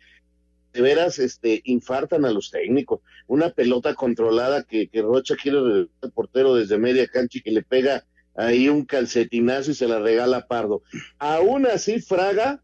de 0.74 0.82
veras 0.82 1.20
este 1.20 1.62
infartan 1.66 2.26
a 2.26 2.32
los 2.32 2.52
técnicos. 2.52 3.02
Una 3.28 3.50
pelota 3.50 3.94
controlada 3.96 4.64
que, 4.64 4.88
que 4.88 5.02
Rocha 5.02 5.36
quiere 5.36 5.58
el 5.60 6.12
portero 6.14 6.56
desde 6.56 6.78
media 6.78 7.08
cancha 7.08 7.40
y 7.40 7.42
que 7.42 7.52
le 7.52 7.64
pega 7.64 8.06
ahí 8.36 8.70
un 8.70 8.86
calcetinazo 8.86 9.72
y 9.72 9.76
se 9.76 9.88
la 9.88 10.00
regala 10.00 10.38
a 10.38 10.48
Pardo. 10.48 10.84
Aún 11.20 11.66
así, 11.66 12.00
Fraga 12.00 12.64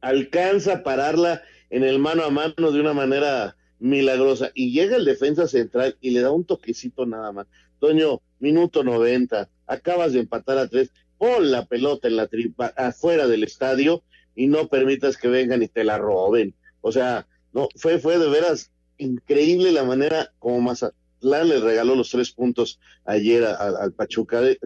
alcanza 0.00 0.74
a 0.74 0.82
pararla 0.82 1.42
en 1.70 1.82
el 1.82 1.98
mano 1.98 2.24
a 2.24 2.30
mano 2.30 2.70
de 2.70 2.80
una 2.80 2.92
manera 2.92 3.56
milagrosa. 3.78 4.50
Y 4.54 4.72
llega 4.72 4.96
el 4.96 5.04
defensa 5.04 5.48
central 5.48 5.96
y 6.00 6.10
le 6.10 6.20
da 6.20 6.30
un 6.30 6.44
toquecito 6.44 7.06
nada 7.06 7.32
más. 7.32 7.46
Toño, 7.80 8.22
minuto 8.38 8.84
90, 8.84 9.48
acabas 9.66 10.12
de 10.12 10.20
empatar 10.20 10.58
a 10.58 10.68
tres, 10.68 10.90
pon 11.18 11.50
la 11.50 11.66
pelota 11.66 12.08
en 12.08 12.16
la 12.16 12.26
tripa, 12.26 12.66
afuera 12.76 13.26
del 13.26 13.44
estadio 13.44 14.02
y 14.34 14.46
no 14.46 14.68
permitas 14.68 15.16
que 15.16 15.28
vengan 15.28 15.62
y 15.62 15.68
te 15.68 15.84
la 15.84 15.98
roben. 15.98 16.54
O 16.86 16.92
sea, 16.92 17.26
no, 17.54 17.68
fue, 17.76 17.98
fue 17.98 18.18
de 18.18 18.28
veras 18.28 18.70
increíble 18.98 19.72
la 19.72 19.84
manera 19.84 20.30
como 20.38 20.60
Mazatlán 20.60 21.48
le 21.48 21.58
regaló 21.58 21.94
los 21.94 22.10
tres 22.10 22.30
puntos 22.30 22.78
ayer 23.06 23.42
al 23.42 23.94
Pachuca. 23.94 24.42
De, 24.42 24.58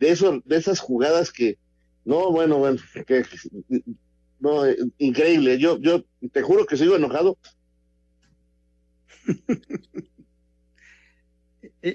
eso, 0.00 0.40
de 0.46 0.56
esas 0.56 0.80
jugadas 0.80 1.30
que, 1.30 1.58
no, 2.06 2.32
bueno, 2.32 2.56
bueno, 2.56 2.80
que, 3.06 3.24
no, 4.40 4.62
increíble. 4.96 5.58
Yo, 5.58 5.78
yo 5.78 6.02
te 6.32 6.40
juro 6.40 6.64
que 6.64 6.78
sigo 6.78 6.96
enojado. 6.96 7.36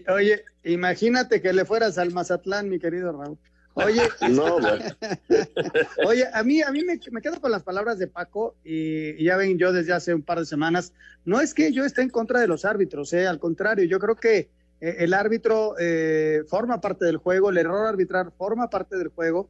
Oye, 0.09 0.45
imagínate 0.63 1.41
que 1.41 1.53
le 1.53 1.65
fueras 1.65 1.97
al 1.97 2.11
Mazatlán, 2.11 2.69
mi 2.69 2.77
querido 2.77 3.13
Raúl. 3.13 3.39
Oye, 3.73 4.01
no, 4.29 4.57
oye, 6.05 6.25
a 6.33 6.43
mí, 6.43 6.61
a 6.61 6.71
mí 6.71 6.83
me, 6.83 6.99
quedo 6.99 7.39
con 7.39 7.51
las 7.51 7.63
palabras 7.63 7.97
de 7.97 8.07
Paco 8.07 8.55
y, 8.63 9.23
ya 9.23 9.37
ven, 9.37 9.57
yo 9.57 9.71
desde 9.71 9.93
hace 9.93 10.13
un 10.13 10.23
par 10.23 10.39
de 10.39 10.45
semanas, 10.45 10.93
no 11.25 11.39
es 11.39 11.53
que 11.53 11.71
yo 11.71 11.85
esté 11.85 12.01
en 12.01 12.09
contra 12.09 12.39
de 12.39 12.47
los 12.47 12.65
árbitros, 12.65 13.13
eh, 13.13 13.27
al 13.27 13.39
contrario, 13.39 13.85
yo 13.85 13.99
creo 13.99 14.15
que 14.15 14.49
eh, 14.81 14.95
el 14.99 15.13
árbitro 15.13 15.75
eh, 15.79 16.43
forma 16.47 16.81
parte 16.81 17.05
del 17.05 17.17
juego, 17.17 17.49
el 17.49 17.57
error 17.57 17.87
arbitral 17.87 18.31
forma 18.37 18.69
parte 18.69 18.97
del 18.97 19.09
juego, 19.09 19.47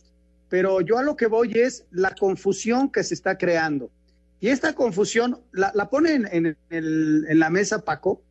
pero 0.49 0.81
yo 0.81 0.97
a 0.97 1.03
lo 1.03 1.15
que 1.15 1.27
voy 1.27 1.53
es 1.53 1.85
la 1.91 2.13
confusión 2.13 2.91
que 2.91 3.03
se 3.03 3.13
está 3.13 3.37
creando. 3.37 3.89
Y 4.39 4.49
esta 4.49 4.73
confusión 4.73 5.39
la, 5.51 5.71
la 5.75 5.89
pone 5.89 6.13
en, 6.13 6.57
en, 6.69 7.39
la 7.39 7.49
mesa 7.49 7.79
Paco, 7.79 8.21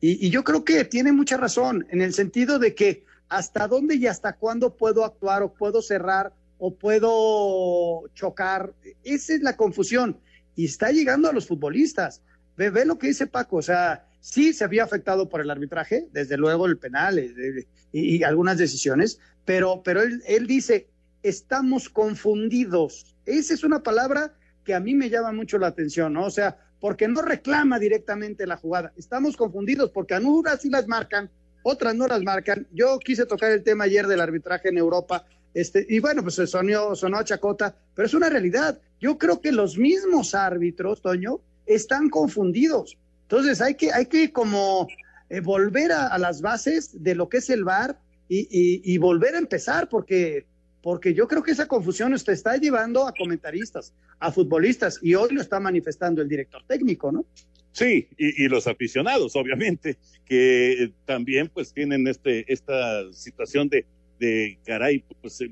y, 0.00 0.26
y 0.26 0.30
yo 0.30 0.44
creo 0.44 0.64
que 0.64 0.84
tiene 0.84 1.12
mucha 1.12 1.36
razón 1.36 1.86
en 1.90 2.00
el 2.00 2.14
sentido 2.14 2.58
de 2.58 2.74
que 2.74 3.05
hasta 3.28 3.66
dónde 3.68 3.96
y 3.96 4.06
hasta 4.06 4.34
cuándo 4.34 4.76
puedo 4.76 5.04
actuar 5.04 5.42
o 5.42 5.52
puedo 5.52 5.82
cerrar 5.82 6.32
o 6.58 6.74
puedo 6.74 8.08
chocar. 8.14 8.74
Esa 9.04 9.34
es 9.34 9.42
la 9.42 9.56
confusión 9.56 10.18
y 10.54 10.64
está 10.64 10.90
llegando 10.90 11.28
a 11.28 11.32
los 11.32 11.46
futbolistas. 11.46 12.22
Ve, 12.56 12.70
ve 12.70 12.84
lo 12.84 12.98
que 12.98 13.08
dice 13.08 13.26
Paco, 13.26 13.56
o 13.56 13.62
sea, 13.62 14.06
sí 14.20 14.52
se 14.52 14.64
había 14.64 14.84
afectado 14.84 15.28
por 15.28 15.40
el 15.40 15.50
arbitraje, 15.50 16.08
desde 16.12 16.36
luego 16.36 16.66
el 16.66 16.78
penal 16.78 17.18
eh, 17.18 17.66
y, 17.92 18.22
algunas 18.22 18.58
decisiones, 18.58 19.20
pero, 19.44 19.82
pero 19.84 20.02
él, 20.02 20.22
él 20.26 20.46
dice, 20.46 20.88
estamos 21.22 21.88
confundidos. 21.88 23.14
Esa 23.26 23.54
es 23.54 23.62
una 23.62 23.82
palabra 23.82 24.34
que 24.64 24.74
a 24.74 24.80
mí 24.80 24.94
me 24.94 25.10
llama 25.10 25.32
mucho 25.32 25.58
la 25.58 25.68
atención, 25.68 26.14
¿no? 26.14 26.24
O 26.24 26.30
sea, 26.30 26.58
porque 26.80 27.08
no 27.08 27.22
reclama 27.22 27.78
directamente 27.78 28.46
la 28.46 28.56
jugada. 28.56 28.92
Estamos 28.96 29.36
confundidos 29.36 29.90
porque 29.90 30.14
a 30.14 30.20
Nura 30.20 30.56
sí 30.56 30.70
las 30.70 30.88
marcan, 30.88 31.30
otras 31.68 31.96
no 31.96 32.06
las 32.06 32.22
marcan. 32.22 32.66
Yo 32.72 32.98
quise 33.00 33.26
tocar 33.26 33.50
el 33.50 33.64
tema 33.64 33.84
ayer 33.84 34.06
del 34.06 34.20
arbitraje 34.20 34.68
en 34.68 34.78
Europa, 34.78 35.24
este, 35.52 35.84
y 35.88 35.98
bueno, 35.98 36.22
pues 36.22 36.36
sonó, 36.48 36.94
sonó 36.94 37.18
a 37.18 37.24
chacota, 37.24 37.74
pero 37.94 38.06
es 38.06 38.14
una 38.14 38.28
realidad. 38.28 38.78
Yo 39.00 39.18
creo 39.18 39.40
que 39.40 39.50
los 39.50 39.76
mismos 39.76 40.34
árbitros, 40.34 41.02
Toño, 41.02 41.40
están 41.66 42.08
confundidos. 42.08 42.96
Entonces 43.22 43.60
hay 43.60 43.74
que, 43.74 43.92
hay 43.92 44.06
que 44.06 44.30
como 44.30 44.86
eh, 45.28 45.40
volver 45.40 45.90
a, 45.90 46.16
las 46.18 46.40
bases 46.40 47.02
de 47.02 47.16
lo 47.16 47.28
que 47.28 47.38
es 47.38 47.50
el 47.50 47.64
VAR 47.64 47.98
y, 48.28 48.46
y, 48.50 48.98
volver 48.98 49.34
a 49.34 49.38
empezar, 49.38 49.88
porque, 49.88 50.46
porque 50.82 51.14
yo 51.14 51.26
creo 51.26 51.42
que 51.42 51.52
esa 51.52 51.66
confusión 51.66 52.12
usted 52.12 52.32
está 52.32 52.56
llevando 52.56 53.06
a 53.06 53.12
comentaristas, 53.12 53.92
a 54.18 54.30
futbolistas, 54.30 54.98
y 55.02 55.14
hoy 55.14 55.32
lo 55.32 55.40
está 55.40 55.58
manifestando 55.58 56.22
el 56.22 56.28
director 56.28 56.62
técnico, 56.66 57.10
¿no? 57.10 57.24
Sí, 57.76 58.08
y, 58.16 58.48
los 58.48 58.66
aficionados, 58.66 59.36
obviamente, 59.36 59.98
que 60.24 60.92
también 61.04 61.50
pues 61.52 61.74
tienen 61.74 62.06
este, 62.06 62.50
esta 62.50 63.12
situación 63.12 63.68
de, 63.68 63.84
de 64.18 64.58
caray, 64.64 65.04
pues 65.20 65.42
eh, 65.42 65.50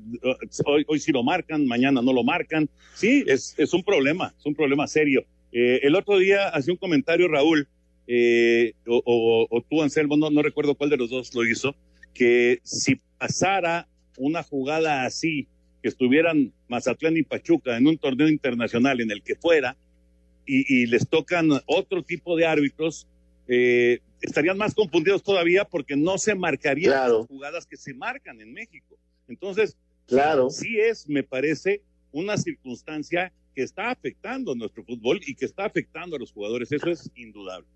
hoy, 0.65 0.83
hoy 0.87 0.99
sí 0.99 1.11
lo 1.11 1.21
marcan, 1.21 1.67
mañana 1.67 2.01
no 2.01 2.11
lo 2.11 2.23
marcan. 2.23 2.67
Sí, 2.95 3.23
es, 3.27 3.53
es 3.59 3.75
un 3.75 3.83
problema, 3.83 4.33
es 4.39 4.43
un 4.43 4.55
problema 4.55 4.87
serio. 4.87 5.23
Eh, 5.51 5.81
el 5.83 5.93
otro 5.93 6.17
día 6.17 6.49
hacía 6.49 6.73
un 6.73 6.79
comentario 6.79 7.27
Raúl, 7.27 7.67
eh, 8.07 8.73
o, 8.87 9.47
o, 9.47 9.61
tú 9.69 9.83
Anselmo, 9.83 10.17
no, 10.17 10.31
no 10.31 10.41
recuerdo 10.41 10.73
cuál 10.73 10.89
de 10.89 10.97
los 10.97 11.11
dos 11.11 11.35
lo 11.35 11.45
hizo, 11.45 11.75
que 12.15 12.57
si 12.63 12.99
pasara 13.19 13.87
una 14.17 14.41
jugada 14.41 15.05
así, 15.05 15.47
que 15.83 15.89
estuvieran 15.89 16.51
Mazatlán 16.69 17.17
y 17.17 17.21
Pachuca 17.21 17.77
en 17.77 17.85
un 17.85 17.99
torneo 17.99 18.29
internacional 18.29 18.99
en 18.99 19.11
el 19.11 19.21
que 19.21 19.35
fuera, 19.35 19.77
y, 20.45 20.85
les 20.87 21.07
tocan 21.07 21.49
otro 21.65 22.03
tipo 22.03 22.35
de 22.35 22.45
árbitros, 22.45 23.07
eh, 23.47 23.99
estarían 24.21 24.57
más 24.57 24.73
confundidos 24.73 25.23
todavía 25.23 25.65
porque 25.65 25.95
no 25.95 26.17
se 26.17 26.35
marcarían 26.35 27.11
las 27.11 27.27
jugadas 27.27 27.65
que 27.65 27.77
se 27.77 27.93
marcan 27.93 28.41
en 28.41 28.53
México. 28.53 28.97
Entonces, 29.27 29.77
claro. 30.07 30.49
sí 30.49 30.79
es, 30.79 31.07
me 31.07 31.23
parece, 31.23 31.81
una 32.11 32.37
circunstancia 32.37 33.31
que 33.53 33.63
está 33.63 33.89
afectando 33.89 34.51
a 34.51 34.55
nuestro 34.55 34.83
fútbol 34.83 35.19
y 35.25 35.35
que 35.35 35.45
está 35.45 35.65
afectando 35.65 36.15
a 36.15 36.19
los 36.19 36.31
jugadores. 36.31 36.71
Eso 36.71 36.89
es 36.89 37.09
indudable. 37.15 37.67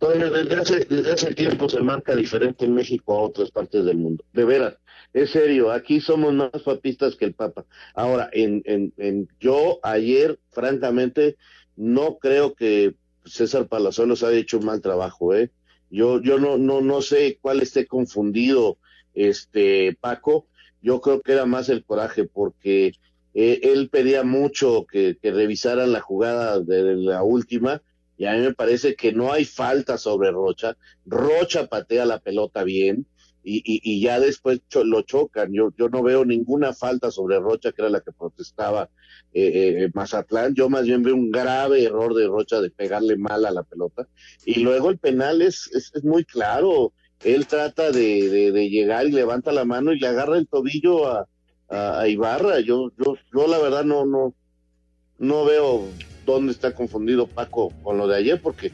desde 0.00 0.54
hace, 0.54 0.84
desde 0.84 1.12
hace 1.12 1.34
tiempo 1.34 1.68
se 1.68 1.80
marca 1.80 2.14
diferente 2.14 2.64
en 2.64 2.74
México 2.74 3.14
a 3.14 3.22
otras 3.22 3.50
partes 3.50 3.84
del 3.84 3.96
mundo. 3.96 4.24
De 4.32 4.44
veras, 4.44 4.78
es 5.12 5.30
serio, 5.30 5.72
aquí 5.72 6.00
somos 6.00 6.32
más 6.34 6.62
papistas 6.64 7.16
que 7.16 7.24
el 7.24 7.34
Papa. 7.34 7.64
Ahora, 7.94 8.28
en, 8.32 8.62
en, 8.64 8.92
en 8.96 9.28
yo 9.40 9.80
ayer, 9.82 10.38
francamente, 10.50 11.36
no 11.76 12.18
creo 12.18 12.54
que 12.54 12.94
César 13.24 13.68
Palazuelos 13.68 14.22
haya 14.22 14.38
hecho 14.38 14.58
un 14.58 14.66
mal 14.66 14.80
trabajo, 14.80 15.34
¿eh? 15.34 15.50
Yo, 15.90 16.20
yo 16.20 16.38
no, 16.38 16.58
no, 16.58 16.80
no 16.80 17.02
sé 17.02 17.38
cuál 17.40 17.60
esté 17.60 17.86
confundido 17.86 18.78
este 19.14 19.96
Paco. 20.00 20.46
Yo 20.82 21.00
creo 21.00 21.20
que 21.20 21.32
era 21.32 21.46
más 21.46 21.68
el 21.68 21.84
coraje 21.84 22.24
porque 22.24 22.92
eh, 23.34 23.60
él 23.62 23.88
pedía 23.90 24.22
mucho 24.22 24.86
que, 24.90 25.16
que, 25.20 25.30
revisaran 25.30 25.92
la 25.92 26.00
jugada 26.00 26.60
de 26.60 26.96
la 26.96 27.22
última 27.22 27.82
y 28.18 28.24
a 28.24 28.32
mí 28.32 28.40
me 28.40 28.54
parece 28.54 28.94
que 28.94 29.12
no 29.12 29.32
hay 29.32 29.44
falta 29.44 29.98
sobre 29.98 30.30
Rocha. 30.30 30.76
Rocha 31.04 31.66
patea 31.66 32.06
la 32.06 32.18
pelota 32.18 32.64
bien 32.64 33.06
y, 33.46 33.58
y, 33.58 33.80
y 33.84 34.00
ya 34.00 34.18
después 34.18 34.60
lo 34.84 35.02
chocan. 35.02 35.52
Yo, 35.52 35.70
yo 35.78 35.88
no 35.88 36.02
veo 36.02 36.24
ninguna 36.24 36.72
falta 36.72 37.12
sobre 37.12 37.38
Rocha, 37.38 37.70
que 37.70 37.80
era 37.80 37.88
la 37.88 38.00
que 38.00 38.10
protestaba 38.10 38.90
eh, 39.32 39.84
eh, 39.84 39.90
Mazatlán. 39.94 40.54
Yo 40.56 40.68
más 40.68 40.82
bien 40.82 41.04
veo 41.04 41.14
un 41.14 41.30
grave 41.30 41.84
error 41.84 42.12
de 42.14 42.26
Rocha 42.26 42.60
de 42.60 42.70
pegarle 42.70 43.16
mal 43.16 43.46
a 43.46 43.52
la 43.52 43.62
pelota. 43.62 44.08
Y 44.44 44.60
luego 44.60 44.90
el 44.90 44.98
penal 44.98 45.42
es, 45.42 45.70
es, 45.72 46.02
muy 46.02 46.24
claro. 46.24 46.92
Él 47.22 47.46
trata 47.46 47.92
de, 47.92 48.50
de, 48.50 48.68
llegar 48.68 49.06
y 49.06 49.12
levanta 49.12 49.52
la 49.52 49.64
mano 49.64 49.92
y 49.92 50.00
le 50.00 50.08
agarra 50.08 50.38
el 50.38 50.48
tobillo 50.48 51.06
a, 51.06 51.28
a, 51.68 52.08
Ibarra. 52.08 52.58
Yo, 52.58 52.90
yo, 52.98 53.14
yo 53.32 53.46
la 53.46 53.58
verdad 53.58 53.84
no, 53.84 54.06
no, 54.06 54.34
no 55.18 55.44
veo 55.44 55.84
dónde 56.26 56.50
está 56.50 56.74
confundido 56.74 57.28
Paco 57.28 57.72
con 57.84 57.96
lo 57.96 58.08
de 58.08 58.16
ayer, 58.16 58.42
porque 58.42 58.72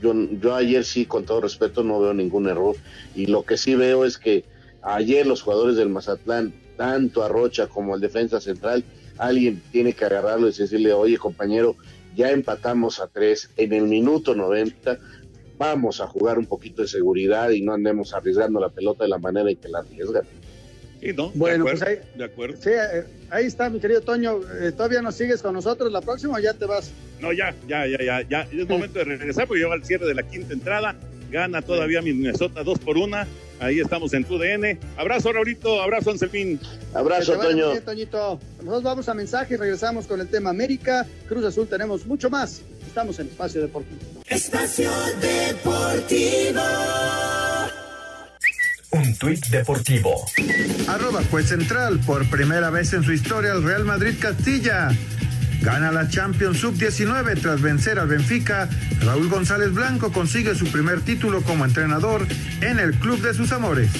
yo, 0.00 0.14
yo 0.14 0.54
ayer 0.54 0.84
sí, 0.84 1.06
con 1.06 1.24
todo 1.24 1.40
respeto, 1.40 1.82
no 1.82 2.00
veo 2.00 2.14
ningún 2.14 2.48
error. 2.48 2.76
Y 3.14 3.26
lo 3.26 3.44
que 3.44 3.56
sí 3.56 3.74
veo 3.74 4.04
es 4.04 4.18
que 4.18 4.44
ayer 4.82 5.26
los 5.26 5.42
jugadores 5.42 5.76
del 5.76 5.88
Mazatlán, 5.88 6.52
tanto 6.76 7.22
a 7.22 7.28
Rocha 7.28 7.66
como 7.66 7.94
al 7.94 8.00
defensa 8.00 8.40
central, 8.40 8.84
alguien 9.18 9.62
tiene 9.70 9.92
que 9.92 10.04
agarrarlo 10.04 10.48
y 10.48 10.52
decirle, 10.52 10.92
oye 10.92 11.18
compañero, 11.18 11.76
ya 12.16 12.30
empatamos 12.30 13.00
a 13.00 13.06
tres 13.06 13.50
en 13.56 13.72
el 13.72 13.84
minuto 13.84 14.34
90, 14.34 14.98
vamos 15.58 16.00
a 16.00 16.06
jugar 16.06 16.38
un 16.38 16.46
poquito 16.46 16.82
de 16.82 16.88
seguridad 16.88 17.50
y 17.50 17.60
no 17.60 17.74
andemos 17.74 18.14
arriesgando 18.14 18.60
la 18.60 18.70
pelota 18.70 19.04
de 19.04 19.10
la 19.10 19.18
manera 19.18 19.50
en 19.50 19.56
que 19.56 19.68
la 19.68 19.80
arriesgan. 19.80 20.24
¿No? 21.16 21.30
Bueno, 21.34 21.64
de 21.64 21.70
pues 21.70 21.82
ahí, 21.82 21.98
de 22.14 22.24
acuerdo. 22.24 22.56
Sí, 22.60 22.70
eh, 22.70 23.04
ahí 23.30 23.46
está, 23.46 23.68
mi 23.70 23.80
querido 23.80 24.00
Toño. 24.00 24.40
Eh, 24.60 24.72
¿Todavía 24.72 25.02
nos 25.02 25.14
sigues 25.14 25.42
con 25.42 25.54
nosotros 25.54 25.90
la 25.92 26.00
próxima 26.00 26.34
o 26.34 26.38
ya 26.38 26.54
te 26.54 26.66
vas? 26.66 26.90
No, 27.20 27.32
ya, 27.32 27.54
ya, 27.66 27.86
ya, 27.86 28.02
ya, 28.02 28.22
ya. 28.22 28.48
Es 28.52 28.68
momento 28.68 28.98
de 28.98 29.04
regresar 29.04 29.46
porque 29.46 29.60
lleva 29.60 29.74
al 29.74 29.84
cierre 29.84 30.06
de 30.06 30.14
la 30.14 30.22
quinta 30.22 30.52
entrada. 30.52 30.96
Gana 31.30 31.62
todavía 31.62 32.02
Minnesota 32.02 32.62
dos 32.62 32.78
por 32.78 32.96
una. 32.98 33.26
Ahí 33.60 33.78
estamos 33.78 34.12
en 34.14 34.24
tu 34.24 34.38
DN. 34.38 34.78
Abrazo, 34.96 35.32
Raulito. 35.32 35.80
Abrazo, 35.82 36.10
Anselmín. 36.10 36.58
Abrazo, 36.94 37.38
Toño. 37.38 37.72
Bien, 37.72 37.84
Toñito. 37.84 38.40
Nosotros 38.58 38.82
vamos 38.82 39.08
a 39.08 39.14
mensaje 39.14 39.54
y 39.54 39.56
regresamos 39.56 40.06
con 40.06 40.20
el 40.20 40.28
tema 40.28 40.50
América. 40.50 41.06
Cruz 41.28 41.44
Azul 41.44 41.68
tenemos 41.68 42.06
mucho 42.06 42.30
más. 42.30 42.62
Estamos 42.86 43.18
en 43.20 43.28
Espacio 43.28 43.60
Deportivo. 43.60 44.00
Espacio 44.26 44.90
Deportivo. 45.20 46.60
Tuit 49.20 49.48
deportivo. 49.48 50.24
Arroba 50.88 51.20
juez 51.30 51.46
central. 51.46 52.00
Por 52.06 52.24
primera 52.30 52.70
vez 52.70 52.94
en 52.94 53.02
su 53.02 53.12
historia, 53.12 53.52
el 53.52 53.62
Real 53.62 53.84
Madrid 53.84 54.14
Castilla. 54.18 54.88
Gana 55.60 55.92
la 55.92 56.08
Champions 56.08 56.58
Sub-19 56.60 57.38
tras 57.38 57.60
vencer 57.60 57.98
al 57.98 58.08
Benfica. 58.08 58.66
Raúl 59.02 59.28
González 59.28 59.74
Blanco 59.74 60.10
consigue 60.10 60.54
su 60.54 60.64
primer 60.72 61.02
título 61.02 61.42
como 61.42 61.66
entrenador 61.66 62.26
en 62.62 62.78
el 62.78 62.94
club 62.94 63.20
de 63.20 63.34
sus 63.34 63.52
amores. 63.52 63.90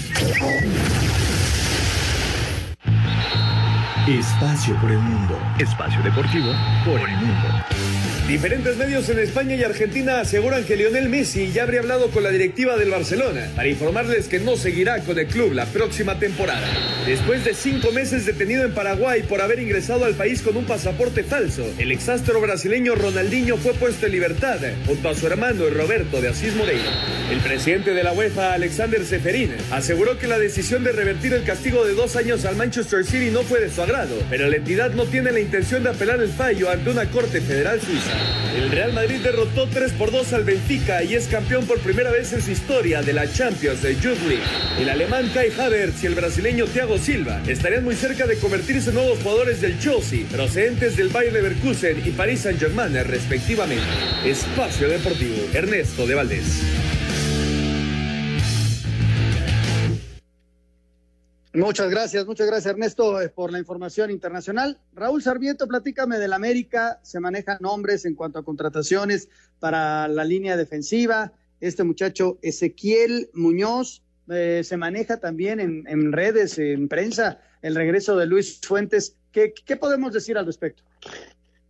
Espacio 4.09 4.75
por 4.81 4.91
el 4.91 5.01
mundo. 5.01 5.39
Espacio 5.59 6.03
deportivo 6.03 6.51
por 6.87 6.99
el 6.99 7.16
mundo. 7.16 7.49
Diferentes 8.31 8.76
medios 8.76 9.09
en 9.09 9.18
España 9.18 9.57
y 9.57 9.64
Argentina 9.64 10.20
aseguran 10.20 10.62
que 10.62 10.76
Lionel 10.76 11.09
Messi 11.09 11.51
ya 11.51 11.64
habría 11.64 11.81
hablado 11.81 12.12
con 12.12 12.22
la 12.22 12.31
directiva 12.31 12.76
del 12.76 12.89
Barcelona 12.89 13.49
para 13.57 13.66
informarles 13.66 14.28
que 14.28 14.39
no 14.39 14.57
seguirá 14.57 15.01
con 15.01 15.18
el 15.18 15.26
club 15.26 15.53
la 15.53 15.66
próxima 15.66 16.16
temporada. 16.20 16.64
Después 17.05 17.45
de 17.45 17.55
cinco 17.55 17.91
meses 17.91 18.26
detenido 18.26 18.64
en 18.64 18.72
Paraguay 18.72 19.24
por 19.24 19.41
haber 19.41 19.59
ingresado 19.59 20.05
al 20.05 20.14
país 20.14 20.43
con 20.43 20.57
un 20.57 20.64
pasaporte 20.64 21.24
falso, 21.24 21.68
el 21.76 21.91
exastro 21.91 22.41
brasileño 22.41 22.95
Ronaldinho 22.95 23.57
fue 23.57 23.72
puesto 23.72 24.07
en 24.07 24.12
libertad 24.12 24.61
junto 24.87 25.09
a 25.09 25.14
su 25.16 25.26
hermano 25.26 25.68
Roberto 25.68 26.20
de 26.20 26.28
Asís 26.28 26.55
Moreira. 26.55 26.93
El 27.33 27.41
presidente 27.41 27.95
de 27.95 28.05
la 28.05 28.12
UEFA, 28.12 28.53
Alexander 28.53 29.05
Seferin, 29.05 29.57
aseguró 29.72 30.18
que 30.18 30.28
la 30.28 30.39
decisión 30.39 30.85
de 30.85 30.93
revertir 30.93 31.33
el 31.33 31.43
castigo 31.43 31.85
de 31.85 31.95
dos 31.95 32.14
años 32.14 32.45
al 32.45 32.55
Manchester 32.55 33.05
City 33.05 33.31
no 33.33 33.43
fue 33.43 33.59
de 33.59 33.70
su 33.70 33.83
agrado, 33.83 34.14
pero 34.31 34.49
la 34.49 34.57
entidad 34.57 34.93
no 34.93 35.05
tiene 35.07 35.33
la 35.33 35.41
intención 35.41 35.83
de 35.83 35.91
apelar 35.91 36.20
el 36.20 36.28
fallo 36.28 36.70
ante 36.70 36.91
una 36.91 37.11
corte 37.11 37.41
federal 37.41 37.81
suiza. 37.81 38.20
El 38.57 38.71
Real 38.71 38.93
Madrid 38.93 39.21
derrotó 39.23 39.68
3 39.68 39.93
por 39.93 40.11
2 40.11 40.33
al 40.33 40.45
Benfica 40.45 41.03
y 41.03 41.14
es 41.14 41.29
campeón 41.29 41.66
por 41.66 41.79
primera 41.81 42.11
vez 42.11 42.33
en 42.33 42.43
su 42.43 42.51
historia 42.51 43.01
de 43.03 43.12
la 43.12 43.31
Champions 43.31 43.83
de 43.83 43.95
Youth 43.95 44.21
League. 44.29 44.43
El 44.79 44.89
alemán 44.89 45.31
Kai 45.33 45.51
Havertz 45.57 46.03
y 46.03 46.07
el 46.07 46.14
brasileño 46.14 46.66
Thiago 46.66 46.99
Silva 46.99 47.41
estarían 47.47 47.85
muy 47.85 47.95
cerca 47.95 48.27
de 48.27 48.37
convertirse 48.39 48.91
en 48.91 48.97
nuevos 48.97 49.18
jugadores 49.23 49.61
del 49.61 49.79
Chelsea, 49.79 50.27
procedentes 50.31 50.97
del 50.97 51.09
Bayer 51.09 51.33
Leverkusen 51.33 52.03
y 52.05 52.11
Paris 52.11 52.41
Saint-Germain 52.41 52.95
respectivamente. 53.05 53.85
Espacio 54.25 54.89
Deportivo, 54.89 55.37
Ernesto 55.55 56.07
de 56.07 56.14
Valdés. 56.14 56.99
Muchas 61.53 61.90
gracias, 61.90 62.26
muchas 62.26 62.46
gracias 62.46 62.72
Ernesto 62.72 63.20
eh, 63.20 63.28
por 63.28 63.51
la 63.51 63.59
información 63.59 64.12
internacional. 64.12 64.78
Raúl 64.94 65.20
Sarmiento, 65.20 65.66
platícame 65.66 66.18
del 66.18 66.32
América, 66.32 67.01
se 67.03 67.18
manejan 67.18 67.59
nombres 67.61 68.05
en 68.05 68.14
cuanto 68.14 68.38
a 68.38 68.44
contrataciones 68.44 69.28
para 69.59 70.07
la 70.07 70.24
línea 70.24 70.57
defensiva. 70.57 71.32
Este 71.61 71.82
muchacho 71.82 72.38
Ezequiel 72.40 73.30
Muñoz 73.34 74.03
eh, 74.28 74.62
se 74.62 74.76
maneja 74.76 75.18
también 75.18 75.59
en, 75.59 76.12
redes, 76.12 76.57
en 76.61 76.86
prensa, 76.86 77.40
el 77.62 77.74
regreso 77.74 78.16
de 78.16 78.26
Luis 78.26 78.61
Fuentes. 78.62 79.16
¿Qué, 79.32 79.53
podemos 79.76 80.12
decir 80.12 80.38
al 80.38 80.46
respecto? 80.46 80.84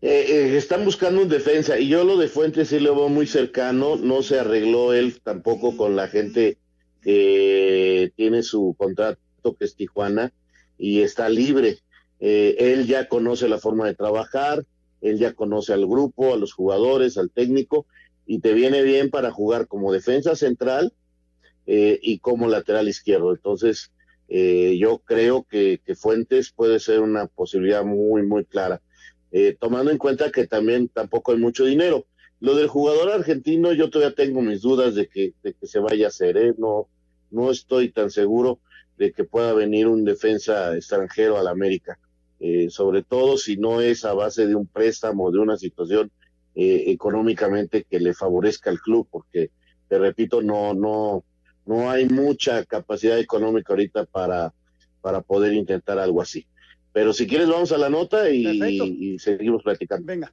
Eh, 0.02 0.58
están 0.58 0.84
buscando 0.84 1.22
un 1.22 1.28
defensa 1.30 1.78
y 1.78 1.88
yo 1.88 2.04
lo 2.04 2.18
de 2.18 2.28
Fuentes 2.28 2.68
sí 2.68 2.80
lo 2.80 2.94
veo 2.94 3.08
muy 3.08 3.26
cercano, 3.26 3.96
no 3.96 4.22
se 4.22 4.40
arregló 4.40 4.92
él 4.92 5.20
tampoco 5.22 5.74
con 5.78 5.96
la 5.96 6.06
gente 6.08 6.58
que 7.02 8.12
tiene 8.14 8.42
su 8.42 8.74
contrato 8.76 9.20
que 9.40 9.64
es 9.64 9.74
Tijuana, 9.74 10.32
y 10.80 11.02
está 11.02 11.28
libre. 11.28 11.78
Eh, 12.18 12.56
él 12.58 12.86
ya 12.86 13.06
conoce 13.06 13.48
la 13.48 13.58
forma 13.58 13.86
de 13.86 13.94
trabajar, 13.94 14.64
él 15.00 15.18
ya 15.18 15.34
conoce 15.34 15.72
al 15.72 15.86
grupo, 15.86 16.34
a 16.34 16.38
los 16.38 16.52
jugadores, 16.52 17.18
al 17.18 17.30
técnico, 17.30 17.86
y 18.26 18.40
te 18.40 18.54
viene 18.54 18.82
bien 18.82 19.10
para 19.10 19.30
jugar 19.30 19.66
como 19.66 19.92
defensa 19.92 20.34
central 20.34 20.92
eh, 21.66 21.98
y 22.02 22.18
como 22.18 22.48
lateral 22.48 22.88
izquierdo. 22.88 23.32
Entonces, 23.32 23.92
eh, 24.28 24.76
yo 24.78 24.98
creo 24.98 25.44
que, 25.48 25.80
Fuentes 25.96 26.50
puede 26.50 26.80
ser 26.80 27.00
una 27.00 27.26
posibilidad 27.26 27.84
muy, 27.84 28.22
muy 28.22 28.44
clara, 28.44 28.80
tomando 29.60 29.90
en 29.92 29.98
cuenta 29.98 30.32
que 30.32 30.46
también 30.46 30.88
tampoco 30.88 31.32
hay 31.32 31.38
mucho 31.38 31.64
dinero. 31.64 32.06
Lo 32.40 32.54
del 32.54 32.68
jugador 32.68 33.10
argentino, 33.10 33.72
yo 33.72 33.90
todavía 33.90 34.14
tengo 34.14 34.40
mis 34.40 34.62
dudas 34.62 34.94
de 34.94 35.08
que, 35.08 35.34
de 35.42 35.52
que 35.52 35.66
se 35.66 35.78
vaya 35.78 36.06
a 36.06 36.08
hacer, 36.08 36.54
no, 36.58 36.88
no 37.30 37.50
estoy 37.50 37.90
tan 37.90 38.10
seguro 38.10 38.60
de 39.00 39.12
que 39.12 39.24
pueda 39.24 39.54
venir 39.54 39.88
un 39.88 40.04
defensa 40.04 40.76
extranjero 40.76 41.38
al 41.38 41.48
América, 41.48 41.98
eh, 42.38 42.68
sobre 42.68 43.02
todo 43.02 43.38
si 43.38 43.56
no 43.56 43.80
es 43.80 44.04
a 44.04 44.12
base 44.12 44.46
de 44.46 44.54
un 44.54 44.66
préstamo, 44.66 45.30
de 45.30 45.38
una 45.38 45.56
situación 45.56 46.10
eh, 46.54 46.84
económicamente 46.88 47.86
que 47.88 47.98
le 47.98 48.12
favorezca 48.12 48.68
al 48.68 48.78
club, 48.78 49.08
porque 49.10 49.52
te 49.88 49.98
repito, 49.98 50.42
no, 50.42 50.74
no, 50.74 51.24
no 51.64 51.90
hay 51.90 52.10
mucha 52.10 52.62
capacidad 52.66 53.18
económica 53.18 53.72
ahorita 53.72 54.04
para, 54.04 54.52
para 55.00 55.22
poder 55.22 55.54
intentar 55.54 55.98
algo 55.98 56.20
así. 56.20 56.46
Pero 56.92 57.14
si 57.14 57.26
quieres 57.26 57.48
vamos 57.48 57.72
a 57.72 57.78
la 57.78 57.88
nota 57.88 58.28
y, 58.28 58.44
y 59.14 59.18
seguimos 59.18 59.62
platicando. 59.62 60.04
Venga. 60.04 60.30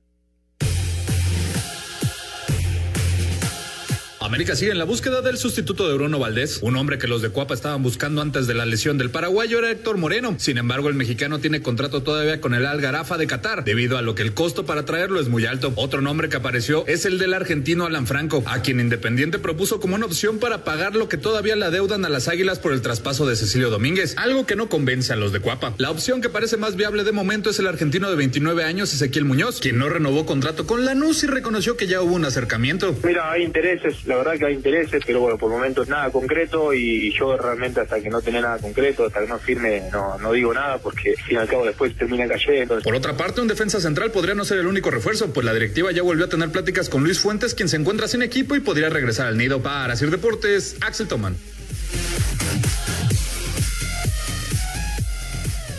América 4.28 4.57
sigue 4.57 4.71
en 4.71 4.78
la 4.78 4.84
búsqueda 4.84 5.21
del 5.21 5.38
sustituto 5.38 5.88
de 5.88 5.93
Bruno 5.93 6.19
Valdés. 6.19 6.59
Un 6.61 6.75
hombre 6.75 6.97
que 6.97 7.07
los 7.07 7.21
de 7.21 7.30
Cuapa 7.30 7.53
estaban 7.53 7.82
buscando 7.82 8.21
antes 8.21 8.45
de 8.45 8.53
la 8.53 8.65
lesión 8.65 8.97
del 8.97 9.09
paraguayo 9.09 9.59
era 9.59 9.71
Héctor 9.71 9.95
Moreno. 9.95 10.36
Sin 10.38 10.57
embargo, 10.57 10.89
el 10.89 10.95
mexicano 10.95 11.39
tiene 11.39 11.61
contrato 11.61 12.03
todavía 12.03 12.41
con 12.41 12.53
el 12.53 12.65
Algarafa 12.65 13.17
de 13.17 13.25
Qatar, 13.25 13.63
debido 13.63 13.97
a 13.97 14.01
lo 14.01 14.15
que 14.15 14.23
el 14.23 14.34
costo 14.34 14.65
para 14.65 14.84
traerlo 14.84 15.21
es 15.21 15.30
muy 15.30 15.45
alto. 15.45 15.71
Otro 15.78 16.01
nombre 16.01 16.28
que 16.28 16.36
apareció 16.36 16.86
es 16.88 17.05
el 17.05 17.19
del 17.19 17.34
argentino 17.34 17.86
Alan 17.86 18.05
Franco, 18.05 18.43
a 18.47 18.61
quien 18.61 18.82
Independiente 18.82 19.39
propuso 19.39 19.80
como 19.80 19.95
una 19.95 20.05
opción 20.05 20.39
para 20.39 20.65
pagar 20.65 20.93
lo 20.95 21.07
que 21.07 21.17
todavía 21.17 21.55
le 21.55 21.63
adeudan 21.63 22.03
a 22.03 22.09
las 22.09 22.28
Águilas 22.28 22.59
por 22.59 22.73
el 22.73 22.82
traspaso 22.82 23.25
de 23.25 23.38
Cecilio 23.38 23.69
Domínguez, 23.69 24.15
algo 24.17 24.45
que 24.45 24.57
no 24.57 24.67
convence 24.67 25.13
a 25.13 25.15
los 25.15 25.32
de 25.32 25.39
Cuapa. 25.39 25.73
La 25.78 25.89
opción 25.89 26.19
que 26.19 26.28
parece 26.28 26.57
más 26.57 26.75
viable 26.75 27.05
de 27.05 27.13
momento 27.13 27.49
es 27.49 27.59
el 27.59 27.67
argentino 27.67 28.09
de 28.09 28.17
29 28.17 28.65
años, 28.65 28.93
Ezequiel 28.93 29.23
Muñoz, 29.23 29.61
quien 29.61 29.78
no 29.78 29.88
renovó 29.88 30.25
contrato 30.25 30.67
con 30.67 30.84
Lanús 30.84 31.23
y 31.23 31.28
reconoció 31.28 31.78
que 31.78 31.88
ya 31.88 32.01
hubo 32.01 32.13
un 32.13 32.25
acercamiento. 32.25 32.93
Mira, 33.05 33.32
hay 33.32 33.43
intereses, 33.43 34.05
verdad 34.18 34.38
que 34.38 34.45
hay 34.45 34.53
intereses, 34.53 35.03
pero 35.05 35.20
bueno, 35.22 35.38
por 35.38 35.51
el 35.51 35.57
momento 35.57 35.84
es 35.84 35.89
nada 35.89 36.09
concreto 36.11 36.74
y 36.74 37.11
yo 37.13 37.38
realmente 37.38 37.82
hasta 37.82 37.99
que 38.01 38.09
no 38.09 38.22
tenga 38.22 38.41
nada 38.41 38.57
concreto, 38.57 39.05
hasta 39.05 39.22
que 39.22 39.28
no 39.28 39.39
firme, 39.39 39.84
no, 39.91 40.18
no 40.18 40.32
digo 40.32 40.53
nada 40.53 40.78
porque 40.78 41.11
al 41.11 41.24
fin 41.24 41.36
y 41.36 41.39
al 41.39 41.47
cabo 41.47 41.65
después 41.65 41.95
termina 41.95 42.28
cayendo. 42.28 42.80
Por 42.82 42.95
otra 42.95 43.15
parte, 43.15 43.41
un 43.41 43.47
defensa 43.47 43.80
central 43.80 44.11
podría 44.11 44.36
no 44.36 44.45
ser 44.45 44.59
el 44.59 44.68
único 44.68 44.91
refuerzo, 44.91 45.34
pues 45.34 45.45
la 45.45 45.53
directiva 45.53 45.91
ya 45.91 46.01
volvió 46.01 46.26
a 46.26 46.30
tener 46.30 46.51
pláticas 46.51 46.89
con 46.89 47.03
Luis 47.03 47.20
Fuentes, 47.20 47.53
quien 47.53 47.70
se 47.70 47.78
encuentra 47.78 48.07
sin 48.07 48.22
equipo 48.22 48.55
y 48.55 48.59
podría 48.59 48.89
regresar 48.89 49.28
al 49.28 49.38
nido 49.38 49.61
para 49.61 49.93
hacer 49.93 50.09
deportes. 50.09 50.78
Axel 50.82 51.07
Toman. 51.07 51.36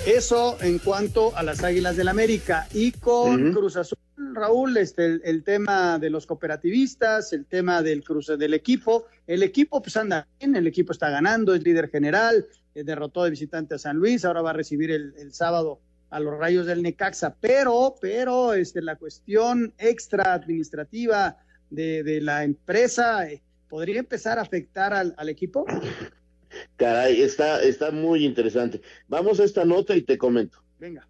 Eso 0.06 0.56
en 0.62 0.78
cuanto 0.78 1.36
a 1.36 1.42
las 1.42 1.62
Águilas 1.62 1.96
del 1.96 2.08
América 2.08 2.66
y 2.72 2.92
con 2.92 3.52
Cruz 3.52 3.76
Azul 3.76 3.98
Raúl, 4.34 4.76
este, 4.76 5.20
el, 5.22 5.42
tema 5.42 5.98
de 5.98 6.10
los 6.10 6.26
cooperativistas, 6.26 7.32
el 7.32 7.46
tema 7.46 7.82
del 7.82 8.02
cruce 8.04 8.36
del 8.36 8.54
equipo. 8.54 9.06
El 9.26 9.42
equipo 9.42 9.82
pues 9.82 9.96
anda 9.96 10.26
bien, 10.38 10.56
el 10.56 10.66
equipo 10.66 10.92
está 10.92 11.10
ganando, 11.10 11.54
es 11.54 11.62
líder 11.62 11.88
general, 11.88 12.46
eh, 12.74 12.84
derrotó 12.84 13.24
de 13.24 13.30
visitante 13.30 13.74
a 13.74 13.78
San 13.78 13.96
Luis, 13.96 14.24
ahora 14.24 14.42
va 14.42 14.50
a 14.50 14.54
recibir 14.54 14.90
el, 14.90 15.32
sábado 15.32 15.80
a 16.10 16.20
los 16.20 16.38
rayos 16.38 16.66
del 16.66 16.82
Necaxa, 16.82 17.36
pero, 17.40 17.96
pero 18.00 18.54
este, 18.54 18.80
la 18.80 18.96
cuestión 18.96 19.74
extra 19.78 20.32
administrativa 20.32 21.36
de, 21.70 22.20
la 22.22 22.44
empresa 22.44 23.28
eh, 23.30 23.42
podría 23.68 24.00
empezar 24.00 24.38
a 24.38 24.42
afectar 24.42 24.94
al, 24.94 25.14
al 25.18 25.28
equipo. 25.28 25.66
Caray, 26.76 27.22
está, 27.22 27.62
está 27.62 27.90
muy 27.90 28.24
interesante. 28.24 28.80
Vamos 29.08 29.40
a 29.40 29.44
esta 29.44 29.64
nota 29.64 29.94
y 29.94 30.02
te 30.02 30.16
comento. 30.16 30.62
Venga. 30.78 31.06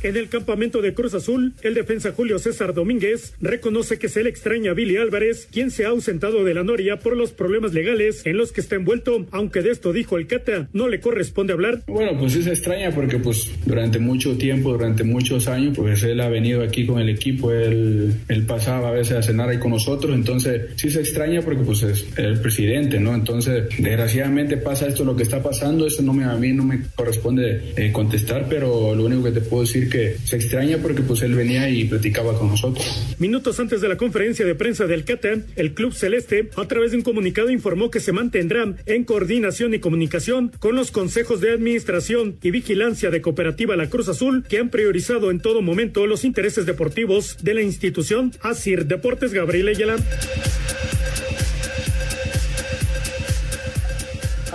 En 0.00 0.16
el 0.16 0.28
campamento 0.28 0.80
de 0.80 0.94
Cruz 0.94 1.14
Azul, 1.14 1.54
el 1.62 1.74
defensa 1.74 2.12
Julio 2.12 2.38
César 2.38 2.72
Domínguez 2.72 3.34
reconoce 3.40 3.98
que 3.98 4.08
se 4.08 4.22
le 4.22 4.30
extraña 4.30 4.70
a 4.70 4.74
Billy 4.74 4.96
Álvarez, 4.96 5.48
quien 5.50 5.72
se 5.72 5.86
ha 5.86 5.88
ausentado 5.88 6.44
de 6.44 6.54
la 6.54 6.62
Noria 6.62 7.00
por 7.00 7.16
los 7.16 7.32
problemas 7.32 7.72
legales 7.74 8.24
en 8.24 8.36
los 8.36 8.52
que 8.52 8.60
está 8.60 8.76
envuelto, 8.76 9.26
aunque 9.32 9.60
de 9.60 9.70
esto 9.70 9.92
dijo 9.92 10.16
el 10.16 10.28
Cata, 10.28 10.68
no 10.72 10.88
le 10.88 11.00
corresponde 11.00 11.52
hablar. 11.52 11.82
Bueno, 11.88 12.16
pues 12.16 12.36
es 12.36 12.46
extraña 12.46 12.92
porque 12.92 13.18
pues 13.18 13.50
durante 13.66 13.98
mucho 13.98 14.38
tiempo, 14.38 14.70
durante 14.70 15.02
muchos 15.02 15.48
años, 15.48 15.76
pues 15.76 16.04
él 16.04 16.20
ha 16.20 16.28
venido 16.28 16.62
aquí 16.62 16.86
con 16.86 17.00
el 17.00 17.08
equipo, 17.08 17.50
él, 17.50 18.14
él 18.28 18.46
pasaba 18.46 18.90
a 18.90 18.92
veces 18.92 19.16
a 19.16 19.22
cenar 19.22 19.48
ahí 19.48 19.58
con 19.58 19.72
nosotros, 19.72 20.14
entonces 20.14 20.62
sí 20.76 20.90
se 20.90 21.00
extraña 21.00 21.42
porque 21.42 21.64
pues 21.64 21.82
es 21.82 22.06
el 22.16 22.38
presidente, 22.40 23.00
¿no? 23.00 23.16
Entonces, 23.16 23.64
desgraciadamente 23.76 24.58
pasa 24.58 24.86
esto, 24.86 25.04
lo 25.04 25.16
que 25.16 25.24
está 25.24 25.42
pasando, 25.42 25.88
eso 25.88 26.02
no 26.02 26.12
me, 26.12 26.22
a 26.22 26.36
mí 26.36 26.52
no 26.52 26.62
me 26.62 26.82
corresponde 26.94 27.72
eh, 27.76 27.90
contestar, 27.90 28.46
pero 28.48 28.94
lo 28.94 29.04
único 29.04 29.24
que 29.24 29.32
te 29.32 29.40
puedo 29.40 29.62
decir 29.62 29.87
que 29.88 30.16
se 30.24 30.36
extraña 30.36 30.78
porque 30.78 31.02
pues 31.02 31.22
él 31.22 31.34
venía 31.34 31.68
y 31.68 31.84
platicaba 31.84 32.38
con 32.38 32.48
nosotros. 32.48 33.16
Minutos 33.18 33.58
antes 33.60 33.80
de 33.80 33.88
la 33.88 33.96
conferencia 33.96 34.44
de 34.44 34.54
prensa 34.54 34.86
del 34.86 35.04
Cata, 35.04 35.30
el 35.56 35.74
Club 35.74 35.94
Celeste, 35.94 36.50
a 36.56 36.66
través 36.66 36.90
de 36.90 36.98
un 36.98 37.02
comunicado, 37.02 37.50
informó 37.50 37.90
que 37.90 38.00
se 38.00 38.12
mantendrá 38.12 38.74
en 38.86 39.04
coordinación 39.04 39.74
y 39.74 39.78
comunicación 39.78 40.52
con 40.58 40.76
los 40.76 40.90
consejos 40.90 41.40
de 41.40 41.52
administración 41.52 42.36
y 42.42 42.50
vigilancia 42.50 43.10
de 43.10 43.20
Cooperativa 43.20 43.76
La 43.76 43.88
Cruz 43.88 44.08
Azul, 44.08 44.44
que 44.48 44.58
han 44.58 44.70
priorizado 44.70 45.30
en 45.30 45.40
todo 45.40 45.62
momento 45.62 46.06
los 46.06 46.24
intereses 46.24 46.66
deportivos 46.66 47.36
de 47.42 47.54
la 47.54 47.62
institución. 47.62 48.32
Asir 48.42 48.86
Deportes 48.86 49.32
Gabriel 49.32 49.68
Ayala. 49.68 49.96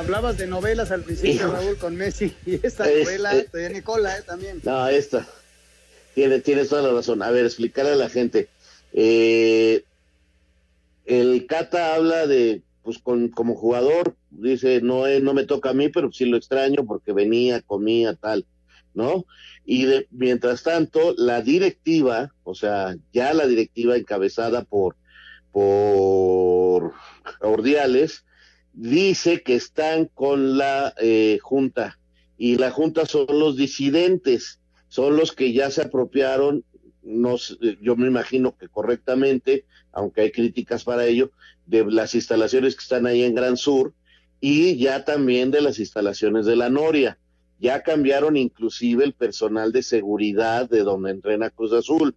Hablabas 0.04 0.38
de 0.38 0.48
novelas 0.48 0.92
al 0.92 1.02
principio, 1.02 1.50
Raúl, 1.50 1.78
con 1.78 1.96
Messi, 1.96 2.34
y 2.46 2.60
esta 2.66 2.86
novela 2.86 3.34
de 3.54 3.70
Nicola 3.70 4.18
eh, 4.18 4.22
también. 4.24 4.60
No, 4.64 4.86
esta. 4.90 5.26
Tienes, 6.14 6.44
tienes 6.44 6.68
toda 6.68 6.82
la 6.82 6.92
razón. 6.92 7.24
A 7.24 7.32
ver, 7.32 7.46
explicarle 7.46 7.94
a 7.94 7.96
la 7.96 8.10
gente. 8.10 8.50
Eh, 8.92 9.86
el 11.06 11.46
Cata 11.48 11.96
habla 11.96 12.28
de, 12.28 12.64
pues 12.84 13.00
con, 13.00 13.30
como 13.30 13.56
jugador, 13.56 14.18
dice, 14.30 14.82
no, 14.82 15.08
eh, 15.08 15.22
no 15.22 15.34
me 15.34 15.46
toca 15.46 15.70
a 15.70 15.74
mí, 15.74 15.88
pero 15.88 16.12
sí 16.12 16.26
lo 16.26 16.36
extraño 16.36 16.86
porque 16.86 17.14
venía, 17.14 17.62
comía, 17.62 18.14
tal, 18.14 18.46
¿no? 18.94 19.26
Y 19.66 19.86
de, 19.86 20.08
mientras 20.12 20.64
tanto, 20.64 21.16
la 21.18 21.42
directiva, 21.42 22.34
o 22.44 22.56
sea, 22.56 22.98
ya 23.14 23.34
la 23.34 23.48
directiva 23.48 23.96
encabezada 23.96 24.66
por, 24.66 24.98
por 25.54 26.92
Ordiales, 27.40 28.26
dice 28.74 29.42
que 29.44 29.56
están 29.56 30.06
con 30.06 30.58
la 30.58 30.94
eh, 31.00 31.40
Junta 31.42 32.00
y 32.38 32.58
la 32.58 32.72
Junta 32.72 33.06
son 33.06 33.28
los 33.30 33.56
disidentes, 33.56 34.60
son 34.88 35.16
los 35.16 35.32
que 35.32 35.54
ya 35.54 35.72
se 35.72 35.84
apropiaron, 35.84 36.66
no, 37.04 37.36
yo 37.82 37.96
me 37.96 38.08
imagino 38.08 38.58
que 38.58 38.68
correctamente, 38.68 39.66
aunque 39.92 40.22
hay 40.22 40.32
críticas 40.32 40.84
para 40.84 41.06
ello, 41.06 41.32
de 41.66 41.86
las 41.86 42.16
instalaciones 42.16 42.76
que 42.76 42.82
están 42.82 43.06
ahí 43.06 43.24
en 43.24 43.36
Gran 43.36 43.58
Sur 43.58 43.94
y 44.42 44.78
ya 44.78 45.06
también 45.06 45.52
de 45.52 45.62
las 45.62 45.80
instalaciones 45.80 46.46
de 46.46 46.56
la 46.56 46.70
Noria. 46.70 47.18
Ya 47.60 47.82
cambiaron 47.82 48.36
inclusive 48.36 49.06
el 49.06 49.14
personal 49.14 49.72
de 49.72 49.84
seguridad 49.84 50.70
de 50.70 50.84
donde 50.84 51.12
entrena 51.12 51.50
Cruz 51.50 51.72
Azul. 51.72 52.16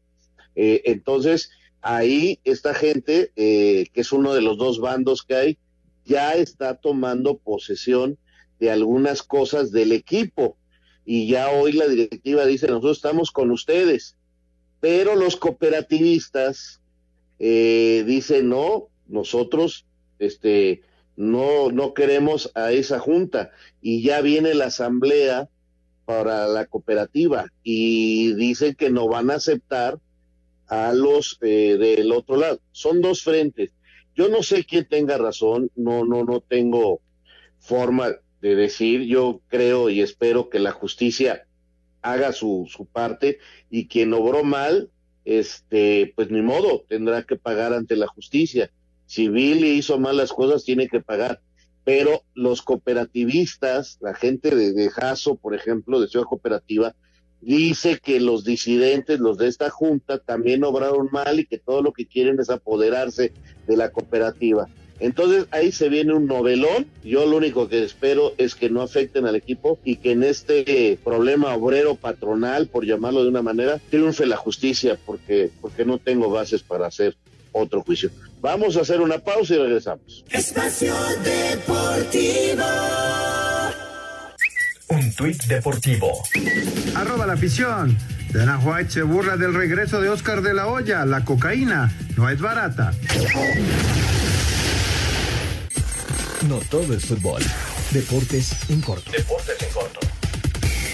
Eh, 0.57 0.83
entonces, 0.87 1.51
ahí 1.83 2.41
esta 2.43 2.75
gente, 2.75 3.31
eh, 3.37 3.87
que 3.93 4.01
es 4.01 4.11
uno 4.11 4.35
de 4.35 4.41
los 4.41 4.59
dos 4.59 4.81
bandos 4.81 5.23
que 5.23 5.35
hay, 5.37 5.59
ya 6.07 6.35
está 6.35 6.75
tomando 6.77 7.39
posesión 7.39 8.19
de 8.59 8.71
algunas 8.71 9.23
cosas 9.23 9.71
del 9.73 9.93
equipo. 9.93 10.57
Y 11.05 11.29
ya 11.29 11.51
hoy 11.51 11.73
la 11.73 11.87
directiva 11.87 12.47
dice, 12.47 12.67
nosotros 12.69 12.99
estamos 12.99 13.31
con 13.31 13.51
ustedes. 13.51 14.17
Pero 14.81 15.15
los 15.15 15.37
cooperativistas 15.37 16.81
eh, 17.39 18.05
dicen, 18.07 18.49
no, 18.49 18.89
nosotros 19.07 19.87
este, 20.19 20.83
no, 21.17 21.71
no 21.71 21.95
queremos 21.95 22.51
a 22.55 22.73
esa 22.73 22.99
junta. 22.99 23.51
Y 23.81 24.03
ya 24.03 24.21
viene 24.21 24.55
la 24.55 24.67
asamblea 24.67 25.49
para 26.05 26.47
la 26.47 26.67
cooperativa 26.67 27.53
y 27.65 28.33
dicen 28.35 28.75
que 28.77 28.91
no 28.91 29.09
van 29.09 29.31
a 29.31 29.35
aceptar 29.35 29.99
a 30.69 30.93
los 30.93 31.39
eh, 31.43 31.77
del 31.79 32.13
otro 32.13 32.37
lado. 32.37 32.61
Son 32.73 33.01
dos 33.01 33.23
frentes. 33.23 33.73
Yo 34.17 34.29
no 34.29 34.43
sé 34.43 34.65
quién 34.65 34.87
tenga 34.89 35.19
razón, 35.19 35.71
no, 35.77 36.05
no, 36.05 36.25
no 36.25 36.41
tengo 36.41 37.01
forma 37.59 38.17
de 38.41 38.55
decir, 38.57 39.03
yo 39.03 39.43
creo 39.49 39.91
y 39.91 40.01
espero 40.01 40.49
que 40.49 40.59
la 40.59 40.73
justicia 40.73 41.47
haga 42.01 42.33
su, 42.33 42.67
su 42.69 42.87
parte 42.87 43.39
y 43.71 43.89
quien 43.89 44.15
obró 44.15 44.43
mal, 44.43 44.91
este, 45.27 46.13
pues 46.17 46.31
ni 46.31 46.41
modo, 46.41 46.85
tendrá 46.89 47.25
que 47.25 47.37
pagar 47.37 47.75
ante 47.75 47.97
la 47.97 48.07
justicia. 48.07 48.71
Si 49.05 49.29
Billy 49.29 49.73
hizo 49.73 49.99
malas 49.99 50.33
cosas, 50.33 50.65
tiene 50.65 50.89
que 50.89 51.01
pagar. 51.01 51.41
Pero 51.85 52.23
los 52.35 52.63
cooperativistas, 52.63 53.99
la 54.01 54.15
gente 54.15 54.55
de, 54.55 54.73
de 54.73 54.89
Jaso, 54.91 55.37
por 55.37 55.55
ejemplo, 55.55 56.01
de 56.01 56.09
Ciudad 56.09 56.27
Cooperativa, 56.27 56.97
dice 57.55 58.01
que 58.03 58.19
los 58.21 58.45
disidentes, 58.45 59.21
los 59.21 59.39
de 59.39 59.49
esta 59.49 59.71
junta, 59.71 60.19
también 60.19 60.65
obraron 60.65 61.09
mal 61.13 61.39
y 61.39 61.47
que 61.47 61.59
todo 61.59 61.83
lo 61.83 61.93
que 61.93 62.07
quieren 62.07 62.41
es 62.41 62.51
apoderarse 62.51 63.33
de 63.67 63.77
la 63.77 63.91
cooperativa. 63.91 64.69
Entonces 64.99 65.47
ahí 65.51 65.73
se 65.73 65.89
viene 65.89 66.15
un 66.15 66.27
novelón. 66.27 66.87
Yo 67.05 67.27
lo 67.27 67.37
único 67.37 67.69
que 67.69 67.85
espero 67.85 68.33
es 68.39 68.55
que 68.55 68.71
no 68.71 68.83
afecten 68.83 69.27
al 69.27 69.37
equipo 69.37 69.79
y 69.85 69.97
que 69.97 70.13
en 70.13 70.23
este 70.23 70.99
problema 71.05 71.55
obrero 71.55 71.97
patronal, 71.97 72.67
por 72.69 72.85
llamarlo 72.85 73.23
de 73.23 73.29
una 73.29 73.43
manera, 73.43 73.81
triunfe 73.91 74.27
la 74.27 74.37
justicia 74.37 74.99
porque, 75.05 75.51
porque 75.61 75.85
no 75.85 75.99
tengo 75.99 76.31
bases 76.31 76.63
para 76.63 76.87
hacer 76.87 77.17
otro 77.53 77.83
juicio. 77.83 78.11
Vamos 78.41 78.77
a 78.77 78.81
hacer 78.81 79.01
una 79.01 79.19
pausa 79.19 79.55
y 79.55 79.59
regresamos. 79.59 80.25
Espacio 80.31 80.95
Deportivo. 81.23 82.65
Un 84.89 85.13
tuit 85.15 85.43
deportivo. 85.47 86.23
Arroba 86.95 87.27
la 87.27 87.33
afición. 87.33 87.97
Dana 88.33 88.59
White 88.59 88.91
se 88.91 89.03
burla 89.03 89.37
del 89.37 89.55
regreso 89.55 90.01
de 90.01 90.09
Oscar 90.09 90.43
de 90.43 90.55
la 90.55 90.69
Hoya. 90.69 91.05
La 91.05 91.25
cocaína 91.25 91.93
no 92.17 92.29
es 92.29 92.41
barata. 92.41 92.93
No 96.49 96.59
todo 96.71 96.95
es 96.95 97.05
fútbol. 97.05 97.43
Deportes 97.91 98.55
en 98.69 98.81
corto. 98.81 99.11
Deportes 99.11 99.57
en 99.61 99.71
corto. 99.71 100.01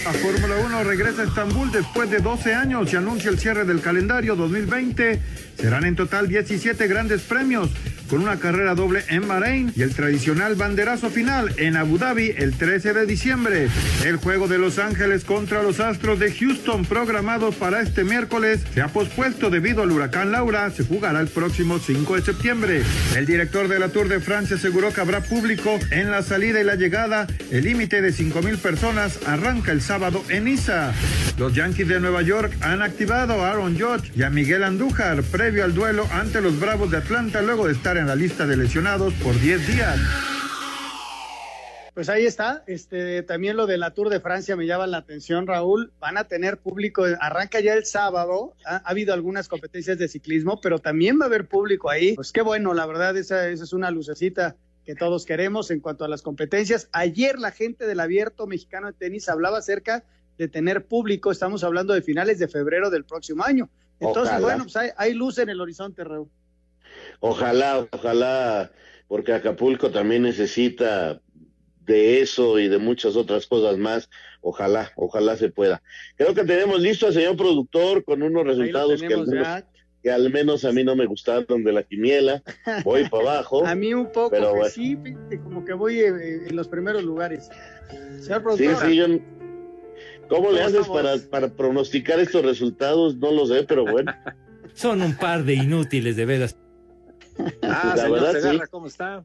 La 0.05 0.13
Fórmula 0.15 0.57
1 0.65 0.85
regresa 0.85 1.23
a 1.23 1.25
Estambul 1.27 1.71
después 1.71 2.11
de 2.11 2.19
12 2.19 2.55
años 2.55 2.93
y 2.93 2.97
anuncia 2.97 3.31
el 3.31 3.39
cierre 3.39 3.65
del 3.65 3.81
calendario 3.81 4.35
2020. 4.35 5.21
Serán 5.61 5.85
en 5.85 5.95
total 5.95 6.29
17 6.29 6.89
grandes 6.89 7.23
premios, 7.23 7.69
con 8.13 8.21
una 8.21 8.39
carrera 8.39 8.75
doble 8.75 9.03
en 9.09 9.27
Bahrein 9.27 9.73
y 9.75 9.81
el 9.81 9.95
tradicional 9.95 10.55
banderazo 10.55 11.09
final 11.09 11.55
en 11.57 11.79
Abu 11.79 11.97
Dhabi 11.97 12.35
el 12.37 12.53
13 12.53 12.93
de 12.93 13.07
diciembre. 13.07 13.69
El 14.05 14.17
juego 14.17 14.49
de 14.49 14.59
Los 14.59 14.79
Ángeles 14.79 15.25
contra 15.25 15.63
los 15.63 15.81
Astros 15.81 16.19
de 16.19 16.31
Houston, 16.31 16.85
programado 16.85 17.53
para 17.53 17.81
este 17.81 18.05
miércoles, 18.05 18.61
se 18.75 18.83
ha 18.83 18.89
pospuesto 18.89 19.49
debido 19.49 19.83
al 19.83 19.93
huracán 19.93 20.31
Laura. 20.31 20.71
Se 20.71 20.85
jugará 20.85 21.21
el 21.21 21.29
próximo 21.29 21.79
5 21.79 22.17
de 22.17 22.21
septiembre. 22.23 22.83
El 23.17 23.25
director 23.25 23.67
de 23.67 23.79
la 23.79 23.89
Tour 23.89 24.09
de 24.09 24.21
Francia 24.21 24.57
aseguró 24.57 24.93
que 24.93 25.01
habrá 25.01 25.23
público 25.23 25.79
en 25.91 26.11
la 26.11 26.23
salida 26.23 26.61
y 26.61 26.65
la 26.65 26.75
llegada. 26.75 27.27
El 27.51 27.65
límite 27.65 28.03
de 28.03 28.13
5 28.13 28.43
mil 28.43 28.59
personas 28.59 29.21
arranca 29.27 29.73
el 29.73 29.81
sábado 29.81 30.23
en 30.29 30.45
Niza. 30.45 30.93
Los 31.39 31.55
Yankees 31.55 31.89
de 31.89 31.99
Nueva 31.99 32.21
York 32.21 32.53
han 32.61 32.83
activado 32.83 33.43
a 33.43 33.53
Aaron 33.53 33.79
Judge 33.79 34.13
y 34.15 34.23
a 34.23 34.29
Miguel 34.29 34.65
Andújar 34.65 35.23
previo 35.23 35.65
al 35.65 35.75
duelo 35.75 36.07
ante 36.13 36.43
los 36.43 36.61
Bravos 36.61 36.91
de 36.91 36.99
Atlanta 36.99 37.41
luego 37.41 37.67
de 37.67 37.73
estar 37.73 37.97
en 37.97 38.02
la 38.07 38.15
lista 38.15 38.47
de 38.47 38.57
lesionados 38.57 39.15
por 39.15 39.39
10 39.39 39.67
días. 39.67 39.99
Pues 41.95 42.09
ahí 42.09 42.25
está, 42.25 42.65
este, 42.67 43.23
también 43.23 43.55
lo 43.55 43.67
de 43.67 43.77
la 43.77 43.93
Tour 43.93 44.09
de 44.09 44.19
Francia 44.19 44.57
me 44.57 44.67
llama 44.67 44.87
la 44.87 44.97
atención, 44.97 45.47
Raúl. 45.47 45.93
Van 46.01 46.17
a 46.17 46.25
tener 46.25 46.57
público, 46.59 47.05
arranca 47.21 47.61
ya 47.61 47.75
el 47.75 47.85
sábado, 47.85 48.55
ha, 48.65 48.77
ha, 48.77 48.79
habido 48.79 49.13
algunas 49.13 49.47
competencias 49.47 49.99
de 49.99 50.09
ciclismo, 50.09 50.59
pero 50.63 50.79
también 50.79 51.19
va 51.21 51.25
a 51.25 51.27
haber 51.27 51.49
público 51.49 51.91
ahí. 51.91 52.15
Pues 52.15 52.33
qué 52.33 52.41
bueno, 52.41 52.73
la 52.73 52.87
verdad, 52.87 53.15
esa, 53.19 53.47
esa 53.49 53.65
es 53.65 53.75
una 53.75 53.91
lucecita 53.91 54.57
que 54.87 54.95
todos 54.95 55.27
queremos 55.27 55.71
en 55.71 55.81
cuanto 55.81 56.07
a 56.07 56.09
las 56.09 56.23
competencias. 56.23 56.89
Ayer 56.93 57.39
la 57.39 57.51
gente 57.51 57.87
del 57.87 58.01
abierto 58.01 58.47
mexicano 58.47 58.87
de 58.87 58.95
tenis 58.95 59.29
hablaba 59.29 59.59
acerca 59.59 60.05
de 60.39 60.49
tener 60.49 60.87
público, 60.87 61.31
estamos 61.31 61.63
hablando 61.63 61.93
de 61.93 62.01
finales 62.01 62.39
de 62.39 62.49
febrero 62.49 62.89
del 62.89 63.05
próximo 63.05 63.45
año. 63.45 63.69
Entonces, 64.01 64.33
ojalá. 64.33 64.47
bueno, 64.47 64.65
pues 64.65 64.77
hay, 64.77 64.91
hay 64.97 65.13
luz 65.13 65.39
en 65.39 65.51
el 65.51 65.61
horizonte, 65.61 66.03
Raúl. 66.03 66.29
Ojalá, 67.25 67.87
ojalá, 67.93 68.73
porque 69.07 69.33
Acapulco 69.33 69.93
también 69.93 70.23
necesita 70.23 71.21
de 71.87 72.21
eso 72.21 72.59
y 72.59 72.67
de 72.67 72.79
muchas 72.79 73.15
otras 73.15 73.47
cosas 73.47 73.79
más. 73.79 74.11
Ojalá, 74.41 74.91
ojalá 74.97 75.37
se 75.37 75.49
pueda. 75.49 75.81
Creo 76.17 76.35
que 76.35 76.43
tenemos 76.43 76.81
listo 76.81 77.07
al 77.07 77.13
señor 77.13 77.37
productor 77.37 78.05
con 78.05 78.25
unos 78.25 78.45
resultados 78.45 79.01
que 79.01 79.15
al, 79.15 79.27
menos, 79.29 79.65
que 80.03 80.11
al, 80.11 80.31
menos, 80.33 80.65
a 80.65 80.73
mí 80.73 80.83
no 80.83 80.97
me 80.97 81.07
gustaron 81.07 81.63
de 81.63 81.73
la 81.73 81.85
quiniela. 81.85 82.43
Voy 82.83 83.09
para 83.09 83.35
abajo. 83.35 83.65
a 83.67 83.77
mí 83.77 83.95
un 83.95 84.11
poco, 84.11 84.31
pero 84.31 84.57
bueno. 84.57 84.69
sí, 84.69 84.99
como 85.45 85.65
que 85.65 85.75
voy 85.75 86.01
en, 86.01 86.19
en 86.49 86.57
los 86.57 86.67
primeros 86.67 87.05
lugares. 87.05 87.49
Señor 88.21 88.43
productor. 88.43 88.81
Sí, 88.81 88.87
sí, 88.89 88.97
yo, 88.97 89.07
¿Cómo 90.29 90.51
le 90.51 90.63
haces 90.63 90.89
para, 90.89 91.19
para, 91.31 91.55
pronosticar 91.55 92.19
estos 92.19 92.45
resultados? 92.45 93.15
No 93.17 93.31
lo 93.31 93.47
sé, 93.47 93.63
pero 93.63 93.85
bueno. 93.85 94.13
Son 94.75 95.03
un 95.03 95.15
par 95.15 95.45
de 95.45 95.55
inútiles, 95.55 96.17
de 96.17 96.25
veras. 96.25 96.57
Ah, 97.63 97.95
la 97.97 98.03
señor 98.03 98.21
verdad, 98.21 98.33
Segarra, 98.33 98.65
sí. 98.65 98.71
¿cómo 98.71 98.87
está? 98.87 99.25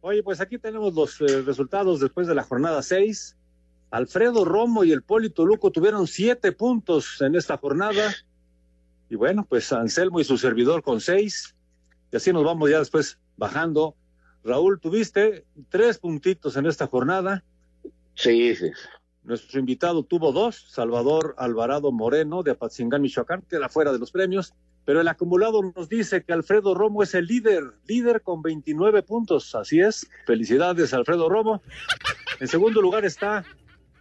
Oye, 0.00 0.22
pues 0.22 0.40
aquí 0.40 0.58
tenemos 0.58 0.94
los 0.94 1.20
eh, 1.20 1.42
resultados 1.42 2.00
después 2.00 2.26
de 2.26 2.34
la 2.34 2.42
jornada 2.42 2.82
6. 2.82 3.36
Alfredo 3.90 4.44
Romo 4.44 4.84
y 4.84 4.92
el 4.92 5.02
Polito 5.02 5.46
Luco 5.46 5.70
tuvieron 5.70 6.06
siete 6.06 6.52
puntos 6.52 7.20
en 7.22 7.34
esta 7.34 7.56
jornada. 7.56 8.14
Y 9.08 9.16
bueno, 9.16 9.46
pues 9.48 9.72
Anselmo 9.72 10.20
y 10.20 10.24
su 10.24 10.36
servidor 10.36 10.82
con 10.82 11.00
seis. 11.00 11.54
Y 12.12 12.16
así 12.16 12.32
nos 12.32 12.44
vamos 12.44 12.70
ya 12.70 12.78
después 12.78 13.18
bajando. 13.36 13.94
Raúl, 14.44 14.78
tuviste 14.78 15.46
tres 15.70 15.98
puntitos 15.98 16.56
en 16.56 16.66
esta 16.66 16.86
jornada. 16.86 17.42
Sí, 18.14 18.54
sí. 18.54 18.70
Nuestro 19.24 19.60
invitado 19.60 20.02
tuvo 20.02 20.32
dos, 20.32 20.66
Salvador 20.70 21.34
Alvarado 21.38 21.92
Moreno 21.92 22.42
de 22.42 22.52
Apatzingán, 22.52 23.02
Michoacán, 23.02 23.42
queda 23.42 23.68
fuera 23.68 23.92
de 23.92 23.98
los 23.98 24.10
premios, 24.10 24.54
pero 24.88 25.02
el 25.02 25.08
acumulado 25.08 25.60
nos 25.76 25.90
dice 25.90 26.24
que 26.24 26.32
Alfredo 26.32 26.72
Romo 26.72 27.02
es 27.02 27.12
el 27.14 27.26
líder, 27.26 27.74
líder 27.86 28.22
con 28.22 28.40
29 28.40 29.02
puntos, 29.02 29.54
así 29.54 29.80
es. 29.80 30.08
Felicidades, 30.24 30.94
Alfredo 30.94 31.28
Romo. 31.28 31.60
En 32.40 32.48
segundo 32.48 32.80
lugar 32.80 33.04
está 33.04 33.44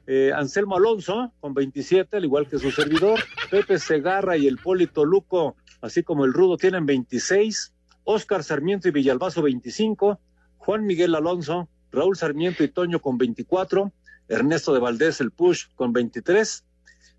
eh, 0.05 0.31
Anselmo 0.33 0.77
Alonso 0.77 1.33
con 1.41 1.53
27, 1.53 2.15
al 2.15 2.23
igual 2.23 2.47
que 2.47 2.57
su 2.57 2.71
servidor. 2.71 3.19
Pepe 3.51 3.79
Segarra 3.79 4.38
y 4.38 4.47
el 4.47 4.59
Polito 4.59 5.03
Luco, 5.03 5.57
así 5.81 6.03
como 6.03 6.23
el 6.23 6.31
Rudo, 6.31 6.55
tienen 6.55 6.85
26. 6.85 7.73
Oscar 8.05 8.45
Sarmiento 8.45 8.88
y 8.88 8.91
Villalbazo 8.91 9.41
25. 9.41 10.21
Juan 10.55 10.85
Miguel 10.85 11.15
Alonso, 11.15 11.67
Raúl 11.91 12.15
Sarmiento 12.15 12.63
y 12.63 12.69
Toño 12.69 13.01
con 13.01 13.17
24. 13.17 13.91
Ernesto 14.29 14.73
de 14.73 14.79
Valdés, 14.79 15.19
el 15.19 15.31
Push, 15.31 15.65
con 15.75 15.91
23. 15.91 16.63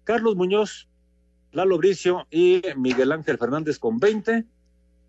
Carlos 0.04 0.36
Muñoz, 0.36 0.87
Lalo 1.52 1.78
Bricio 1.78 2.26
y 2.30 2.62
Miguel 2.76 3.12
Ángel 3.12 3.38
Fernández 3.38 3.78
con 3.78 3.98
20. 3.98 4.44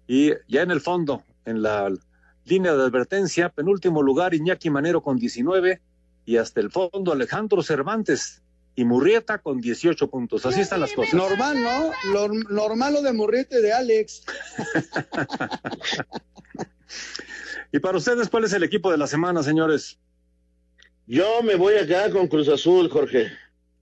Y 0.08 0.32
ya 0.48 0.62
en 0.62 0.72
el 0.72 0.82
fondo, 0.82 1.24
en 1.46 1.62
la 1.62 1.92
línea 2.46 2.76
de 2.76 2.84
advertencia, 2.84 3.50
penúltimo 3.50 4.02
lugar 4.02 4.34
Iñaki 4.34 4.70
Manero 4.70 5.04
con 5.04 5.18
19 5.18 5.82
y 6.26 6.38
hasta 6.38 6.62
el 6.62 6.72
fondo 6.72 7.12
Alejandro 7.12 7.62
Cervantes 7.62 8.42
y 8.76 8.86
Murrieta 8.86 9.40
con 9.40 9.60
18 9.60 10.10
puntos. 10.10 10.46
Así 10.46 10.62
están 10.62 10.80
las 10.80 10.94
cosas. 10.94 11.14
Normal, 11.14 11.62
¿no? 11.62 11.92
Lo, 12.14 12.28
normal 12.28 12.94
lo 12.94 13.02
de 13.02 13.14
Murrieta 13.14 13.60
y 13.60 13.62
de 13.62 13.74
Alex. 13.74 14.24
y 17.72 17.80
para 17.80 17.98
ustedes, 17.98 18.30
¿cuál 18.30 18.46
es 18.46 18.54
el 18.54 18.64
equipo 18.64 18.92
de 18.92 18.98
la 18.98 19.08
semana, 19.08 19.44
señores? 19.44 20.00
Yo 21.08 21.42
me 21.44 21.56
voy 21.56 21.76
acá 21.76 22.10
con 22.12 22.28
Cruz 22.28 22.48
Azul, 22.48 22.90
Jorge. 22.90 23.32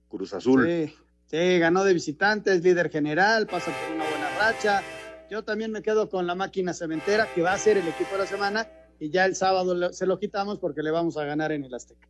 Cruz 0.08 0.34
Azul. 0.34 0.66
Sí, 0.66 0.94
sí, 1.28 1.58
ganó 1.58 1.84
de 1.84 1.94
visitantes, 1.94 2.62
líder 2.62 2.90
general, 2.90 3.46
pasa 3.46 3.70
por 3.70 3.94
una 3.94 4.08
buena 4.08 4.28
racha. 4.38 4.82
Yo 5.30 5.44
también 5.44 5.70
me 5.70 5.82
quedo 5.82 6.08
con 6.08 6.26
la 6.26 6.34
máquina 6.34 6.74
cementera, 6.74 7.28
que 7.34 7.42
va 7.42 7.52
a 7.52 7.58
ser 7.58 7.76
el 7.76 7.86
equipo 7.86 8.12
de 8.12 8.18
la 8.18 8.26
semana, 8.26 8.66
y 8.98 9.10
ya 9.10 9.26
el 9.26 9.36
sábado 9.36 9.92
se 9.92 10.06
lo 10.06 10.18
quitamos 10.18 10.58
porque 10.58 10.82
le 10.82 10.90
vamos 10.90 11.16
a 11.16 11.24
ganar 11.24 11.52
en 11.52 11.64
el 11.64 11.74
Azteca. 11.74 12.08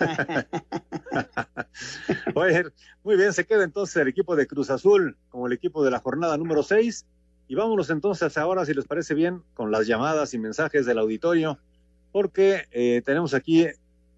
Oye, 2.34 2.64
muy 3.02 3.16
bien, 3.16 3.32
se 3.32 3.44
queda 3.44 3.64
entonces 3.64 3.96
el 3.96 4.08
equipo 4.08 4.36
de 4.36 4.46
Cruz 4.46 4.70
Azul 4.70 5.16
como 5.28 5.46
el 5.46 5.52
equipo 5.52 5.84
de 5.84 5.90
la 5.90 6.00
jornada 6.00 6.36
número 6.36 6.62
6. 6.62 7.06
Y 7.48 7.54
vámonos 7.54 7.90
entonces 7.90 8.36
ahora, 8.38 8.64
si 8.64 8.74
les 8.74 8.86
parece 8.86 9.14
bien, 9.14 9.42
con 9.54 9.70
las 9.70 9.86
llamadas 9.86 10.34
y 10.34 10.38
mensajes 10.38 10.86
del 10.86 10.98
auditorio, 10.98 11.58
porque 12.12 12.64
eh, 12.70 13.02
tenemos 13.04 13.34
aquí 13.34 13.66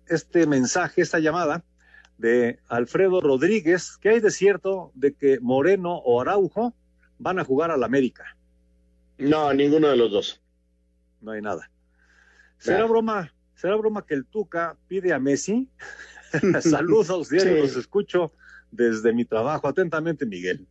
este 0.06 0.46
mensaje, 0.46 1.00
esta 1.00 1.18
llamada 1.18 1.64
de 2.18 2.58
Alfredo 2.68 3.20
Rodríguez, 3.20 3.96
que 3.98 4.10
hay 4.10 4.20
de 4.20 4.30
cierto 4.30 4.92
de 4.94 5.14
que 5.14 5.40
Moreno 5.40 5.96
o 5.96 6.20
Araujo 6.20 6.74
van 7.18 7.38
a 7.38 7.44
jugar 7.44 7.70
al 7.70 7.84
América. 7.84 8.36
No, 9.18 9.52
ninguno 9.52 9.88
de 9.88 9.96
los 9.96 10.10
dos. 10.10 10.42
No 11.20 11.32
hay 11.32 11.42
nada. 11.42 11.70
¿Será 12.58 12.84
broma? 12.84 13.32
¿Será 13.54 13.76
broma 13.76 14.04
que 14.06 14.14
el 14.14 14.24
Tuca 14.26 14.76
pide 14.88 15.12
a 15.12 15.18
Messi? 15.18 15.68
Saludos, 16.60 17.28
diario, 17.28 17.58
los 17.58 17.76
escucho 17.76 18.32
desde 18.70 19.12
mi 19.12 19.24
trabajo. 19.24 19.68
Atentamente, 19.68 20.26
Miguel. 20.26 20.66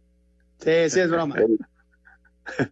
Sí, 0.60 0.90
sí, 0.90 1.00
es 1.00 1.10
broma. 1.10 1.36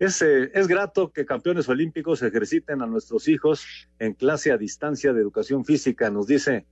Es, 0.00 0.22
eh, 0.22 0.52
es, 0.54 0.68
grato 0.68 1.12
que 1.12 1.26
campeones 1.26 1.68
olímpicos 1.68 2.22
ejerciten 2.22 2.82
a 2.82 2.86
nuestros 2.86 3.26
hijos 3.26 3.88
en 3.98 4.14
clase 4.14 4.52
a 4.52 4.56
distancia 4.56 5.12
de 5.12 5.20
educación 5.20 5.64
física, 5.64 6.08
nos 6.08 6.28
dice 6.28 6.66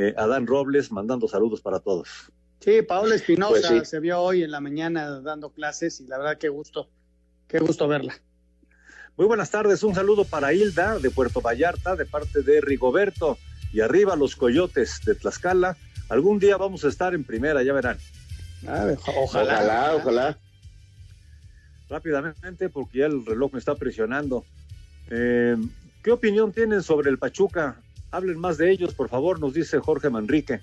eh, 0.00 0.14
Adán 0.16 0.46
Robles, 0.46 0.92
mandando 0.92 1.26
saludos 1.26 1.60
para 1.60 1.80
todos. 1.80 2.08
Sí, 2.60 2.82
Paola 2.82 3.16
Espinosa 3.16 3.68
pues 3.68 3.88
se 3.88 4.00
vio 4.00 4.20
hoy 4.20 4.42
en 4.42 4.50
la 4.50 4.60
mañana 4.60 5.20
dando 5.20 5.50
clases 5.50 6.00
y 6.00 6.06
la 6.06 6.18
verdad 6.18 6.38
qué 6.38 6.48
gusto, 6.48 6.88
qué 7.48 7.58
gusto 7.58 7.88
verla. 7.88 8.14
Muy 9.16 9.26
buenas 9.26 9.50
tardes, 9.50 9.82
un 9.82 9.94
saludo 9.94 10.24
para 10.24 10.52
Hilda 10.52 10.98
de 10.98 11.10
Puerto 11.10 11.40
Vallarta 11.40 11.96
de 11.96 12.06
parte 12.06 12.42
de 12.42 12.60
Rigoberto 12.60 13.38
y 13.72 13.80
arriba 13.80 14.14
los 14.14 14.36
coyotes 14.36 15.00
de 15.04 15.16
Tlaxcala. 15.16 15.76
Algún 16.08 16.38
día 16.38 16.56
vamos 16.56 16.84
a 16.84 16.88
estar 16.88 17.14
en 17.14 17.24
primera, 17.24 17.62
ya 17.62 17.72
verán. 17.72 17.98
ojalá, 18.62 19.16
ojalá. 19.24 19.96
ojalá 19.96 20.38
rápidamente 21.88 22.68
porque 22.68 22.98
ya 22.98 23.06
el 23.06 23.24
reloj 23.24 23.52
me 23.52 23.58
está 23.58 23.74
presionando. 23.74 24.44
Eh, 25.10 25.56
¿Qué 26.02 26.10
opinión 26.12 26.52
tienen 26.52 26.82
sobre 26.82 27.10
el 27.10 27.18
Pachuca? 27.18 27.80
Hablen 28.10 28.38
más 28.38 28.58
de 28.58 28.70
ellos, 28.70 28.94
por 28.94 29.08
favor, 29.08 29.40
nos 29.40 29.54
dice 29.54 29.78
Jorge 29.78 30.10
Manrique. 30.10 30.60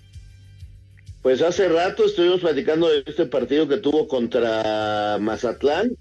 Pues 1.21 1.41
hace 1.41 1.67
rato 1.69 2.05
estuvimos 2.05 2.41
platicando 2.41 2.89
de 2.89 3.03
este 3.05 3.25
partido 3.25 3.67
que 3.67 3.77
tuvo 3.77 4.07
contra 4.07 5.17
Mazatlán. 5.19 5.91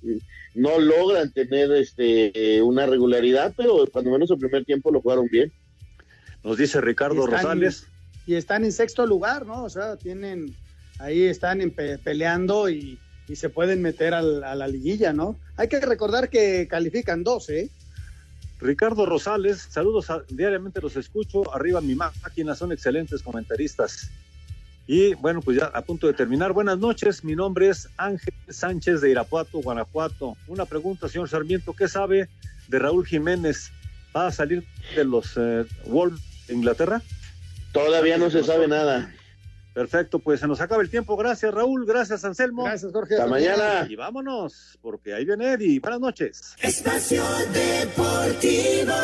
No 0.55 0.79
logran 0.79 1.33
tener 1.33 1.73
este 1.73 2.63
una 2.63 2.87
regularidad, 2.87 3.55
pero 3.57 3.87
cuando 3.91 4.11
menos 4.11 4.31
el 4.31 4.39
primer 4.39 4.65
tiempo 4.65 4.91
lo 4.91 5.01
jugaron 5.01 5.27
bien. 5.29 5.53
Nos 6.43 6.59
dice 6.59 6.81
Ricardo 6.81 7.27
Rosales. 7.27 7.87
y 8.27 8.35
están 8.35 8.65
en 8.65 8.73
sexto 8.73 9.07
lugar, 9.07 9.47
¿no? 9.47 9.65
O 9.65 9.71
sea, 9.71 9.97
tienen 9.97 10.55
ahí 10.99 11.25
están 11.25 11.59
peleando 12.05 12.69
y 12.69 12.99
y 13.29 13.37
se 13.37 13.49
pueden 13.49 13.81
meter 13.81 14.15
a 14.15 14.23
la 14.23 14.69
liguilla, 14.69 15.13
¿no? 15.13 15.39
Hay 15.57 15.69
que 15.69 15.81
recordar 15.81 16.29
que 16.29 16.69
califican 16.69 17.25
12. 17.25 17.61
¿eh? 17.61 17.71
Ricardo 18.65 19.05
Rosales, 19.05 19.69
saludos 19.71 20.07
diariamente 20.31 20.81
los 20.81 20.97
escucho, 20.97 21.55
arriba 21.55 21.83
mi 21.83 21.95
máquina, 21.95 22.55
son 22.55 22.73
excelentes 22.73 23.21
comentaristas. 23.23 24.11
Y 24.87 25.13
bueno, 25.17 25.43
pues 25.43 25.59
ya 25.59 25.67
a 25.67 25.83
punto 25.83 26.07
de 26.07 26.15
terminar. 26.15 26.55
Buenas 26.55 26.79
noches, 26.79 27.25
mi 27.25 27.35
nombre 27.35 27.69
es 27.69 27.91
Ángel 27.99 28.33
Sánchez 28.49 29.03
de 29.03 29.11
Irapuato, 29.11 29.61
Guanajuato. 29.61 30.39
Una 30.47 30.65
pregunta, 30.65 31.11
señor 31.11 31.29
Sarmiento, 31.29 31.75
¿qué 31.75 31.89
sabe 31.89 32.31
de 32.69 32.79
Raúl 32.79 33.07
Jiménez? 33.07 33.71
¿Va 34.17 34.29
a 34.29 34.33
salir 34.33 34.65
de 34.97 35.05
los 35.05 35.37
eh, 35.37 35.67
Wolves 35.85 36.23
de 36.47 36.55
Inglaterra? 36.55 37.03
Todavía 37.73 38.17
no 38.17 38.31
se 38.31 38.43
sabe 38.45 38.67
nada. 38.67 39.13
Perfecto, 39.75 40.21
pues 40.21 40.39
se 40.41 40.47
nos 40.47 40.61
acaba 40.61 40.83
el 40.83 40.89
tiempo. 40.89 41.17
Gracias, 41.17 41.53
Raúl. 41.53 41.85
Gracias, 41.85 42.25
Anselmo. 42.25 42.63
Gracias, 42.65 42.93
Jorge. 42.93 43.15
Hasta 43.15 43.27
mañana. 43.27 43.87
Y 43.89 43.97
vámonos, 43.97 44.79
porque 44.81 45.13
ahí 45.13 45.25
viene 45.25 45.53
Eddie. 45.53 45.81
Buenas 45.81 46.01
noches. 46.01 46.55
Espacio 46.63 47.25
Deportivo. 47.53 48.95